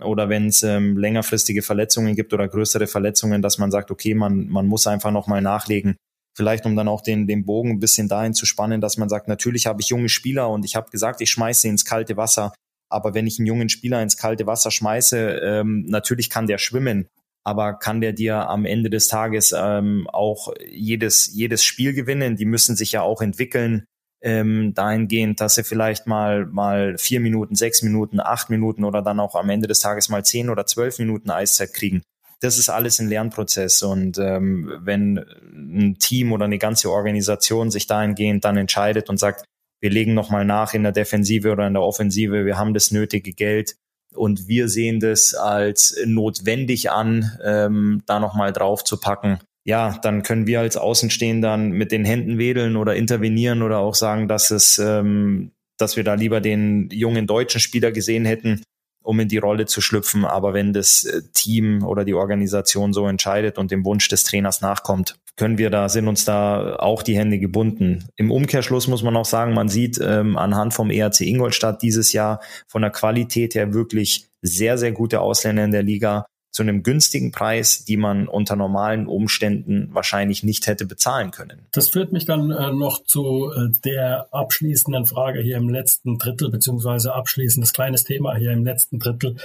oder 0.00 0.28
wenn 0.28 0.46
es 0.48 0.62
ähm, 0.62 0.96
längerfristige 0.98 1.62
Verletzungen 1.62 2.14
gibt 2.14 2.32
oder 2.32 2.48
größere 2.48 2.86
Verletzungen, 2.86 3.42
dass 3.42 3.58
man 3.58 3.70
sagt, 3.70 3.90
okay, 3.90 4.14
man, 4.14 4.48
man 4.48 4.66
muss 4.66 4.86
einfach 4.86 5.10
nochmal 5.10 5.40
nachlegen. 5.40 5.96
Vielleicht 6.36 6.66
um 6.66 6.74
dann 6.74 6.88
auch 6.88 7.00
den, 7.00 7.26
den 7.26 7.44
Bogen 7.44 7.70
ein 7.70 7.78
bisschen 7.78 8.08
dahin 8.08 8.34
zu 8.34 8.44
spannen, 8.44 8.80
dass 8.80 8.96
man 8.96 9.08
sagt, 9.08 9.28
natürlich 9.28 9.66
habe 9.66 9.80
ich 9.80 9.88
junge 9.88 10.08
Spieler 10.08 10.50
und 10.50 10.64
ich 10.64 10.74
habe 10.74 10.90
gesagt, 10.90 11.20
ich 11.20 11.30
schmeiße 11.30 11.68
ins 11.68 11.84
kalte 11.84 12.16
Wasser. 12.16 12.52
Aber 12.88 13.14
wenn 13.14 13.26
ich 13.26 13.38
einen 13.38 13.46
jungen 13.46 13.68
Spieler 13.68 14.02
ins 14.02 14.16
kalte 14.16 14.46
Wasser 14.46 14.70
schmeiße, 14.70 15.40
ähm, 15.42 15.86
natürlich 15.86 16.30
kann 16.30 16.46
der 16.46 16.58
schwimmen 16.58 17.08
aber 17.44 17.74
kann 17.74 18.00
der 18.00 18.12
dir 18.12 18.48
am 18.48 18.64
Ende 18.64 18.88
des 18.88 19.06
Tages 19.06 19.54
ähm, 19.56 20.08
auch 20.10 20.52
jedes, 20.70 21.30
jedes 21.32 21.62
Spiel 21.62 21.92
gewinnen? 21.92 22.36
Die 22.36 22.46
müssen 22.46 22.74
sich 22.74 22.92
ja 22.92 23.02
auch 23.02 23.20
entwickeln, 23.20 23.84
ähm, 24.22 24.72
dahingehend, 24.72 25.40
dass 25.40 25.56
sie 25.56 25.64
vielleicht 25.64 26.06
mal, 26.06 26.46
mal 26.46 26.96
vier 26.96 27.20
Minuten, 27.20 27.54
sechs 27.54 27.82
Minuten, 27.82 28.18
acht 28.18 28.48
Minuten 28.48 28.84
oder 28.84 29.02
dann 29.02 29.20
auch 29.20 29.34
am 29.34 29.50
Ende 29.50 29.68
des 29.68 29.80
Tages 29.80 30.08
mal 30.08 30.24
zehn 30.24 30.48
oder 30.48 30.64
zwölf 30.64 30.98
Minuten 30.98 31.30
Eiszeit 31.30 31.74
kriegen. 31.74 32.02
Das 32.40 32.58
ist 32.58 32.70
alles 32.70 32.98
ein 32.98 33.08
Lernprozess 33.08 33.82
und 33.82 34.18
ähm, 34.18 34.72
wenn 34.80 35.18
ein 35.18 35.96
Team 35.98 36.32
oder 36.32 36.46
eine 36.46 36.58
ganze 36.58 36.90
Organisation 36.90 37.70
sich 37.70 37.86
dahingehend 37.86 38.44
dann 38.44 38.56
entscheidet 38.56 39.10
und 39.10 39.18
sagt, 39.18 39.44
wir 39.84 39.90
legen 39.90 40.14
nochmal 40.14 40.46
nach 40.46 40.72
in 40.72 40.82
der 40.82 40.92
Defensive 40.92 41.52
oder 41.52 41.66
in 41.66 41.74
der 41.74 41.82
Offensive, 41.82 42.46
wir 42.46 42.56
haben 42.56 42.72
das 42.72 42.90
nötige 42.90 43.34
Geld, 43.34 43.76
und 44.14 44.48
wir 44.48 44.68
sehen 44.68 44.98
das 44.98 45.34
als 45.34 45.96
notwendig 46.06 46.90
an, 46.90 47.32
ähm, 47.44 48.02
da 48.06 48.18
nochmal 48.18 48.52
drauf 48.52 48.84
zu 48.84 48.98
packen. 48.98 49.40
Ja, 49.64 49.98
dann 50.02 50.22
können 50.22 50.46
wir 50.46 50.60
als 50.60 50.76
Außenstehender 50.76 51.56
mit 51.56 51.92
den 51.92 52.04
Händen 52.04 52.38
wedeln 52.38 52.76
oder 52.76 52.96
intervenieren 52.96 53.62
oder 53.62 53.78
auch 53.78 53.94
sagen, 53.94 54.28
dass 54.28 54.50
es, 54.50 54.78
ähm, 54.78 55.52
dass 55.78 55.96
wir 55.96 56.04
da 56.04 56.14
lieber 56.14 56.40
den 56.40 56.88
jungen 56.90 57.26
deutschen 57.26 57.60
Spieler 57.60 57.90
gesehen 57.92 58.24
hätten, 58.24 58.62
um 59.02 59.20
in 59.20 59.28
die 59.28 59.38
Rolle 59.38 59.66
zu 59.66 59.80
schlüpfen. 59.80 60.24
Aber 60.24 60.54
wenn 60.54 60.72
das 60.72 61.04
äh, 61.04 61.22
Team 61.32 61.84
oder 61.84 62.04
die 62.04 62.14
Organisation 62.14 62.92
so 62.92 63.06
entscheidet 63.06 63.58
und 63.58 63.70
dem 63.70 63.84
Wunsch 63.84 64.08
des 64.08 64.24
Trainers 64.24 64.60
nachkommt, 64.60 65.16
können 65.36 65.58
wir 65.58 65.70
da, 65.70 65.88
sind 65.88 66.08
uns 66.08 66.24
da 66.24 66.76
auch 66.76 67.02
die 67.02 67.16
Hände 67.16 67.38
gebunden. 67.38 68.06
Im 68.16 68.30
Umkehrschluss 68.30 68.86
muss 68.86 69.02
man 69.02 69.16
auch 69.16 69.24
sagen, 69.24 69.52
man 69.54 69.68
sieht 69.68 69.98
ähm, 70.02 70.36
anhand 70.36 70.74
vom 70.74 70.90
ERC 70.90 71.22
Ingolstadt 71.22 71.82
dieses 71.82 72.12
Jahr 72.12 72.40
von 72.68 72.82
der 72.82 72.90
Qualität 72.90 73.54
her 73.54 73.74
wirklich 73.74 74.28
sehr, 74.42 74.78
sehr 74.78 74.92
gute 74.92 75.20
Ausländer 75.20 75.64
in 75.64 75.72
der 75.72 75.82
Liga 75.82 76.26
zu 76.54 76.62
einem 76.62 76.84
günstigen 76.84 77.32
Preis, 77.32 77.84
die 77.84 77.96
man 77.96 78.28
unter 78.28 78.54
normalen 78.54 79.08
Umständen 79.08 79.88
wahrscheinlich 79.92 80.44
nicht 80.44 80.68
hätte 80.68 80.86
bezahlen 80.86 81.32
können. 81.32 81.66
Das 81.72 81.88
führt 81.88 82.12
mich 82.12 82.26
dann 82.26 82.52
äh, 82.52 82.72
noch 82.72 83.02
zu 83.02 83.50
äh, 83.50 83.72
der 83.84 84.28
abschließenden 84.30 85.04
Frage 85.04 85.40
hier 85.40 85.56
im 85.56 85.68
letzten 85.68 86.16
Drittel, 86.16 86.50
beziehungsweise 86.50 87.12
abschließendes 87.12 87.72
kleines 87.72 88.04
Thema 88.04 88.36
hier 88.36 88.52
im 88.52 88.64
letzten 88.64 89.00
Drittel. 89.00 89.36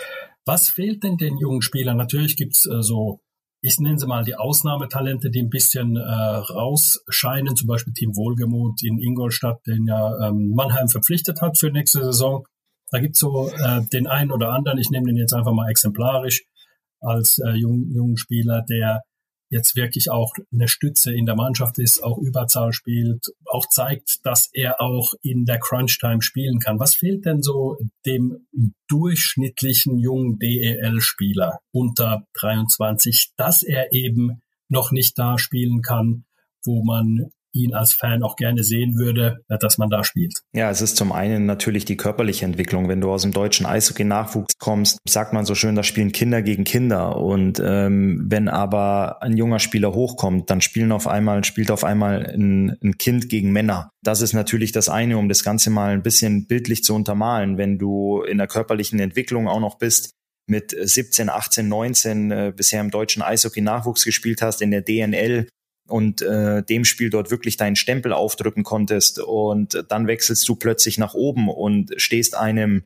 Was 0.45 0.69
fehlt 0.69 1.03
denn 1.03 1.17
den 1.17 1.39
jungen 1.39 1.63
Spielern? 1.63 1.97
Natürlich 1.97 2.37
gibt's 2.37 2.67
äh, 2.67 2.83
so 2.83 3.21
ich 3.61 3.77
nenne 3.79 3.99
sie 3.99 4.07
mal 4.07 4.23
die 4.23 4.35
Ausnahmetalente, 4.35 5.29
die 5.29 5.41
ein 5.41 5.49
bisschen 5.49 5.97
äh, 5.97 6.01
rausscheinen, 6.01 7.55
zum 7.55 7.67
Beispiel 7.67 7.93
Team 7.93 8.15
Wohlgemut 8.15 8.81
in 8.83 8.99
Ingolstadt, 8.99 9.59
den 9.67 9.85
ja 9.85 10.27
ähm, 10.27 10.53
Mannheim 10.55 10.87
verpflichtet 10.87 11.41
hat 11.41 11.57
für 11.57 11.69
nächste 11.69 12.03
Saison. 12.03 12.45
Da 12.91 12.99
gibt's 12.99 13.19
so 13.19 13.49
äh, 13.49 13.81
den 13.91 14.07
einen 14.07 14.31
oder 14.31 14.51
anderen, 14.51 14.79
ich 14.79 14.89
nehme 14.89 15.07
den 15.07 15.17
jetzt 15.17 15.33
einfach 15.33 15.51
mal 15.53 15.69
exemplarisch 15.69 16.43
als 17.01 17.39
äh, 17.39 17.51
jungen, 17.51 17.91
jungen 17.93 18.17
Spieler, 18.17 18.63
der 18.69 19.01
jetzt 19.49 19.75
wirklich 19.75 20.11
auch 20.11 20.33
eine 20.53 20.67
Stütze 20.67 21.13
in 21.13 21.25
der 21.25 21.35
Mannschaft 21.35 21.79
ist, 21.79 22.03
auch 22.03 22.17
Überzahl 22.19 22.71
spielt, 22.71 23.25
auch 23.45 23.67
zeigt, 23.67 24.19
dass 24.23 24.49
er 24.53 24.79
auch 24.79 25.13
in 25.21 25.45
der 25.45 25.59
Crunch-Time 25.59 26.21
spielen 26.21 26.59
kann. 26.59 26.79
Was 26.79 26.95
fehlt 26.95 27.25
denn 27.25 27.41
so 27.41 27.77
dem 28.05 28.47
durchschnittlichen 28.87 29.97
jungen 29.97 30.37
DEL-Spieler 30.39 31.59
unter 31.71 32.27
23, 32.33 33.31
dass 33.35 33.63
er 33.63 33.91
eben 33.91 34.41
noch 34.67 34.91
nicht 34.91 35.17
da 35.17 35.37
spielen 35.39 35.81
kann, 35.81 36.25
wo 36.63 36.83
man 36.83 37.31
ihn 37.53 37.73
als 37.73 37.93
Fan 37.93 38.23
auch 38.23 38.35
gerne 38.35 38.63
sehen 38.63 38.97
würde, 38.97 39.39
äh, 39.49 39.57
dass 39.57 39.77
man 39.77 39.89
da 39.89 40.03
spielt. 40.03 40.33
Ja, 40.53 40.69
es 40.69 40.81
ist 40.81 40.97
zum 40.97 41.11
einen 41.11 41.45
natürlich 41.45 41.85
die 41.85 41.97
körperliche 41.97 42.45
Entwicklung. 42.45 42.87
Wenn 42.87 43.01
du 43.01 43.11
aus 43.11 43.23
dem 43.23 43.31
deutschen 43.31 43.65
Eishockey-Nachwuchs 43.65 44.53
kommst, 44.59 44.97
sagt 45.07 45.33
man 45.33 45.45
so 45.45 45.55
schön, 45.55 45.75
da 45.75 45.83
spielen 45.83 46.11
Kinder 46.11 46.41
gegen 46.41 46.63
Kinder. 46.63 47.17
Und 47.17 47.61
ähm, 47.63 48.25
wenn 48.29 48.49
aber 48.49 49.21
ein 49.21 49.35
junger 49.37 49.59
Spieler 49.59 49.93
hochkommt, 49.93 50.49
dann 50.49 50.61
spielen 50.61 50.91
auf 50.91 51.07
einmal, 51.07 51.43
spielt 51.43 51.71
auf 51.71 51.83
einmal 51.83 52.25
ein, 52.25 52.77
ein 52.83 52.97
Kind 52.97 53.29
gegen 53.29 53.51
Männer. 53.51 53.89
Das 54.03 54.21
ist 54.21 54.33
natürlich 54.33 54.71
das 54.71 54.89
eine, 54.89 55.17
um 55.17 55.29
das 55.29 55.43
Ganze 55.43 55.69
mal 55.69 55.91
ein 55.91 56.03
bisschen 56.03 56.47
bildlich 56.47 56.83
zu 56.83 56.93
untermalen. 56.93 57.57
Wenn 57.57 57.77
du 57.77 58.21
in 58.21 58.37
der 58.37 58.47
körperlichen 58.47 58.99
Entwicklung 58.99 59.47
auch 59.47 59.59
noch 59.59 59.77
bist, 59.77 60.11
mit 60.49 60.75
17, 60.77 61.29
18, 61.29 61.67
19 61.67 62.31
äh, 62.31 62.53
bisher 62.55 62.81
im 62.81 62.89
deutschen 62.89 63.21
Eishockey-Nachwuchs 63.21 64.03
gespielt 64.03 64.41
hast, 64.41 64.61
in 64.61 64.71
der 64.71 64.81
DNL 64.81 65.47
und 65.89 66.21
äh, 66.21 66.63
dem 66.63 66.85
Spiel 66.85 67.09
dort 67.09 67.31
wirklich 67.31 67.57
deinen 67.57 67.75
Stempel 67.75 68.13
aufdrücken 68.13 68.63
konntest 68.63 69.19
und 69.19 69.85
dann 69.89 70.07
wechselst 70.07 70.47
du 70.47 70.55
plötzlich 70.55 70.97
nach 70.97 71.13
oben 71.13 71.49
und 71.49 71.93
stehst 71.97 72.35
einem 72.35 72.83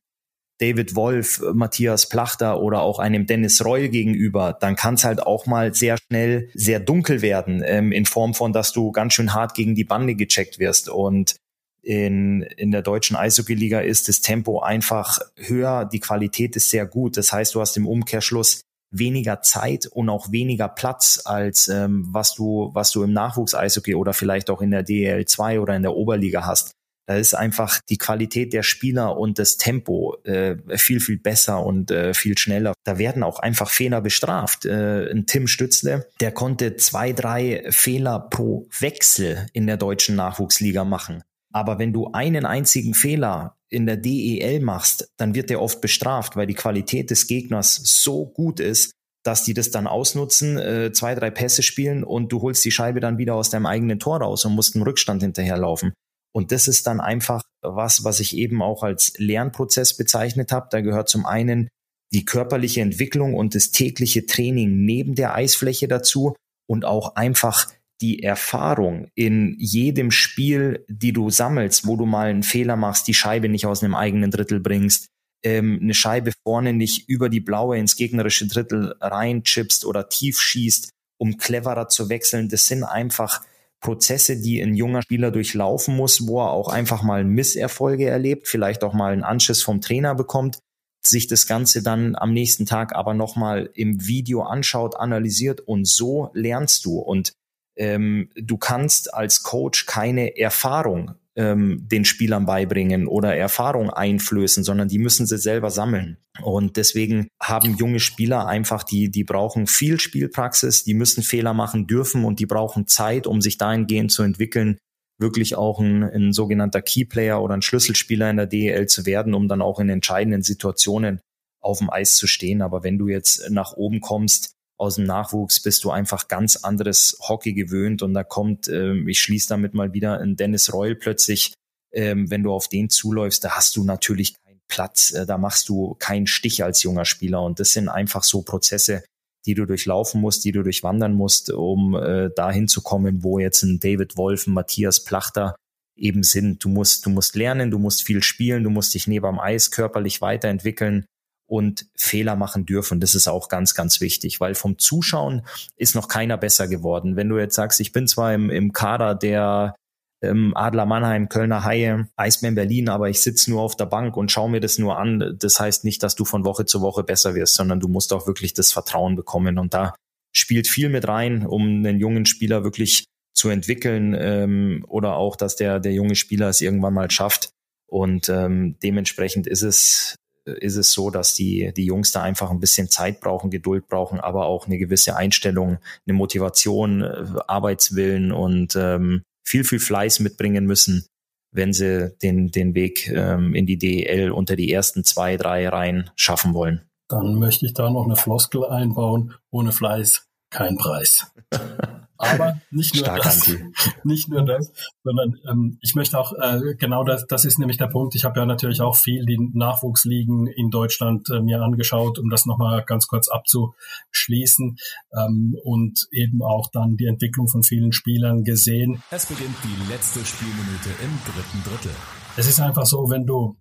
David 0.59 0.95
Wolf, 0.95 1.41
Matthias 1.53 2.07
Plachter 2.07 2.61
oder 2.61 2.81
auch 2.81 2.99
einem 2.99 3.25
Dennis 3.25 3.65
Reul 3.65 3.89
gegenüber, 3.89 4.55
dann 4.59 4.75
kann 4.75 4.93
es 4.93 5.03
halt 5.03 5.21
auch 5.21 5.45
mal 5.45 5.73
sehr 5.73 5.97
schnell 5.97 6.49
sehr 6.53 6.79
dunkel 6.79 7.21
werden, 7.21 7.63
ähm, 7.65 7.91
in 7.91 8.05
Form 8.05 8.33
von, 8.33 8.53
dass 8.53 8.71
du 8.71 8.91
ganz 8.91 9.13
schön 9.13 9.33
hart 9.33 9.55
gegen 9.55 9.75
die 9.75 9.83
Bande 9.83 10.15
gecheckt 10.15 10.59
wirst. 10.59 10.89
Und 10.89 11.35
in, 11.81 12.43
in 12.43 12.71
der 12.71 12.81
deutschen 12.81 13.17
Eishockey-Liga 13.17 13.81
ist 13.81 14.07
das 14.07 14.21
Tempo 14.21 14.61
einfach 14.61 15.19
höher, 15.35 15.85
die 15.91 15.99
Qualität 15.99 16.55
ist 16.55 16.69
sehr 16.69 16.85
gut. 16.85 17.17
Das 17.17 17.33
heißt, 17.33 17.55
du 17.55 17.59
hast 17.59 17.75
im 17.75 17.87
Umkehrschluss 17.87 18.61
weniger 18.93 19.41
Zeit 19.41 19.87
und 19.87 20.09
auch 20.09 20.31
weniger 20.31 20.69
Platz 20.69 21.21
als 21.25 21.67
ähm, 21.67 22.07
was 22.11 22.35
du 22.35 22.71
was 22.73 22.91
du 22.91 23.03
im 23.03 23.13
Nachwuchs-Eishockey 23.13 23.95
oder 23.95 24.13
vielleicht 24.13 24.49
auch 24.49 24.61
in 24.61 24.71
der 24.71 24.83
DL 24.83 25.25
2 25.25 25.59
oder 25.59 25.75
in 25.75 25.81
der 25.81 25.95
Oberliga 25.95 26.45
hast. 26.45 26.73
Da 27.05 27.15
ist 27.17 27.33
einfach 27.33 27.81
die 27.89 27.97
Qualität 27.97 28.53
der 28.53 28.63
Spieler 28.63 29.17
und 29.17 29.37
das 29.37 29.57
Tempo 29.57 30.15
äh, 30.23 30.55
viel, 30.77 31.01
viel 31.01 31.17
besser 31.17 31.65
und 31.65 31.91
äh, 31.91 32.13
viel 32.13 32.37
schneller. 32.37 32.73
Da 32.85 32.97
werden 32.97 33.23
auch 33.23 33.39
einfach 33.39 33.69
Fehler 33.69 33.99
bestraft. 33.99 34.65
Äh, 34.65 35.11
ein 35.11 35.25
Tim 35.25 35.47
Stützle, 35.47 36.07
der 36.21 36.31
konnte 36.31 36.77
zwei, 36.77 37.11
drei 37.11 37.65
Fehler 37.71 38.19
pro 38.19 38.67
Wechsel 38.79 39.47
in 39.51 39.67
der 39.67 39.75
deutschen 39.75 40.15
Nachwuchsliga 40.15 40.85
machen. 40.85 41.23
Aber 41.51 41.77
wenn 41.77 41.91
du 41.91 42.11
einen 42.13 42.45
einzigen 42.45 42.93
Fehler 42.93 43.57
in 43.73 43.85
der 43.85 43.97
DEL 43.97 44.59
machst, 44.61 45.09
dann 45.17 45.35
wird 45.35 45.49
der 45.49 45.61
oft 45.61 45.81
bestraft, 45.81 46.35
weil 46.35 46.47
die 46.47 46.53
Qualität 46.53 47.09
des 47.09 47.27
Gegners 47.27 47.81
so 47.83 48.25
gut 48.25 48.59
ist, 48.59 48.91
dass 49.25 49.43
die 49.43 49.53
das 49.53 49.71
dann 49.71 49.87
ausnutzen, 49.87 50.57
äh, 50.57 50.91
zwei, 50.91 51.15
drei 51.15 51.31
Pässe 51.31 51.63
spielen 51.63 52.03
und 52.03 52.31
du 52.31 52.41
holst 52.41 52.63
die 52.65 52.71
Scheibe 52.71 52.99
dann 52.99 53.17
wieder 53.17 53.35
aus 53.35 53.49
deinem 53.49 53.65
eigenen 53.65 53.99
Tor 53.99 54.21
raus 54.21 54.45
und 54.45 54.53
musst 54.53 54.75
einen 54.75 54.83
Rückstand 54.83 55.23
hinterherlaufen. 55.23 55.93
Und 56.35 56.51
das 56.51 56.67
ist 56.67 56.87
dann 56.87 56.99
einfach 56.99 57.41
was, 57.61 58.03
was 58.03 58.19
ich 58.19 58.35
eben 58.35 58.61
auch 58.61 58.83
als 58.83 59.13
Lernprozess 59.17 59.95
bezeichnet 59.95 60.51
habe. 60.51 60.67
Da 60.71 60.81
gehört 60.81 61.07
zum 61.07 61.25
einen 61.25 61.69
die 62.13 62.25
körperliche 62.25 62.81
Entwicklung 62.81 63.33
und 63.33 63.55
das 63.55 63.71
tägliche 63.71 64.25
Training 64.25 64.83
neben 64.83 65.15
der 65.15 65.35
Eisfläche 65.35 65.87
dazu 65.87 66.35
und 66.67 66.85
auch 66.85 67.15
einfach 67.15 67.71
die 68.03 68.21
Erfahrung 68.21 69.07
in 69.15 69.55
jedem 69.57 70.11
Spiel, 70.11 70.85
die 70.89 71.13
du 71.13 71.29
sammelst, 71.29 71.87
wo 71.87 71.95
du 71.95 72.05
mal 72.05 72.27
einen 72.27 72.43
Fehler 72.43 72.75
machst, 72.75 73.07
die 73.07 73.13
Scheibe 73.13 73.47
nicht 73.47 73.65
aus 73.65 73.81
einem 73.81 73.95
eigenen 73.95 74.29
Drittel 74.29 74.59
bringst, 74.59 75.07
ähm, 75.41 75.79
eine 75.81 75.93
Scheibe 75.93 76.33
vorne 76.45 76.73
nicht 76.73 77.07
über 77.07 77.29
die 77.29 77.39
blaue 77.39 77.77
ins 77.77 77.95
gegnerische 77.95 78.45
Drittel 78.45 78.93
reinchippst 78.99 79.85
oder 79.85 80.09
tief 80.09 80.41
schießt, 80.41 80.89
um 81.17 81.37
cleverer 81.37 81.87
zu 81.87 82.09
wechseln. 82.09 82.49
Das 82.49 82.67
sind 82.67 82.83
einfach 82.83 83.41
Prozesse, 83.79 84.41
die 84.41 84.61
ein 84.61 84.75
junger 84.75 85.01
Spieler 85.01 85.31
durchlaufen 85.31 85.95
muss, 85.95 86.27
wo 86.27 86.41
er 86.41 86.51
auch 86.51 86.67
einfach 86.67 87.03
mal 87.03 87.23
Misserfolge 87.23 88.09
erlebt, 88.09 88.49
vielleicht 88.49 88.83
auch 88.83 88.93
mal 88.93 89.13
einen 89.13 89.23
Anschiss 89.23 89.63
vom 89.63 89.79
Trainer 89.79 90.13
bekommt, 90.13 90.59
sich 91.05 91.27
das 91.27 91.47
Ganze 91.47 91.81
dann 91.81 92.17
am 92.17 92.33
nächsten 92.33 92.65
Tag 92.65 92.93
aber 92.93 93.13
nochmal 93.13 93.69
im 93.75 94.05
Video 94.05 94.41
anschaut, 94.41 94.97
analysiert 94.97 95.61
und 95.61 95.87
so 95.87 96.31
lernst 96.33 96.83
du. 96.83 96.99
Und 96.99 97.31
ähm, 97.75 98.29
du 98.35 98.57
kannst 98.57 99.13
als 99.13 99.43
Coach 99.43 99.85
keine 99.85 100.37
Erfahrung 100.37 101.15
ähm, 101.35 101.87
den 101.87 102.05
Spielern 102.05 102.45
beibringen 102.45 103.07
oder 103.07 103.35
Erfahrung 103.35 103.89
einflößen, 103.89 104.63
sondern 104.63 104.87
die 104.87 104.99
müssen 104.99 105.25
sie 105.25 105.37
selber 105.37 105.71
sammeln. 105.71 106.17
Und 106.41 106.77
deswegen 106.77 107.27
haben 107.41 107.75
junge 107.75 107.99
Spieler 107.99 108.47
einfach, 108.47 108.83
die, 108.83 109.09
die 109.09 109.23
brauchen 109.23 109.67
viel 109.67 109.99
Spielpraxis, 109.99 110.83
die 110.83 110.93
müssen 110.93 111.23
Fehler 111.23 111.53
machen 111.53 111.87
dürfen 111.87 112.23
und 112.25 112.39
die 112.39 112.45
brauchen 112.45 112.87
Zeit, 112.87 113.27
um 113.27 113.41
sich 113.41 113.57
dahingehend 113.57 114.11
zu 114.11 114.23
entwickeln, 114.23 114.77
wirklich 115.19 115.55
auch 115.55 115.79
ein, 115.79 116.03
ein 116.03 116.33
sogenannter 116.33 116.81
Keyplayer 116.81 117.41
oder 117.41 117.55
ein 117.55 117.61
Schlüsselspieler 117.61 118.29
in 118.29 118.37
der 118.37 118.47
DEL 118.47 118.87
zu 118.87 119.05
werden, 119.05 119.33
um 119.33 119.47
dann 119.47 119.61
auch 119.61 119.79
in 119.79 119.89
entscheidenden 119.89 120.43
Situationen 120.43 121.19
auf 121.61 121.79
dem 121.79 121.89
Eis 121.89 122.15
zu 122.15 122.27
stehen. 122.27 122.61
Aber 122.61 122.83
wenn 122.83 122.97
du 122.97 123.07
jetzt 123.07 123.49
nach 123.49 123.73
oben 123.73 124.01
kommst, 124.01 124.53
aus 124.77 124.95
dem 124.95 125.05
Nachwuchs 125.05 125.61
bist 125.61 125.83
du 125.83 125.91
einfach 125.91 126.27
ganz 126.27 126.57
anderes 126.57 127.17
Hockey 127.21 127.53
gewöhnt 127.53 128.01
und 128.01 128.13
da 128.13 128.23
kommt, 128.23 128.67
ähm, 128.67 129.07
ich 129.07 129.21
schließe 129.21 129.47
damit 129.49 129.73
mal 129.73 129.93
wieder 129.93 130.19
ein 130.19 130.35
Dennis 130.35 130.73
Reul 130.73 130.95
plötzlich, 130.95 131.53
ähm, 131.93 132.29
wenn 132.29 132.43
du 132.43 132.51
auf 132.51 132.67
den 132.67 132.89
zuläufst, 132.89 133.43
da 133.43 133.51
hast 133.51 133.75
du 133.75 133.83
natürlich 133.83 134.33
keinen 134.43 134.61
Platz, 134.67 135.11
äh, 135.11 135.25
da 135.25 135.37
machst 135.37 135.69
du 135.69 135.95
keinen 135.99 136.27
Stich 136.27 136.63
als 136.63 136.83
junger 136.83 137.05
Spieler 137.05 137.43
und 137.43 137.59
das 137.59 137.73
sind 137.73 137.87
einfach 137.87 138.23
so 138.23 138.41
Prozesse, 138.41 139.03
die 139.45 139.53
du 139.53 139.65
durchlaufen 139.65 140.21
musst, 140.21 140.43
die 140.45 140.51
du 140.51 140.63
durchwandern 140.63 141.13
musst, 141.13 141.51
um 141.51 141.95
äh, 141.95 142.29
dahin 142.35 142.67
zu 142.67 142.81
kommen, 142.81 143.23
wo 143.23 143.39
jetzt 143.39 143.61
ein 143.63 143.79
David 143.79 144.17
Wolf, 144.17 144.47
ein 144.47 144.53
Matthias 144.53 145.03
Plachter 145.03 145.55
eben 145.95 146.23
sind. 146.23 146.63
Du 146.63 146.69
musst, 146.69 147.05
du 147.05 147.09
musst 147.09 147.35
lernen, 147.35 147.69
du 147.69 147.77
musst 147.77 148.03
viel 148.03 148.23
spielen, 148.23 148.63
du 148.63 148.69
musst 148.69 148.93
dich 148.93 149.07
neben 149.07 149.25
am 149.25 149.39
Eis 149.39 149.69
körperlich 149.69 150.21
weiterentwickeln 150.21 151.05
und 151.53 151.85
Fehler 151.95 152.35
machen 152.35 152.65
dürfen. 152.65 152.99
Das 152.99 153.13
ist 153.13 153.27
auch 153.27 153.47
ganz, 153.47 153.75
ganz 153.75 154.01
wichtig, 154.01 154.39
weil 154.39 154.55
vom 154.55 154.79
Zuschauen 154.79 155.43
ist 155.77 155.93
noch 155.93 156.07
keiner 156.07 156.35
besser 156.35 156.67
geworden. 156.67 157.15
Wenn 157.15 157.29
du 157.29 157.37
jetzt 157.37 157.53
sagst, 157.53 157.79
ich 157.79 157.91
bin 157.91 158.07
zwar 158.07 158.33
im, 158.33 158.49
im 158.49 158.73
Kader 158.73 159.13
der 159.13 159.75
ähm, 160.23 160.53
Adler 160.57 160.87
Mannheim, 160.87 161.29
Kölner 161.29 161.63
Haie, 161.63 162.07
Eisbären 162.15 162.55
Berlin, 162.55 162.89
aber 162.89 163.07
ich 163.09 163.21
sitze 163.21 163.51
nur 163.51 163.61
auf 163.61 163.75
der 163.75 163.85
Bank 163.85 164.17
und 164.17 164.31
schaue 164.31 164.49
mir 164.49 164.61
das 164.61 164.79
nur 164.79 164.97
an. 164.97 165.37
Das 165.37 165.59
heißt 165.59 165.85
nicht, 165.85 166.01
dass 166.01 166.15
du 166.15 166.25
von 166.25 166.43
Woche 166.43 166.65
zu 166.65 166.81
Woche 166.81 167.03
besser 167.03 167.35
wirst, 167.35 167.53
sondern 167.53 167.79
du 167.79 167.87
musst 167.87 168.13
auch 168.13 168.25
wirklich 168.25 168.55
das 168.55 168.73
Vertrauen 168.73 169.15
bekommen. 169.15 169.59
Und 169.59 169.75
da 169.75 169.93
spielt 170.31 170.67
viel 170.67 170.89
mit 170.89 171.07
rein, 171.07 171.45
um 171.45 171.61
einen 171.67 171.99
jungen 171.99 172.25
Spieler 172.25 172.63
wirklich 172.63 173.03
zu 173.35 173.49
entwickeln 173.49 174.15
ähm, 174.17 174.83
oder 174.87 175.17
auch, 175.17 175.35
dass 175.35 175.55
der, 175.55 175.79
der 175.79 175.93
junge 175.93 176.15
Spieler 176.15 176.49
es 176.49 176.61
irgendwann 176.61 176.95
mal 176.95 177.11
schafft. 177.11 177.51
Und 177.85 178.27
ähm, 178.29 178.75
dementsprechend 178.81 179.45
ist 179.45 179.61
es 179.61 180.15
ist 180.45 180.75
es 180.75 180.91
so, 180.91 181.09
dass 181.09 181.35
die, 181.35 181.73
die 181.75 181.85
Jungs 181.85 182.11
da 182.11 182.21
einfach 182.21 182.51
ein 182.51 182.59
bisschen 182.59 182.89
Zeit 182.89 183.21
brauchen, 183.21 183.49
Geduld 183.49 183.87
brauchen, 183.87 184.19
aber 184.19 184.45
auch 184.45 184.67
eine 184.67 184.77
gewisse 184.77 185.15
Einstellung, 185.15 185.77
eine 186.05 186.13
Motivation, 186.13 187.01
äh, 187.01 187.25
Arbeitswillen 187.47 188.31
und 188.31 188.75
ähm, 188.75 189.23
viel, 189.45 189.63
viel 189.63 189.79
Fleiß 189.79 190.19
mitbringen 190.19 190.65
müssen, 190.65 191.05
wenn 191.51 191.73
sie 191.73 192.15
den, 192.21 192.51
den 192.51 192.75
Weg 192.75 193.09
ähm, 193.09 193.55
in 193.55 193.65
die 193.65 193.77
DEL 193.77 194.31
unter 194.31 194.55
die 194.55 194.71
ersten 194.71 195.03
zwei, 195.03 195.37
drei 195.37 195.67
Reihen 195.67 196.09
schaffen 196.15 196.53
wollen. 196.53 196.81
Dann 197.09 197.35
möchte 197.35 197.65
ich 197.65 197.73
da 197.73 197.89
noch 197.89 198.05
eine 198.05 198.15
Floskel 198.15 198.65
einbauen. 198.65 199.35
Ohne 199.51 199.71
Fleiß 199.71 200.27
kein 200.49 200.77
Preis. 200.77 201.31
Aber 202.23 202.59
nicht 202.71 202.95
nur 202.95 203.15
das, 203.15 203.51
nicht 204.03 204.29
nur 204.29 204.43
das, 204.43 204.71
sondern 205.03 205.35
ähm, 205.49 205.77
ich 205.81 205.95
möchte 205.95 206.19
auch 206.19 206.33
äh, 206.33 206.75
genau 206.75 207.03
das, 207.03 207.25
das 207.27 207.45
ist 207.45 207.59
nämlich 207.59 207.77
der 207.77 207.87
Punkt. 207.87 208.15
Ich 208.15 208.23
habe 208.25 208.39
ja 208.39 208.45
natürlich 208.45 208.81
auch 208.81 208.95
viel 208.95 209.25
die 209.25 209.37
Nachwuchsligen 209.53 210.47
in 210.47 210.69
Deutschland 210.69 211.29
äh, 211.29 211.41
mir 211.41 211.61
angeschaut, 211.61 212.19
um 212.19 212.29
das 212.29 212.45
nochmal 212.45 212.83
ganz 212.85 213.07
kurz 213.07 213.27
abzuschließen 213.27 214.77
ähm, 215.17 215.57
und 215.63 216.07
eben 216.11 216.41
auch 216.41 216.69
dann 216.71 216.97
die 216.97 217.05
Entwicklung 217.05 217.47
von 217.47 217.63
vielen 217.63 217.91
Spielern 217.91 218.43
gesehen. 218.43 219.03
Es 219.11 219.25
beginnt 219.25 219.55
die 219.63 219.91
letzte 219.91 220.25
Spielminute 220.25 220.89
im 221.03 221.11
dritten 221.25 221.63
Drittel. 221.69 221.95
Es 222.35 222.47
ist 222.47 222.59
einfach 222.59 222.85
so, 222.85 223.09
wenn 223.09 223.25
du 223.25 223.55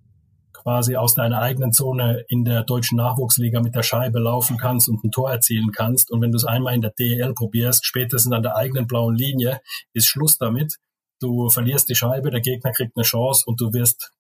quasi 0.62 0.96
aus 0.96 1.14
deiner 1.14 1.40
eigenen 1.40 1.72
Zone 1.72 2.24
in 2.28 2.44
der 2.44 2.62
deutschen 2.62 2.96
Nachwuchsliga 2.96 3.60
mit 3.60 3.74
der 3.74 3.82
Scheibe 3.82 4.20
laufen 4.20 4.56
kannst 4.56 4.88
und 4.88 5.02
ein 5.04 5.10
Tor 5.10 5.30
erzielen 5.30 5.72
kannst. 5.72 6.10
Und 6.10 6.20
wenn 6.22 6.30
du 6.30 6.36
es 6.36 6.44
einmal 6.44 6.74
in 6.74 6.80
der 6.80 6.92
DEL 6.98 7.34
probierst, 7.34 7.84
spätestens 7.84 8.32
an 8.32 8.42
der 8.42 8.56
eigenen 8.56 8.86
blauen 8.86 9.16
Linie, 9.16 9.60
ist 9.92 10.06
Schluss 10.06 10.38
damit. 10.38 10.76
Du 11.20 11.50
verlierst 11.50 11.88
die 11.88 11.94
Scheibe, 11.94 12.30
der 12.30 12.40
Gegner 12.40 12.72
kriegt 12.72 12.96
eine 12.96 13.04
Chance 13.04 13.44
und 13.46 13.60
du 13.60 13.72
wirst 13.72 14.12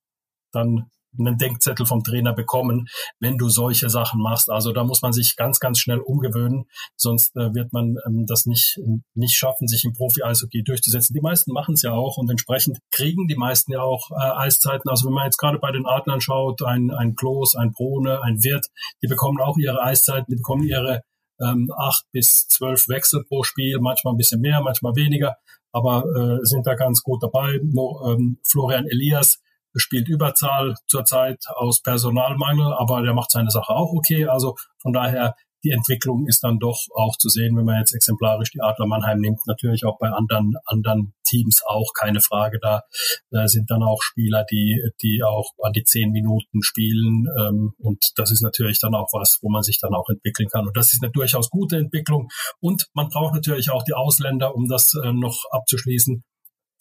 dann 0.52 0.90
einen 1.18 1.38
Denkzettel 1.38 1.86
vom 1.86 2.02
Trainer 2.02 2.32
bekommen, 2.32 2.88
wenn 3.20 3.38
du 3.38 3.48
solche 3.48 3.90
Sachen 3.90 4.20
machst. 4.20 4.50
Also 4.50 4.72
da 4.72 4.84
muss 4.84 5.02
man 5.02 5.12
sich 5.12 5.36
ganz, 5.36 5.60
ganz 5.60 5.78
schnell 5.78 5.98
umgewöhnen, 5.98 6.64
sonst 6.96 7.36
äh, 7.36 7.54
wird 7.54 7.72
man 7.72 7.96
ähm, 8.06 8.26
das 8.26 8.46
nicht, 8.46 8.80
nicht 9.14 9.36
schaffen, 9.36 9.68
sich 9.68 9.84
im 9.84 9.92
Profi-Eishockey 9.92 10.62
durchzusetzen. 10.62 11.14
Die 11.14 11.20
meisten 11.20 11.52
machen 11.52 11.74
es 11.74 11.82
ja 11.82 11.92
auch 11.92 12.16
und 12.16 12.30
entsprechend 12.30 12.78
kriegen 12.90 13.28
die 13.28 13.36
meisten 13.36 13.72
ja 13.72 13.82
auch 13.82 14.10
äh, 14.10 14.46
Eiszeiten. 14.46 14.88
Also 14.88 15.06
wenn 15.06 15.14
man 15.14 15.24
jetzt 15.24 15.38
gerade 15.38 15.58
bei 15.58 15.72
den 15.72 15.86
Adlern 15.86 16.20
schaut, 16.20 16.62
ein, 16.62 16.90
ein 16.90 17.14
Klos, 17.14 17.54
ein 17.54 17.72
Brone, 17.72 18.22
ein 18.22 18.42
Wirt, 18.42 18.66
die 19.02 19.08
bekommen 19.08 19.40
auch 19.40 19.56
ihre 19.58 19.82
Eiszeiten, 19.82 20.26
die 20.28 20.36
bekommen 20.36 20.64
ihre 20.64 21.02
ähm, 21.40 21.70
acht 21.76 22.04
bis 22.12 22.46
zwölf 22.48 22.88
Wechsel 22.88 23.24
pro 23.24 23.42
Spiel, 23.42 23.78
manchmal 23.80 24.14
ein 24.14 24.18
bisschen 24.18 24.40
mehr, 24.40 24.60
manchmal 24.60 24.94
weniger, 24.94 25.36
aber 25.72 26.04
äh, 26.04 26.44
sind 26.44 26.66
da 26.66 26.74
ganz 26.74 27.02
gut 27.02 27.22
dabei. 27.22 27.58
No, 27.62 28.00
ähm, 28.06 28.38
Florian 28.44 28.86
Elias, 28.86 29.41
spielt 29.74 30.08
Überzahl 30.08 30.74
zurzeit 30.86 31.44
aus 31.54 31.82
Personalmangel, 31.82 32.72
aber 32.74 33.02
der 33.02 33.14
macht 33.14 33.30
seine 33.32 33.50
Sache 33.50 33.72
auch 33.72 33.92
okay. 33.92 34.26
Also 34.26 34.56
von 34.80 34.92
daher 34.92 35.34
die 35.64 35.70
Entwicklung 35.70 36.26
ist 36.26 36.42
dann 36.42 36.58
doch 36.58 36.78
auch 36.94 37.16
zu 37.16 37.28
sehen, 37.28 37.56
wenn 37.56 37.64
man 37.64 37.78
jetzt 37.78 37.94
exemplarisch 37.94 38.50
die 38.50 38.60
Adler 38.60 38.86
Mannheim 38.86 39.20
nimmt, 39.20 39.38
natürlich 39.46 39.84
auch 39.84 39.98
bei 39.98 40.08
anderen, 40.08 40.54
anderen 40.64 41.14
Teams 41.24 41.62
auch, 41.64 41.92
keine 41.98 42.20
Frage. 42.20 42.58
Da 42.60 42.82
äh, 43.30 43.46
sind 43.46 43.70
dann 43.70 43.82
auch 43.82 44.02
Spieler, 44.02 44.44
die, 44.50 44.82
die 45.02 45.22
auch 45.22 45.52
an 45.62 45.72
die 45.72 45.84
zehn 45.84 46.10
Minuten 46.10 46.62
spielen. 46.62 47.26
Ähm, 47.38 47.74
und 47.78 48.04
das 48.16 48.32
ist 48.32 48.42
natürlich 48.42 48.80
dann 48.80 48.94
auch 48.94 49.08
was, 49.12 49.38
wo 49.40 49.50
man 49.50 49.62
sich 49.62 49.78
dann 49.80 49.94
auch 49.94 50.08
entwickeln 50.08 50.48
kann. 50.48 50.66
Und 50.66 50.76
das 50.76 50.92
ist 50.92 51.02
eine 51.02 51.12
durchaus 51.12 51.48
gute 51.48 51.76
Entwicklung. 51.76 52.28
Und 52.60 52.88
man 52.94 53.08
braucht 53.08 53.34
natürlich 53.34 53.70
auch 53.70 53.84
die 53.84 53.94
Ausländer, 53.94 54.54
um 54.54 54.68
das 54.68 54.94
äh, 54.94 55.12
noch 55.12 55.44
abzuschließen 55.52 56.24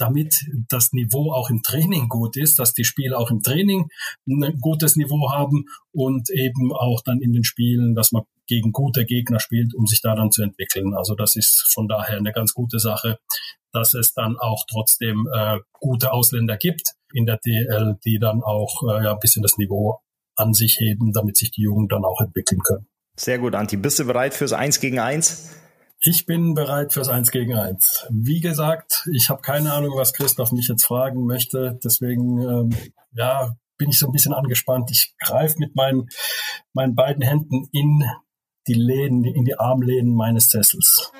damit 0.01 0.49
das 0.69 0.93
Niveau 0.93 1.31
auch 1.31 1.49
im 1.49 1.61
Training 1.61 2.09
gut 2.09 2.35
ist, 2.35 2.57
dass 2.57 2.73
die 2.73 2.83
Spieler 2.83 3.19
auch 3.19 3.29
im 3.29 3.41
Training 3.41 3.89
ein 4.27 4.57
gutes 4.59 4.95
Niveau 4.95 5.31
haben 5.31 5.65
und 5.91 6.29
eben 6.31 6.73
auch 6.73 7.01
dann 7.03 7.21
in 7.21 7.33
den 7.33 7.43
Spielen, 7.43 7.93
dass 7.93 8.11
man 8.11 8.23
gegen 8.47 8.71
gute 8.71 9.05
Gegner 9.05 9.39
spielt, 9.39 9.73
um 9.75 9.85
sich 9.85 10.01
da 10.01 10.15
dann 10.15 10.31
zu 10.31 10.41
entwickeln. 10.41 10.95
Also 10.95 11.15
das 11.15 11.35
ist 11.35 11.71
von 11.73 11.87
daher 11.87 12.17
eine 12.17 12.33
ganz 12.33 12.53
gute 12.53 12.79
Sache, 12.79 13.19
dass 13.71 13.93
es 13.93 14.13
dann 14.13 14.37
auch 14.37 14.65
trotzdem 14.69 15.29
äh, 15.33 15.59
gute 15.73 16.11
Ausländer 16.11 16.57
gibt 16.57 16.93
in 17.13 17.25
der 17.25 17.37
DL, 17.37 17.97
die 18.03 18.19
dann 18.19 18.41
auch 18.41 18.81
äh, 18.83 19.03
ja, 19.03 19.13
ein 19.13 19.19
bisschen 19.19 19.43
das 19.43 19.57
Niveau 19.57 20.01
an 20.35 20.53
sich 20.53 20.77
heben, 20.79 21.13
damit 21.13 21.37
sich 21.37 21.51
die 21.51 21.61
Jungen 21.61 21.87
dann 21.87 22.03
auch 22.03 22.19
entwickeln 22.19 22.61
können. 22.61 22.87
Sehr 23.15 23.37
gut, 23.37 23.53
Anti. 23.53 23.77
Bist 23.77 23.99
du 23.99 24.05
bereit 24.05 24.33
fürs 24.33 24.53
Eins 24.53 24.79
gegen 24.79 24.99
Eins? 24.99 25.55
Ich 26.03 26.25
bin 26.25 26.55
bereit 26.55 26.93
fürs 26.93 27.09
Eins 27.09 27.29
gegen 27.29 27.53
Eins. 27.53 28.07
Wie 28.09 28.39
gesagt, 28.39 29.07
ich 29.13 29.29
habe 29.29 29.43
keine 29.43 29.71
Ahnung, 29.71 29.95
was 29.95 30.13
Christoph 30.13 30.51
mich 30.51 30.67
jetzt 30.67 30.83
fragen 30.83 31.27
möchte. 31.27 31.79
Deswegen, 31.83 32.41
ähm, 32.41 32.69
ja, 33.13 33.55
bin 33.77 33.89
ich 33.89 33.99
so 33.99 34.07
ein 34.07 34.11
bisschen 34.11 34.33
angespannt. 34.33 34.89
Ich 34.91 35.13
greife 35.19 35.59
mit 35.59 35.75
meinen, 35.75 36.09
meinen 36.73 36.95
beiden 36.95 37.21
Händen 37.21 37.69
in 37.71 38.03
die 38.67 38.73
Lehnen, 38.73 39.23
in 39.25 39.45
die 39.45 39.59
Armlehnen 39.59 40.15
meines 40.15 40.49
Sessels. 40.49 41.11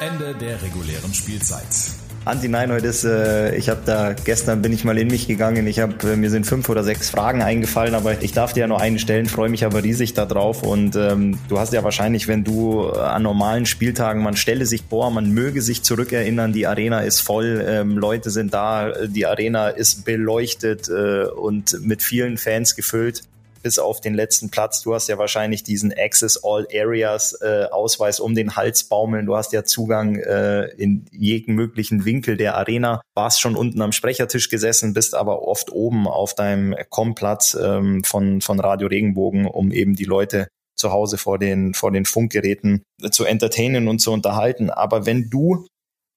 Ende 0.00 0.34
der 0.34 0.60
regulären 0.60 1.14
Spielzeit. 1.14 2.03
Anti, 2.26 2.48
nein, 2.48 2.72
heute 2.72 2.86
ist, 2.86 3.04
äh, 3.04 3.54
ich 3.54 3.68
habe 3.68 3.82
da, 3.84 4.14
gestern 4.14 4.62
bin 4.62 4.72
ich 4.72 4.82
mal 4.82 4.96
in 4.96 5.08
mich 5.08 5.26
gegangen, 5.26 5.66
ich 5.66 5.80
habe, 5.80 6.12
äh, 6.12 6.16
mir 6.16 6.30
sind 6.30 6.46
fünf 6.46 6.70
oder 6.70 6.82
sechs 6.82 7.10
Fragen 7.10 7.42
eingefallen, 7.42 7.94
aber 7.94 8.22
ich 8.22 8.32
darf 8.32 8.54
dir 8.54 8.60
ja 8.60 8.66
nur 8.66 8.80
eine 8.80 8.98
stellen, 8.98 9.26
freue 9.26 9.50
mich 9.50 9.66
aber 9.66 9.84
riesig 9.84 10.14
darauf 10.14 10.62
und 10.62 10.96
ähm, 10.96 11.38
du 11.50 11.58
hast 11.58 11.74
ja 11.74 11.84
wahrscheinlich, 11.84 12.26
wenn 12.26 12.42
du 12.42 12.88
äh, 12.88 12.98
an 12.98 13.24
normalen 13.24 13.66
Spieltagen, 13.66 14.22
man 14.22 14.38
stelle 14.38 14.64
sich 14.64 14.84
vor, 14.88 15.10
man 15.10 15.32
möge 15.32 15.60
sich 15.60 15.82
zurückerinnern, 15.82 16.54
die 16.54 16.66
Arena 16.66 17.00
ist 17.00 17.20
voll, 17.20 17.62
ähm, 17.68 17.98
Leute 17.98 18.30
sind 18.30 18.54
da, 18.54 18.92
die 19.06 19.26
Arena 19.26 19.68
ist 19.68 20.06
beleuchtet 20.06 20.88
äh, 20.88 21.24
und 21.24 21.78
mit 21.82 22.02
vielen 22.02 22.38
Fans 22.38 22.74
gefüllt 22.74 23.24
bis 23.64 23.78
auf 23.78 24.00
den 24.02 24.14
letzten 24.14 24.50
Platz. 24.50 24.82
Du 24.82 24.94
hast 24.94 25.08
ja 25.08 25.16
wahrscheinlich 25.16 25.64
diesen 25.64 25.92
Access 25.96 26.38
All 26.44 26.68
Areas 26.72 27.32
äh, 27.40 27.64
Ausweis 27.70 28.20
um 28.20 28.34
den 28.34 28.56
Hals 28.56 28.84
baumeln. 28.84 29.24
Du 29.24 29.36
hast 29.36 29.52
ja 29.52 29.64
Zugang 29.64 30.16
äh, 30.16 30.66
in 30.76 31.06
jeden 31.10 31.54
möglichen 31.54 32.04
Winkel 32.04 32.36
der 32.36 32.56
Arena. 32.56 33.00
Warst 33.14 33.40
schon 33.40 33.56
unten 33.56 33.80
am 33.80 33.92
Sprechertisch 33.92 34.50
gesessen, 34.50 34.92
bist 34.92 35.14
aber 35.14 35.42
oft 35.42 35.72
oben 35.72 36.06
auf 36.06 36.34
deinem 36.34 36.76
Komplatz 36.90 37.56
ähm, 37.60 38.04
von, 38.04 38.42
von 38.42 38.60
Radio 38.60 38.86
Regenbogen, 38.86 39.46
um 39.46 39.72
eben 39.72 39.96
die 39.96 40.04
Leute 40.04 40.46
zu 40.76 40.92
Hause 40.92 41.16
vor 41.16 41.38
den, 41.38 41.72
vor 41.72 41.90
den 41.90 42.04
Funkgeräten 42.04 42.82
zu 43.10 43.24
entertainen 43.24 43.88
und 43.88 44.00
zu 44.00 44.12
unterhalten. 44.12 44.68
Aber 44.68 45.06
wenn 45.06 45.30
du 45.30 45.66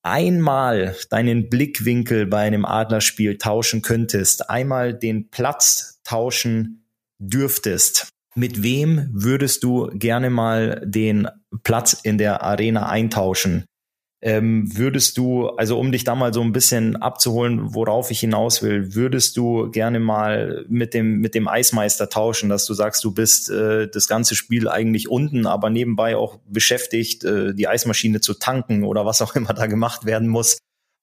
einmal 0.03 0.97
deinen 1.09 1.49
Blickwinkel 1.49 2.25
bei 2.25 2.39
einem 2.39 2.65
Adlerspiel 2.65 3.37
tauschen 3.37 3.81
könntest, 3.81 4.49
einmal 4.49 4.93
den 4.93 5.29
Platz 5.29 6.01
tauschen 6.03 6.86
dürftest, 7.19 8.09
mit 8.35 8.61
wem 8.61 9.09
würdest 9.11 9.63
du 9.63 9.89
gerne 9.93 10.29
mal 10.29 10.81
den 10.85 11.27
Platz 11.63 11.93
in 11.93 12.17
der 12.17 12.43
Arena 12.43 12.87
eintauschen? 12.87 13.65
Ähm, 14.19 14.75
würdest 14.75 15.17
du, 15.19 15.47
also 15.49 15.79
um 15.79 15.91
dich 15.91 16.03
da 16.03 16.15
mal 16.15 16.33
so 16.33 16.41
ein 16.41 16.51
bisschen 16.51 16.95
abzuholen, 16.95 17.75
worauf 17.75 18.09
ich 18.09 18.19
hinaus 18.19 18.63
will, 18.63 18.95
würdest 18.95 19.37
du 19.37 19.69
gerne 19.69 19.99
mal 19.99 20.65
mit 20.67 20.95
dem, 20.95 21.19
mit 21.19 21.35
dem 21.35 21.47
Eismeister 21.47 22.09
tauschen, 22.09 22.49
dass 22.49 22.65
du 22.65 22.73
sagst, 22.73 23.03
du 23.03 23.13
bist 23.13 23.51
äh, 23.51 23.87
das 23.87 24.07
ganze 24.07 24.33
Spiel 24.33 24.67
eigentlich 24.67 25.07
unten, 25.07 25.45
aber 25.45 25.69
nebenbei 25.69 26.15
auch 26.15 26.39
beschäftigt, 26.47 27.25
äh, 27.25 27.53
die 27.53 27.67
Eismaschine 27.67 28.19
zu 28.19 28.33
tanken 28.33 28.83
oder 28.83 29.05
was 29.05 29.21
auch 29.21 29.35
immer 29.35 29.53
da 29.53 29.67
gemacht 29.67 30.05
werden 30.05 30.27
muss? 30.27 30.57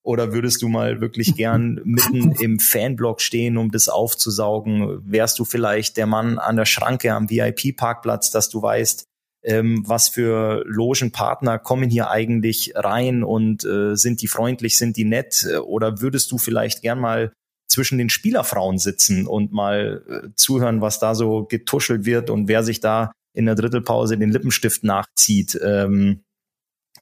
Oder 0.05 0.35
würdest 0.35 0.61
du 0.63 0.69
mal 0.69 1.01
wirklich 1.01 1.35
gern 1.35 1.81
mitten 1.85 2.33
im 2.33 2.61
Fanblock 2.61 3.21
stehen, 3.21 3.57
um 3.57 3.71
das 3.71 3.89
aufzusaugen? 3.89 5.01
Wärst 5.05 5.39
du 5.39 5.45
vielleicht 5.45 5.97
der 5.97 6.07
Mann 6.07 6.39
an 6.39 6.57
der 6.57 6.67
Schranke 6.67 7.13
am 7.13 7.31
VIP-Parkplatz, 7.31 8.31
dass 8.31 8.51
du 8.51 8.63
weißt, 8.63 9.05
ähm, 9.45 9.83
was 9.87 10.09
für 10.09 10.63
Logenpartner 10.67 11.59
kommen 11.59 11.91
hier 11.91 12.11
eigentlich 12.11 12.73
rein 12.75 13.25
und 13.25 13.65
äh, 13.65 13.95
sind 13.95 14.23
die 14.23 14.29
freundlich, 14.29 14.79
sind 14.79 14.97
die 14.97 15.05
nett? 15.05 15.47
Oder 15.65 16.01
würdest 16.01 16.31
du 16.33 16.39
vielleicht 16.39 16.83
gern 16.83 17.01
mal 17.01 17.33
zwischen 17.67 17.99
den 17.99 18.11
Spielerfrauen 18.11 18.79
sitzen 18.79 19.27
und 19.27 19.53
mal 19.53 20.03
äh, 20.09 20.29
zuhören, 20.37 20.81
was 20.81 20.99
da 20.99 21.15
so 21.15 21.45
getuschelt 21.45 22.05
wird 22.05 22.31
und 22.31 22.49
wer 22.49 22.63
sich 22.63 22.81
da 22.81 23.13
in 23.35 23.47
der 23.47 23.55
Drittelpause 23.55 24.19
den 24.19 24.31
Lippenstift 24.31 24.85
nachzieht? 24.85 25.59
Ähm, 25.63 26.24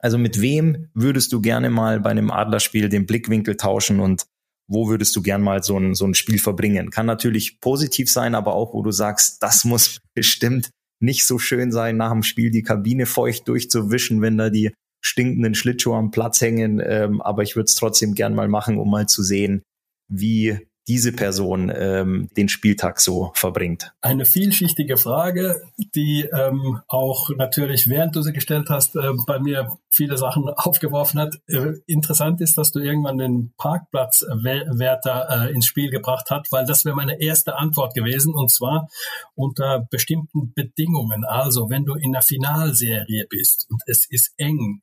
also 0.02 0.18
mit 0.18 0.40
wem 0.40 0.88
würdest 0.94 1.32
du 1.32 1.40
gerne 1.40 1.70
mal 1.70 2.00
bei 2.00 2.10
einem 2.10 2.30
Adlerspiel 2.30 2.88
den 2.88 3.06
Blickwinkel 3.06 3.56
tauschen 3.56 4.00
und 4.00 4.26
wo 4.68 4.88
würdest 4.88 5.14
du 5.16 5.22
gern 5.22 5.42
mal 5.42 5.62
so 5.62 5.78
ein, 5.78 5.94
so 5.94 6.06
ein 6.06 6.14
Spiel 6.14 6.38
verbringen? 6.38 6.90
Kann 6.90 7.06
natürlich 7.06 7.60
positiv 7.60 8.10
sein, 8.10 8.34
aber 8.34 8.54
auch, 8.54 8.74
wo 8.74 8.82
du 8.82 8.90
sagst, 8.90 9.42
das 9.42 9.64
muss 9.64 10.00
bestimmt 10.14 10.70
nicht 11.00 11.24
so 11.24 11.38
schön 11.38 11.72
sein, 11.72 11.96
nach 11.96 12.12
dem 12.12 12.22
Spiel 12.22 12.50
die 12.50 12.62
Kabine 12.62 13.06
feucht 13.06 13.48
durchzuwischen, 13.48 14.22
wenn 14.22 14.38
da 14.38 14.50
die 14.50 14.72
stinkenden 15.04 15.54
Schlittschuhe 15.54 15.96
am 15.96 16.10
Platz 16.10 16.40
hängen. 16.40 16.80
Ähm, 16.84 17.20
aber 17.20 17.42
ich 17.42 17.56
würde 17.56 17.64
es 17.64 17.74
trotzdem 17.74 18.14
gern 18.14 18.34
mal 18.34 18.48
machen, 18.48 18.78
um 18.78 18.90
mal 18.90 19.08
zu 19.08 19.22
sehen, 19.22 19.62
wie 20.08 20.58
diese 20.88 21.12
Person 21.12 21.72
ähm, 21.74 22.28
den 22.36 22.48
Spieltag 22.48 23.00
so 23.00 23.32
verbringt? 23.34 23.92
Eine 24.00 24.24
vielschichtige 24.24 24.96
Frage, 24.96 25.62
die 25.94 26.28
ähm, 26.32 26.80
auch 26.88 27.30
natürlich, 27.36 27.88
während 27.88 28.16
du 28.16 28.22
sie 28.22 28.32
gestellt 28.32 28.68
hast, 28.68 28.96
äh, 28.96 29.10
bei 29.26 29.38
mir 29.38 29.78
viele 29.90 30.18
Sachen 30.18 30.48
aufgeworfen 30.56 31.20
hat. 31.20 31.36
Äh, 31.46 31.74
interessant 31.86 32.40
ist, 32.40 32.58
dass 32.58 32.72
du 32.72 32.80
irgendwann 32.80 33.18
den 33.18 33.52
Parkplatzwärter 33.58 35.48
äh, 35.48 35.52
ins 35.52 35.66
Spiel 35.66 35.90
gebracht 35.90 36.30
hast, 36.30 36.50
weil 36.50 36.66
das 36.66 36.84
wäre 36.84 36.96
meine 36.96 37.20
erste 37.20 37.56
Antwort 37.56 37.94
gewesen 37.94 38.34
und 38.34 38.50
zwar 38.50 38.88
unter 39.34 39.86
bestimmten 39.90 40.52
Bedingungen. 40.52 41.24
Also 41.24 41.70
wenn 41.70 41.84
du 41.84 41.94
in 41.94 42.12
der 42.12 42.22
Finalserie 42.22 43.26
bist 43.28 43.66
und 43.70 43.82
es 43.86 44.06
ist 44.10 44.34
eng 44.36 44.80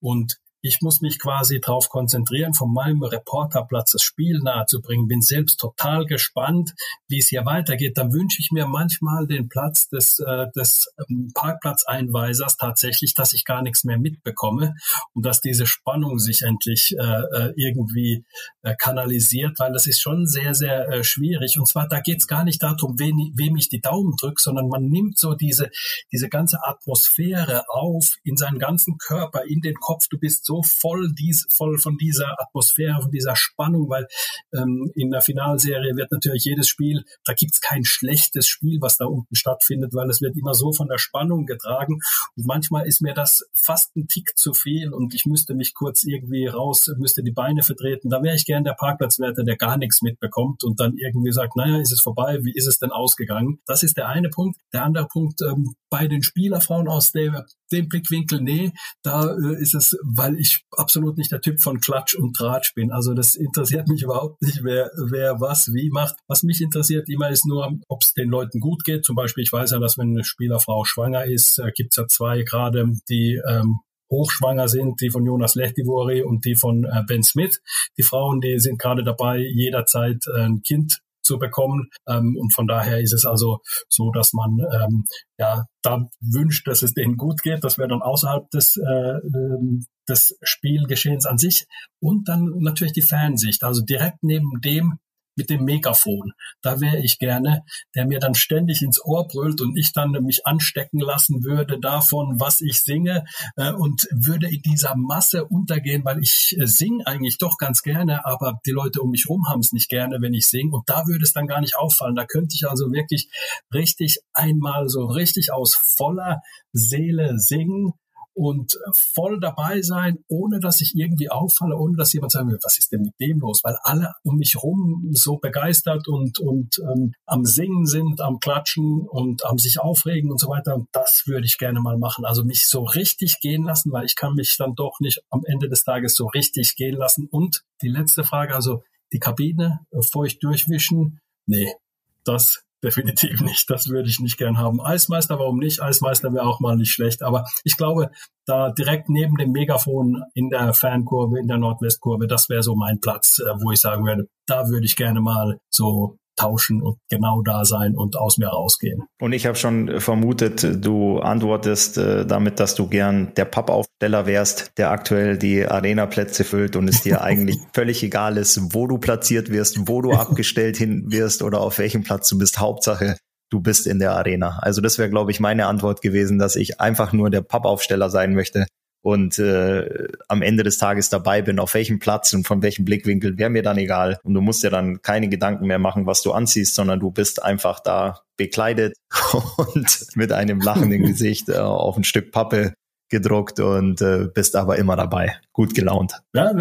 und 0.00 0.38
ich 0.60 0.80
muss 0.80 1.00
mich 1.00 1.18
quasi 1.18 1.60
darauf 1.60 1.88
konzentrieren, 1.88 2.54
von 2.54 2.72
meinem 2.72 3.02
Reporterplatz 3.02 3.92
das 3.92 4.02
Spiel 4.02 4.40
nahezubringen. 4.40 5.06
Bin 5.06 5.20
selbst 5.20 5.60
total 5.60 6.04
gespannt, 6.04 6.74
wie 7.06 7.18
es 7.18 7.28
hier 7.28 7.44
weitergeht. 7.44 7.96
Dann 7.96 8.12
wünsche 8.12 8.40
ich 8.40 8.50
mir 8.50 8.66
manchmal 8.66 9.26
den 9.26 9.48
Platz 9.48 9.88
des, 9.88 10.18
äh, 10.18 10.46
des 10.56 10.92
ähm, 11.08 11.30
Parkplatzeinweisers 11.34 12.56
tatsächlich, 12.56 13.14
dass 13.14 13.32
ich 13.32 13.44
gar 13.44 13.62
nichts 13.62 13.84
mehr 13.84 13.98
mitbekomme 13.98 14.74
und 15.14 15.24
dass 15.24 15.40
diese 15.40 15.66
Spannung 15.66 16.18
sich 16.18 16.42
endlich 16.42 16.94
äh, 16.98 17.02
äh 17.02 17.52
irgendwie 17.56 18.24
äh, 18.62 18.74
kanalisiert, 18.76 19.58
weil 19.58 19.72
das 19.72 19.86
ist 19.86 20.00
schon 20.00 20.26
sehr, 20.26 20.54
sehr 20.54 20.88
äh, 20.88 21.04
schwierig. 21.04 21.58
Und 21.58 21.66
zwar, 21.66 21.88
da 21.88 22.00
geht 22.00 22.18
es 22.18 22.26
gar 22.26 22.44
nicht 22.44 22.62
darum, 22.62 22.98
wem 22.98 23.56
ich 23.56 23.68
die 23.68 23.80
Daumen 23.80 24.14
drücke, 24.20 24.42
sondern 24.42 24.68
man 24.68 24.84
nimmt 24.86 25.18
so 25.18 25.34
diese, 25.34 25.70
diese 26.12 26.28
ganze 26.28 26.58
Atmosphäre 26.62 27.64
auf 27.68 28.16
in 28.24 28.36
seinen 28.36 28.58
ganzen 28.58 28.98
Körper, 28.98 29.44
in 29.46 29.60
den 29.60 29.74
Kopf. 29.76 30.08
Du 30.08 30.18
bist 30.18 30.44
so 30.48 30.62
voll, 30.80 31.12
dies, 31.12 31.46
voll 31.54 31.78
von 31.78 31.96
dieser 31.98 32.34
Atmosphäre, 32.40 33.02
von 33.02 33.10
dieser 33.10 33.36
Spannung, 33.36 33.88
weil 33.88 34.06
ähm, 34.54 34.90
in 34.94 35.10
der 35.10 35.20
Finalserie 35.20 35.94
wird 35.94 36.10
natürlich 36.10 36.44
jedes 36.44 36.68
Spiel, 36.68 37.04
da 37.24 37.34
gibt's 37.34 37.60
kein 37.60 37.84
schlechtes 37.84 38.48
Spiel, 38.48 38.78
was 38.80 38.96
da 38.96 39.04
unten 39.04 39.34
stattfindet, 39.34 39.92
weil 39.94 40.08
es 40.08 40.22
wird 40.22 40.36
immer 40.36 40.54
so 40.54 40.72
von 40.72 40.88
der 40.88 40.98
Spannung 40.98 41.44
getragen. 41.44 42.00
Und 42.36 42.46
manchmal 42.46 42.86
ist 42.86 43.02
mir 43.02 43.14
das 43.14 43.44
fast 43.52 43.94
ein 43.94 44.08
Tick 44.08 44.36
zu 44.36 44.54
viel 44.54 44.92
und 44.92 45.14
ich 45.14 45.26
müsste 45.26 45.54
mich 45.54 45.74
kurz 45.74 46.04
irgendwie 46.04 46.46
raus, 46.46 46.90
müsste 46.96 47.22
die 47.22 47.32
Beine 47.32 47.62
vertreten. 47.62 48.08
Da 48.08 48.22
wäre 48.22 48.34
ich 48.34 48.46
gern 48.46 48.64
der 48.64 48.72
Parkplatzwärter, 48.72 49.44
der 49.44 49.56
gar 49.56 49.76
nichts 49.76 50.00
mitbekommt 50.00 50.64
und 50.64 50.80
dann 50.80 50.96
irgendwie 50.96 51.32
sagt, 51.32 51.56
naja, 51.56 51.78
ist 51.78 51.92
es 51.92 52.00
vorbei, 52.00 52.38
wie 52.42 52.54
ist 52.54 52.66
es 52.66 52.78
denn 52.78 52.90
ausgegangen? 52.90 53.60
Das 53.66 53.82
ist 53.82 53.98
der 53.98 54.08
eine 54.08 54.30
Punkt. 54.30 54.58
Der 54.72 54.84
andere 54.84 55.06
Punkt, 55.06 55.42
ähm, 55.42 55.74
bei 55.90 56.08
den 56.08 56.22
Spielerfrauen 56.22 56.88
aus 56.88 57.12
dem, 57.12 57.36
dem 57.72 57.88
Blickwinkel, 57.88 58.40
nee, 58.40 58.72
da 59.02 59.36
äh, 59.36 59.60
ist 59.60 59.74
es, 59.74 59.96
weil 60.02 60.38
ich 60.38 60.64
absolut 60.76 61.18
nicht 61.18 61.32
der 61.32 61.40
Typ 61.40 61.60
von 61.60 61.80
Klatsch 61.80 62.14
und 62.14 62.34
Tratsch 62.34 62.74
bin. 62.74 62.90
Also 62.90 63.14
das 63.14 63.34
interessiert 63.34 63.88
mich 63.88 64.02
überhaupt 64.02 64.42
nicht, 64.42 64.62
wer, 64.62 64.90
wer 65.10 65.40
was 65.40 65.70
wie 65.72 65.90
macht. 65.90 66.16
Was 66.26 66.42
mich 66.42 66.60
interessiert 66.60 67.08
immer 67.08 67.30
ist 67.30 67.46
nur, 67.46 67.78
ob 67.88 68.02
es 68.02 68.14
den 68.14 68.28
Leuten 68.28 68.60
gut 68.60 68.84
geht. 68.84 69.04
Zum 69.04 69.16
Beispiel, 69.16 69.42
ich 69.42 69.52
weiß 69.52 69.70
ja, 69.72 69.78
dass 69.78 69.98
wenn 69.98 70.10
eine 70.10 70.24
Spielerfrau 70.24 70.84
schwanger 70.84 71.24
ist, 71.24 71.58
äh, 71.58 71.70
gibt 71.74 71.92
es 71.92 71.96
ja 71.96 72.06
zwei 72.06 72.42
gerade, 72.42 72.86
die 73.08 73.40
ähm, 73.48 73.80
hochschwanger 74.10 74.68
sind, 74.68 75.00
die 75.00 75.10
von 75.10 75.24
Jonas 75.24 75.54
Lehtivori 75.54 76.22
und 76.22 76.44
die 76.44 76.54
von 76.54 76.84
äh, 76.84 77.02
Ben 77.06 77.22
Smith. 77.22 77.60
Die 77.98 78.02
Frauen, 78.02 78.40
die 78.40 78.58
sind 78.58 78.78
gerade 78.78 79.04
dabei, 79.04 79.38
jederzeit 79.38 80.24
äh, 80.34 80.42
ein 80.42 80.62
Kind 80.62 81.00
zu 81.28 81.38
bekommen. 81.38 81.88
Ähm, 82.08 82.36
und 82.40 82.54
von 82.54 82.66
daher 82.66 83.00
ist 83.00 83.12
es 83.12 83.24
also 83.24 83.60
so, 83.88 84.10
dass 84.10 84.32
man 84.32 84.58
ähm, 84.72 85.04
ja 85.38 85.66
da 85.82 86.08
wünscht, 86.20 86.66
dass 86.66 86.82
es 86.82 86.94
denen 86.94 87.16
gut 87.16 87.42
geht. 87.42 87.62
Das 87.62 87.78
wäre 87.78 87.88
dann 87.88 88.02
außerhalb 88.02 88.50
des 88.50 88.76
äh, 88.76 89.18
ähm, 89.34 89.86
des 90.08 90.36
Spielgeschehens 90.42 91.26
an 91.26 91.38
sich 91.38 91.66
und 92.00 92.28
dann 92.28 92.50
natürlich 92.60 92.94
die 92.94 93.02
Fansicht. 93.02 93.62
Also 93.62 93.82
direkt 93.84 94.22
neben 94.22 94.60
dem 94.64 94.98
mit 95.38 95.48
dem 95.48 95.64
Megafon. 95.64 96.32
Da 96.60 96.80
wäre 96.80 96.98
ich 96.98 97.18
gerne, 97.18 97.64
der 97.94 98.06
mir 98.06 98.18
dann 98.18 98.34
ständig 98.34 98.82
ins 98.82 99.02
Ohr 99.02 99.26
brüllt 99.26 99.60
und 99.62 99.78
ich 99.78 99.92
dann 99.92 100.10
mich 100.10 100.46
anstecken 100.46 101.00
lassen 101.00 101.44
würde 101.44 101.78
davon, 101.80 102.38
was 102.40 102.60
ich 102.60 102.80
singe 102.82 103.24
äh, 103.56 103.72
und 103.72 104.06
würde 104.10 104.48
in 104.48 104.60
dieser 104.60 104.96
Masse 104.96 105.46
untergehen, 105.46 106.04
weil 106.04 106.20
ich 106.20 106.56
äh, 106.58 106.66
singe 106.66 107.06
eigentlich 107.06 107.38
doch 107.38 107.56
ganz 107.56 107.82
gerne, 107.82 108.26
aber 108.26 108.60
die 108.66 108.72
Leute 108.72 109.00
um 109.00 109.10
mich 109.10 109.24
herum 109.26 109.46
haben 109.48 109.60
es 109.60 109.72
nicht 109.72 109.88
gerne, 109.88 110.18
wenn 110.20 110.34
ich 110.34 110.46
singe 110.46 110.72
und 110.72 110.88
da 110.88 111.06
würde 111.06 111.22
es 111.22 111.32
dann 111.32 111.46
gar 111.46 111.60
nicht 111.60 111.76
auffallen. 111.76 112.16
Da 112.16 112.26
könnte 112.26 112.54
ich 112.54 112.68
also 112.68 112.92
wirklich 112.92 113.30
richtig 113.72 114.18
einmal 114.34 114.88
so 114.88 115.06
richtig 115.06 115.52
aus 115.52 115.80
voller 115.96 116.42
Seele 116.72 117.38
singen 117.38 117.94
und 118.38 118.78
voll 119.14 119.40
dabei 119.40 119.82
sein, 119.82 120.18
ohne 120.28 120.60
dass 120.60 120.80
ich 120.80 120.94
irgendwie 120.94 121.28
auffalle, 121.28 121.76
ohne 121.76 121.96
dass 121.96 122.12
jemand 122.12 122.30
sagen 122.30 122.48
will, 122.48 122.60
was 122.62 122.78
ist 122.78 122.92
denn 122.92 123.02
mit 123.02 123.14
dem 123.20 123.40
los? 123.40 123.62
Weil 123.64 123.76
alle 123.82 124.14
um 124.22 124.36
mich 124.36 124.62
rum 124.62 125.08
so 125.10 125.38
begeistert 125.38 126.06
und, 126.06 126.38
und 126.38 126.78
ähm, 126.78 127.14
am 127.26 127.44
Singen 127.44 127.84
sind, 127.84 128.20
am 128.20 128.38
Klatschen 128.38 129.04
und 129.08 129.44
am 129.44 129.58
sich 129.58 129.80
aufregen 129.80 130.30
und 130.30 130.38
so 130.38 130.48
weiter. 130.48 130.76
Und 130.76 130.88
das 130.92 131.24
würde 131.26 131.46
ich 131.46 131.58
gerne 131.58 131.80
mal 131.80 131.98
machen. 131.98 132.24
Also 132.24 132.44
mich 132.44 132.68
so 132.68 132.84
richtig 132.84 133.40
gehen 133.40 133.64
lassen, 133.64 133.90
weil 133.90 134.04
ich 134.04 134.14
kann 134.14 134.34
mich 134.34 134.54
dann 134.56 134.76
doch 134.76 135.00
nicht 135.00 135.20
am 135.30 135.42
Ende 135.44 135.68
des 135.68 135.82
Tages 135.82 136.14
so 136.14 136.28
richtig 136.28 136.76
gehen 136.76 136.96
lassen. 136.96 137.26
Und 137.28 137.64
die 137.82 137.88
letzte 137.88 138.22
Frage, 138.22 138.54
also 138.54 138.84
die 139.12 139.18
Kabine 139.18 139.80
äh, 139.90 140.00
feucht 140.00 140.44
durchwischen. 140.44 141.18
Nee, 141.46 141.74
das 142.22 142.62
definitiv 142.82 143.40
nicht. 143.40 143.68
Das 143.70 143.88
würde 143.88 144.08
ich 144.08 144.20
nicht 144.20 144.38
gern 144.38 144.58
haben. 144.58 144.80
Eismeister, 144.80 145.38
warum 145.38 145.58
nicht? 145.58 145.82
Eismeister 145.82 146.32
wäre 146.32 146.46
auch 146.46 146.60
mal 146.60 146.76
nicht 146.76 146.92
schlecht. 146.92 147.22
Aber 147.22 147.44
ich 147.64 147.76
glaube, 147.76 148.10
da 148.46 148.70
direkt 148.70 149.08
neben 149.08 149.36
dem 149.36 149.52
Megafon 149.52 150.22
in 150.34 150.48
der 150.48 150.74
Fankurve, 150.74 151.38
in 151.38 151.48
der 151.48 151.58
Nordwestkurve, 151.58 152.26
das 152.26 152.48
wäre 152.48 152.62
so 152.62 152.74
mein 152.74 153.00
Platz, 153.00 153.38
äh, 153.38 153.50
wo 153.60 153.72
ich 153.72 153.80
sagen 153.80 154.04
würde, 154.06 154.28
da 154.46 154.68
würde 154.68 154.86
ich 154.86 154.96
gerne 154.96 155.20
mal 155.20 155.58
so 155.70 156.16
tauschen 156.38 156.82
und 156.82 156.98
genau 157.10 157.42
da 157.42 157.64
sein 157.64 157.94
und 157.94 158.16
aus 158.16 158.38
mir 158.38 158.48
rausgehen. 158.48 159.02
Und 159.20 159.32
ich 159.32 159.46
habe 159.46 159.56
schon 159.56 160.00
vermutet, 160.00 160.84
du 160.84 161.18
antwortest 161.18 161.98
äh, 161.98 162.24
damit, 162.26 162.60
dass 162.60 162.74
du 162.74 162.88
gern 162.88 163.32
der 163.36 163.44
Pappaufsteller 163.44 164.26
wärst, 164.26 164.72
der 164.78 164.90
aktuell 164.90 165.38
die 165.38 165.66
Arena-Plätze 165.66 166.44
füllt 166.44 166.76
und 166.76 166.88
es 166.88 167.02
dir 167.02 167.20
eigentlich 167.22 167.58
völlig 167.72 168.02
egal 168.02 168.36
ist, 168.36 168.74
wo 168.74 168.86
du 168.86 168.98
platziert 168.98 169.50
wirst, 169.50 169.88
wo 169.88 170.00
du 170.02 170.12
abgestellt 170.12 170.76
hin 170.76 171.04
wirst 171.08 171.42
oder 171.42 171.60
auf 171.60 171.78
welchem 171.78 172.04
Platz 172.04 172.28
du 172.28 172.38
bist. 172.38 172.58
Hauptsache, 172.58 173.16
du 173.50 173.60
bist 173.60 173.86
in 173.86 173.98
der 173.98 174.12
Arena. 174.12 174.58
Also 174.62 174.80
das 174.80 174.98
wäre, 174.98 175.10
glaube 175.10 175.30
ich, 175.30 175.40
meine 175.40 175.66
Antwort 175.66 176.02
gewesen, 176.02 176.38
dass 176.38 176.56
ich 176.56 176.80
einfach 176.80 177.12
nur 177.12 177.30
der 177.30 177.42
Pappaufsteller 177.42 178.10
sein 178.10 178.34
möchte 178.34 178.66
und 179.02 179.38
äh, 179.38 180.08
am 180.28 180.42
Ende 180.42 180.62
des 180.62 180.78
Tages 180.78 181.08
dabei 181.08 181.42
bin, 181.42 181.58
auf 181.58 181.74
welchem 181.74 181.98
Platz 181.98 182.32
und 182.32 182.46
von 182.46 182.62
welchem 182.62 182.84
Blickwinkel, 182.84 183.38
wäre 183.38 183.50
mir 183.50 183.62
dann 183.62 183.78
egal. 183.78 184.18
Und 184.22 184.34
du 184.34 184.40
musst 184.40 184.62
ja 184.62 184.70
dann 184.70 185.02
keine 185.02 185.28
Gedanken 185.28 185.66
mehr 185.66 185.78
machen, 185.78 186.06
was 186.06 186.22
du 186.22 186.32
anziehst, 186.32 186.74
sondern 186.74 187.00
du 187.00 187.10
bist 187.10 187.42
einfach 187.42 187.80
da 187.80 188.20
bekleidet 188.36 188.96
und 189.56 190.06
mit 190.14 190.32
einem 190.32 190.60
lachenden 190.60 191.02
Gesicht 191.06 191.48
äh, 191.48 191.58
auf 191.58 191.96
ein 191.96 192.04
Stück 192.04 192.32
Pappe 192.32 192.74
gedruckt 193.10 193.58
und 193.60 194.02
äh, 194.02 194.28
bist 194.32 194.54
aber 194.54 194.76
immer 194.76 194.96
dabei, 194.96 195.38
gut 195.52 195.74
gelaunt. 195.74 196.20
Ja, 196.34 196.52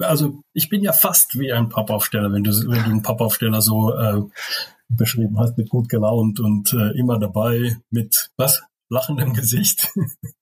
also 0.00 0.40
ich 0.52 0.68
bin 0.68 0.82
ja 0.82 0.92
fast 0.92 1.38
wie 1.38 1.52
ein 1.52 1.68
Pappaufsteller, 1.68 2.32
wenn 2.32 2.42
du, 2.42 2.50
wenn 2.50 2.82
du 2.82 2.90
einen 2.90 3.02
Pappaufsteller 3.02 3.62
so 3.62 3.94
äh, 3.94 4.20
beschrieben 4.88 5.38
hast, 5.38 5.56
mit 5.56 5.68
gut 5.68 5.88
gelaunt 5.88 6.40
und 6.40 6.72
äh, 6.72 6.98
immer 6.98 7.18
dabei 7.18 7.76
mit 7.90 8.30
was? 8.36 8.62
Lachendem 8.88 9.32
Gesicht. 9.34 9.88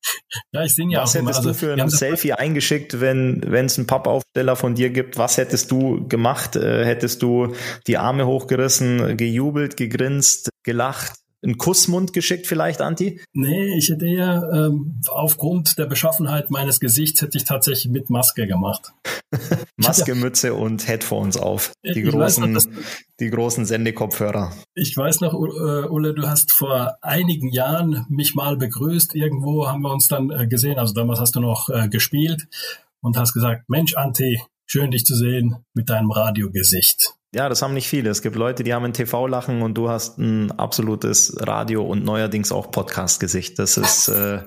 ja, 0.53 0.63
ich 0.65 0.75
singe 0.75 0.95
ja 0.95 1.03
Was 1.03 1.11
auch 1.11 1.23
hättest 1.23 1.39
immer. 1.39 1.43
du 1.43 1.49
also, 1.49 1.55
für 1.55 1.75
ein 1.75 1.91
Selfie 1.91 2.33
eingeschickt, 2.33 3.01
wenn 3.01 3.43
es 3.43 3.79
einen 3.79 3.87
Pappaufsteller 3.87 4.57
von 4.57 4.75
dir 4.75 4.91
gibt? 4.91 5.19
Was 5.19 5.37
hättest 5.37 5.71
du 5.71 6.07
gemacht? 6.09 6.57
Äh, 6.57 6.85
hättest 6.85 7.23
du 7.23 7.55
die 7.87 7.99
Arme 7.99 8.27
hochgerissen, 8.27 9.17
gejubelt, 9.17 9.77
gegrinst, 9.77 10.51
gelacht? 10.63 11.22
Einen 11.43 11.59
Kussmund 11.59 12.13
geschickt 12.13 12.47
vielleicht, 12.47 12.81
Anti? 12.81 13.21
Nee, 13.33 13.77
ich 13.77 13.89
hätte 13.89 14.07
eher 14.07 14.49
ähm, 14.55 15.01
aufgrund 15.09 15.77
der 15.79 15.87
Beschaffenheit 15.87 16.51
meines 16.51 16.79
Gesichts 16.79 17.23
hätte 17.23 17.37
ich 17.37 17.45
tatsächlich 17.45 17.91
mit 17.93 18.11
Maske 18.11 18.47
gemacht. 18.47 18.93
Maske, 19.77 20.15
Mütze 20.15 20.55
und 20.55 20.87
Headphones 20.87 21.37
auf. 21.37 21.73
Die 21.85 22.03
großen, 22.03 22.53
noch, 22.53 22.63
die 23.19 23.31
großen 23.31 23.65
Sendekopfhörer. 23.65 24.53
Ich 24.75 24.97
weiß 24.97 25.21
noch, 25.21 25.35
äh, 25.35 25.89
Ulle, 25.89 26.15
du 26.15 26.29
hast 26.29 26.53
vor 26.53 26.97
einigen 27.03 27.51
Jahren 27.51 28.07
mich 28.09 28.35
mal 28.35 28.57
begrüßt. 28.57 29.15
Irgendwo 29.15 29.67
haben 29.67 29.83
wir 29.83 29.93
uns 29.93 30.09
dann 30.09 30.31
äh, 30.31 30.47
gesehen. 30.47 30.79
Also 30.79 30.95
damals 30.95 31.21
hast 31.21 31.35
du 31.35 31.41
noch 31.41 31.69
äh, 31.69 31.89
gespielt 31.89 32.47
und 33.01 33.17
hast 33.17 33.33
gesagt, 33.33 33.69
Mensch, 33.69 33.95
Anti, 33.95 34.41
schön 34.67 34.91
dich 34.91 35.05
zu 35.05 35.17
sehen 35.17 35.57
mit 35.75 35.91
deinem 35.91 36.11
Radiogesicht. 36.11 37.15
Ja, 37.35 37.49
das 37.49 37.63
haben 37.63 37.73
nicht 37.73 37.89
viele. 37.89 38.11
Es 38.11 38.21
gibt 38.21 38.37
Leute, 38.37 38.63
die 38.63 38.75
haben 38.75 38.85
ein 38.85 38.93
TV-Lachen 38.93 39.63
und 39.63 39.75
du 39.75 39.89
hast 39.89 40.19
ein 40.19 40.51
absolutes 40.53 41.35
Radio- 41.41 41.85
und 41.85 42.05
neuerdings 42.05 42.53
auch 42.53 42.71
Podcast-Gesicht. 42.71 43.59
Das 43.59 43.79
ist, 43.79 44.09
äh, 44.09 44.41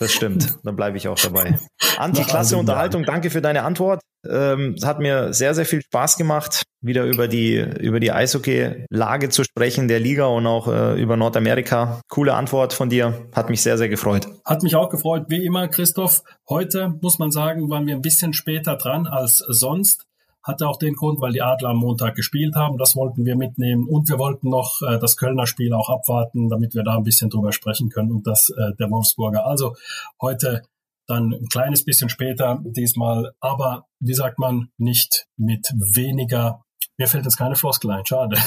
das 0.00 0.12
stimmt. 0.12 0.58
Da 0.64 0.72
bleibe 0.72 0.96
ich 0.96 1.06
auch 1.06 1.18
dabei. 1.18 1.60
Anti-Klasse 1.96 2.56
Unterhaltung, 2.56 3.04
danke 3.04 3.30
für 3.30 3.40
deine 3.40 3.62
Antwort. 3.62 4.00
Ähm, 4.28 4.74
es 4.76 4.84
hat 4.84 4.98
mir 4.98 5.32
sehr, 5.32 5.54
sehr 5.54 5.64
viel 5.64 5.80
Spaß 5.80 6.16
gemacht, 6.16 6.64
wieder 6.80 7.04
über 7.04 7.28
die, 7.28 7.54
über 7.54 8.00
die 8.00 8.10
Eishockey-Lage 8.10 9.28
zu 9.28 9.44
sprechen, 9.44 9.86
der 9.86 10.00
Liga 10.00 10.26
und 10.26 10.48
auch 10.48 10.66
äh, 10.66 11.00
über 11.00 11.16
Nordamerika. 11.16 12.00
Coole 12.08 12.34
Antwort 12.34 12.72
von 12.72 12.90
dir. 12.90 13.28
Hat 13.32 13.48
mich 13.48 13.62
sehr, 13.62 13.78
sehr 13.78 13.88
gefreut. 13.88 14.26
Hat 14.44 14.64
mich 14.64 14.74
auch 14.74 14.90
gefreut. 14.90 15.26
Wie 15.28 15.44
immer, 15.44 15.68
Christoph. 15.68 16.22
Heute, 16.48 16.94
muss 17.00 17.20
man 17.20 17.30
sagen, 17.30 17.70
waren 17.70 17.86
wir 17.86 17.94
ein 17.94 18.02
bisschen 18.02 18.32
später 18.32 18.76
dran 18.76 19.06
als 19.06 19.38
sonst. 19.38 20.05
Hatte 20.46 20.68
auch 20.68 20.78
den 20.78 20.94
Grund, 20.94 21.20
weil 21.20 21.32
die 21.32 21.42
Adler 21.42 21.70
am 21.70 21.78
Montag 21.78 22.14
gespielt 22.14 22.54
haben. 22.54 22.78
Das 22.78 22.94
wollten 22.94 23.24
wir 23.24 23.34
mitnehmen. 23.34 23.88
Und 23.88 24.08
wir 24.08 24.18
wollten 24.18 24.48
noch 24.48 24.80
äh, 24.82 24.98
das 25.00 25.16
Kölner 25.16 25.46
Spiel 25.46 25.72
auch 25.72 25.90
abwarten, 25.90 26.48
damit 26.48 26.74
wir 26.74 26.84
da 26.84 26.96
ein 26.96 27.02
bisschen 27.02 27.30
drüber 27.30 27.52
sprechen 27.52 27.88
können 27.88 28.12
und 28.12 28.28
das 28.28 28.50
äh, 28.50 28.72
der 28.78 28.88
Wolfsburger. 28.90 29.44
Also 29.44 29.74
heute 30.20 30.62
dann 31.08 31.32
ein 31.32 31.48
kleines 31.48 31.84
bisschen 31.84 32.08
später 32.08 32.60
diesmal, 32.64 33.32
aber 33.40 33.86
wie 34.00 34.14
sagt 34.14 34.38
man, 34.38 34.68
nicht 34.78 35.26
mit 35.36 35.66
weniger. 35.94 36.62
Mir 36.96 37.08
fällt 37.08 37.24
jetzt 37.24 37.36
keine 37.36 37.56
Floskel 37.56 37.90
ein, 37.90 38.06
schade. 38.06 38.36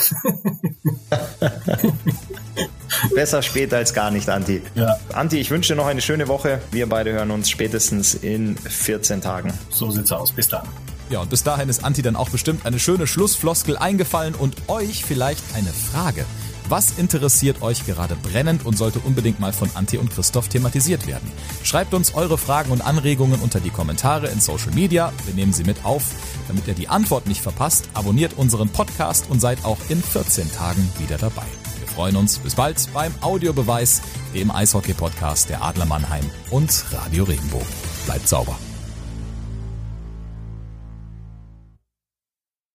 Besser 3.13 3.41
später 3.41 3.77
als 3.77 3.93
gar 3.93 4.09
nicht, 4.11 4.27
Anti. 4.29 4.61
Ja. 4.75 4.97
Anti, 5.13 5.37
ich 5.37 5.51
wünsche 5.51 5.73
dir 5.73 5.77
noch 5.77 5.85
eine 5.85 6.01
schöne 6.01 6.27
Woche. 6.27 6.61
Wir 6.71 6.87
beide 6.89 7.11
hören 7.11 7.31
uns 7.31 7.49
spätestens 7.49 8.13
in 8.15 8.55
14 8.57 9.21
Tagen. 9.21 9.53
So 9.69 9.91
sieht's 9.91 10.11
aus. 10.11 10.31
Bis 10.31 10.47
dann. 10.47 10.67
Ja, 11.09 11.21
und 11.21 11.29
bis 11.29 11.43
dahin 11.43 11.69
ist 11.69 11.83
Anti 11.83 12.01
dann 12.01 12.15
auch 12.15 12.29
bestimmt 12.29 12.65
eine 12.65 12.79
schöne 12.79 13.07
Schlussfloskel 13.07 13.77
eingefallen 13.77 14.35
und 14.35 14.55
euch 14.67 15.03
vielleicht 15.03 15.43
eine 15.55 15.73
Frage. 15.73 16.25
Was 16.69 16.99
interessiert 16.99 17.63
euch 17.63 17.87
gerade 17.87 18.15
brennend 18.15 18.63
und 18.63 18.77
sollte 18.77 18.99
unbedingt 18.99 19.39
mal 19.39 19.51
von 19.51 19.71
Anti 19.73 19.97
und 19.97 20.11
Christoph 20.11 20.49
thematisiert 20.49 21.07
werden? 21.07 21.31
Schreibt 21.63 21.95
uns 21.95 22.13
eure 22.13 22.37
Fragen 22.37 22.71
und 22.71 22.85
Anregungen 22.85 23.39
unter 23.39 23.59
die 23.59 23.71
Kommentare 23.71 24.27
in 24.27 24.39
Social 24.39 24.71
Media. 24.75 25.11
Wir 25.25 25.33
nehmen 25.33 25.51
sie 25.51 25.63
mit 25.63 25.83
auf. 25.83 26.03
Damit 26.47 26.67
ihr 26.67 26.75
die 26.75 26.87
Antwort 26.87 27.25
nicht 27.25 27.41
verpasst, 27.41 27.89
abonniert 27.95 28.33
unseren 28.37 28.69
Podcast 28.69 29.31
und 29.31 29.39
seid 29.39 29.65
auch 29.65 29.79
in 29.89 30.03
14 30.03 30.51
Tagen 30.53 30.87
wieder 30.99 31.17
dabei. 31.17 31.45
Wir 31.79 31.87
freuen 31.87 32.15
uns. 32.15 32.37
Bis 32.37 32.53
bald 32.53 32.87
beim 32.93 33.15
Audiobeweis, 33.21 34.03
dem 34.35 34.51
Eishockey-Podcast 34.51 35.49
der 35.49 35.63
Adler 35.63 35.87
Mannheim 35.87 36.29
und 36.51 36.85
Radio 36.91 37.23
Regenbogen. 37.23 37.65
Bleibt 38.05 38.27
sauber. 38.27 38.55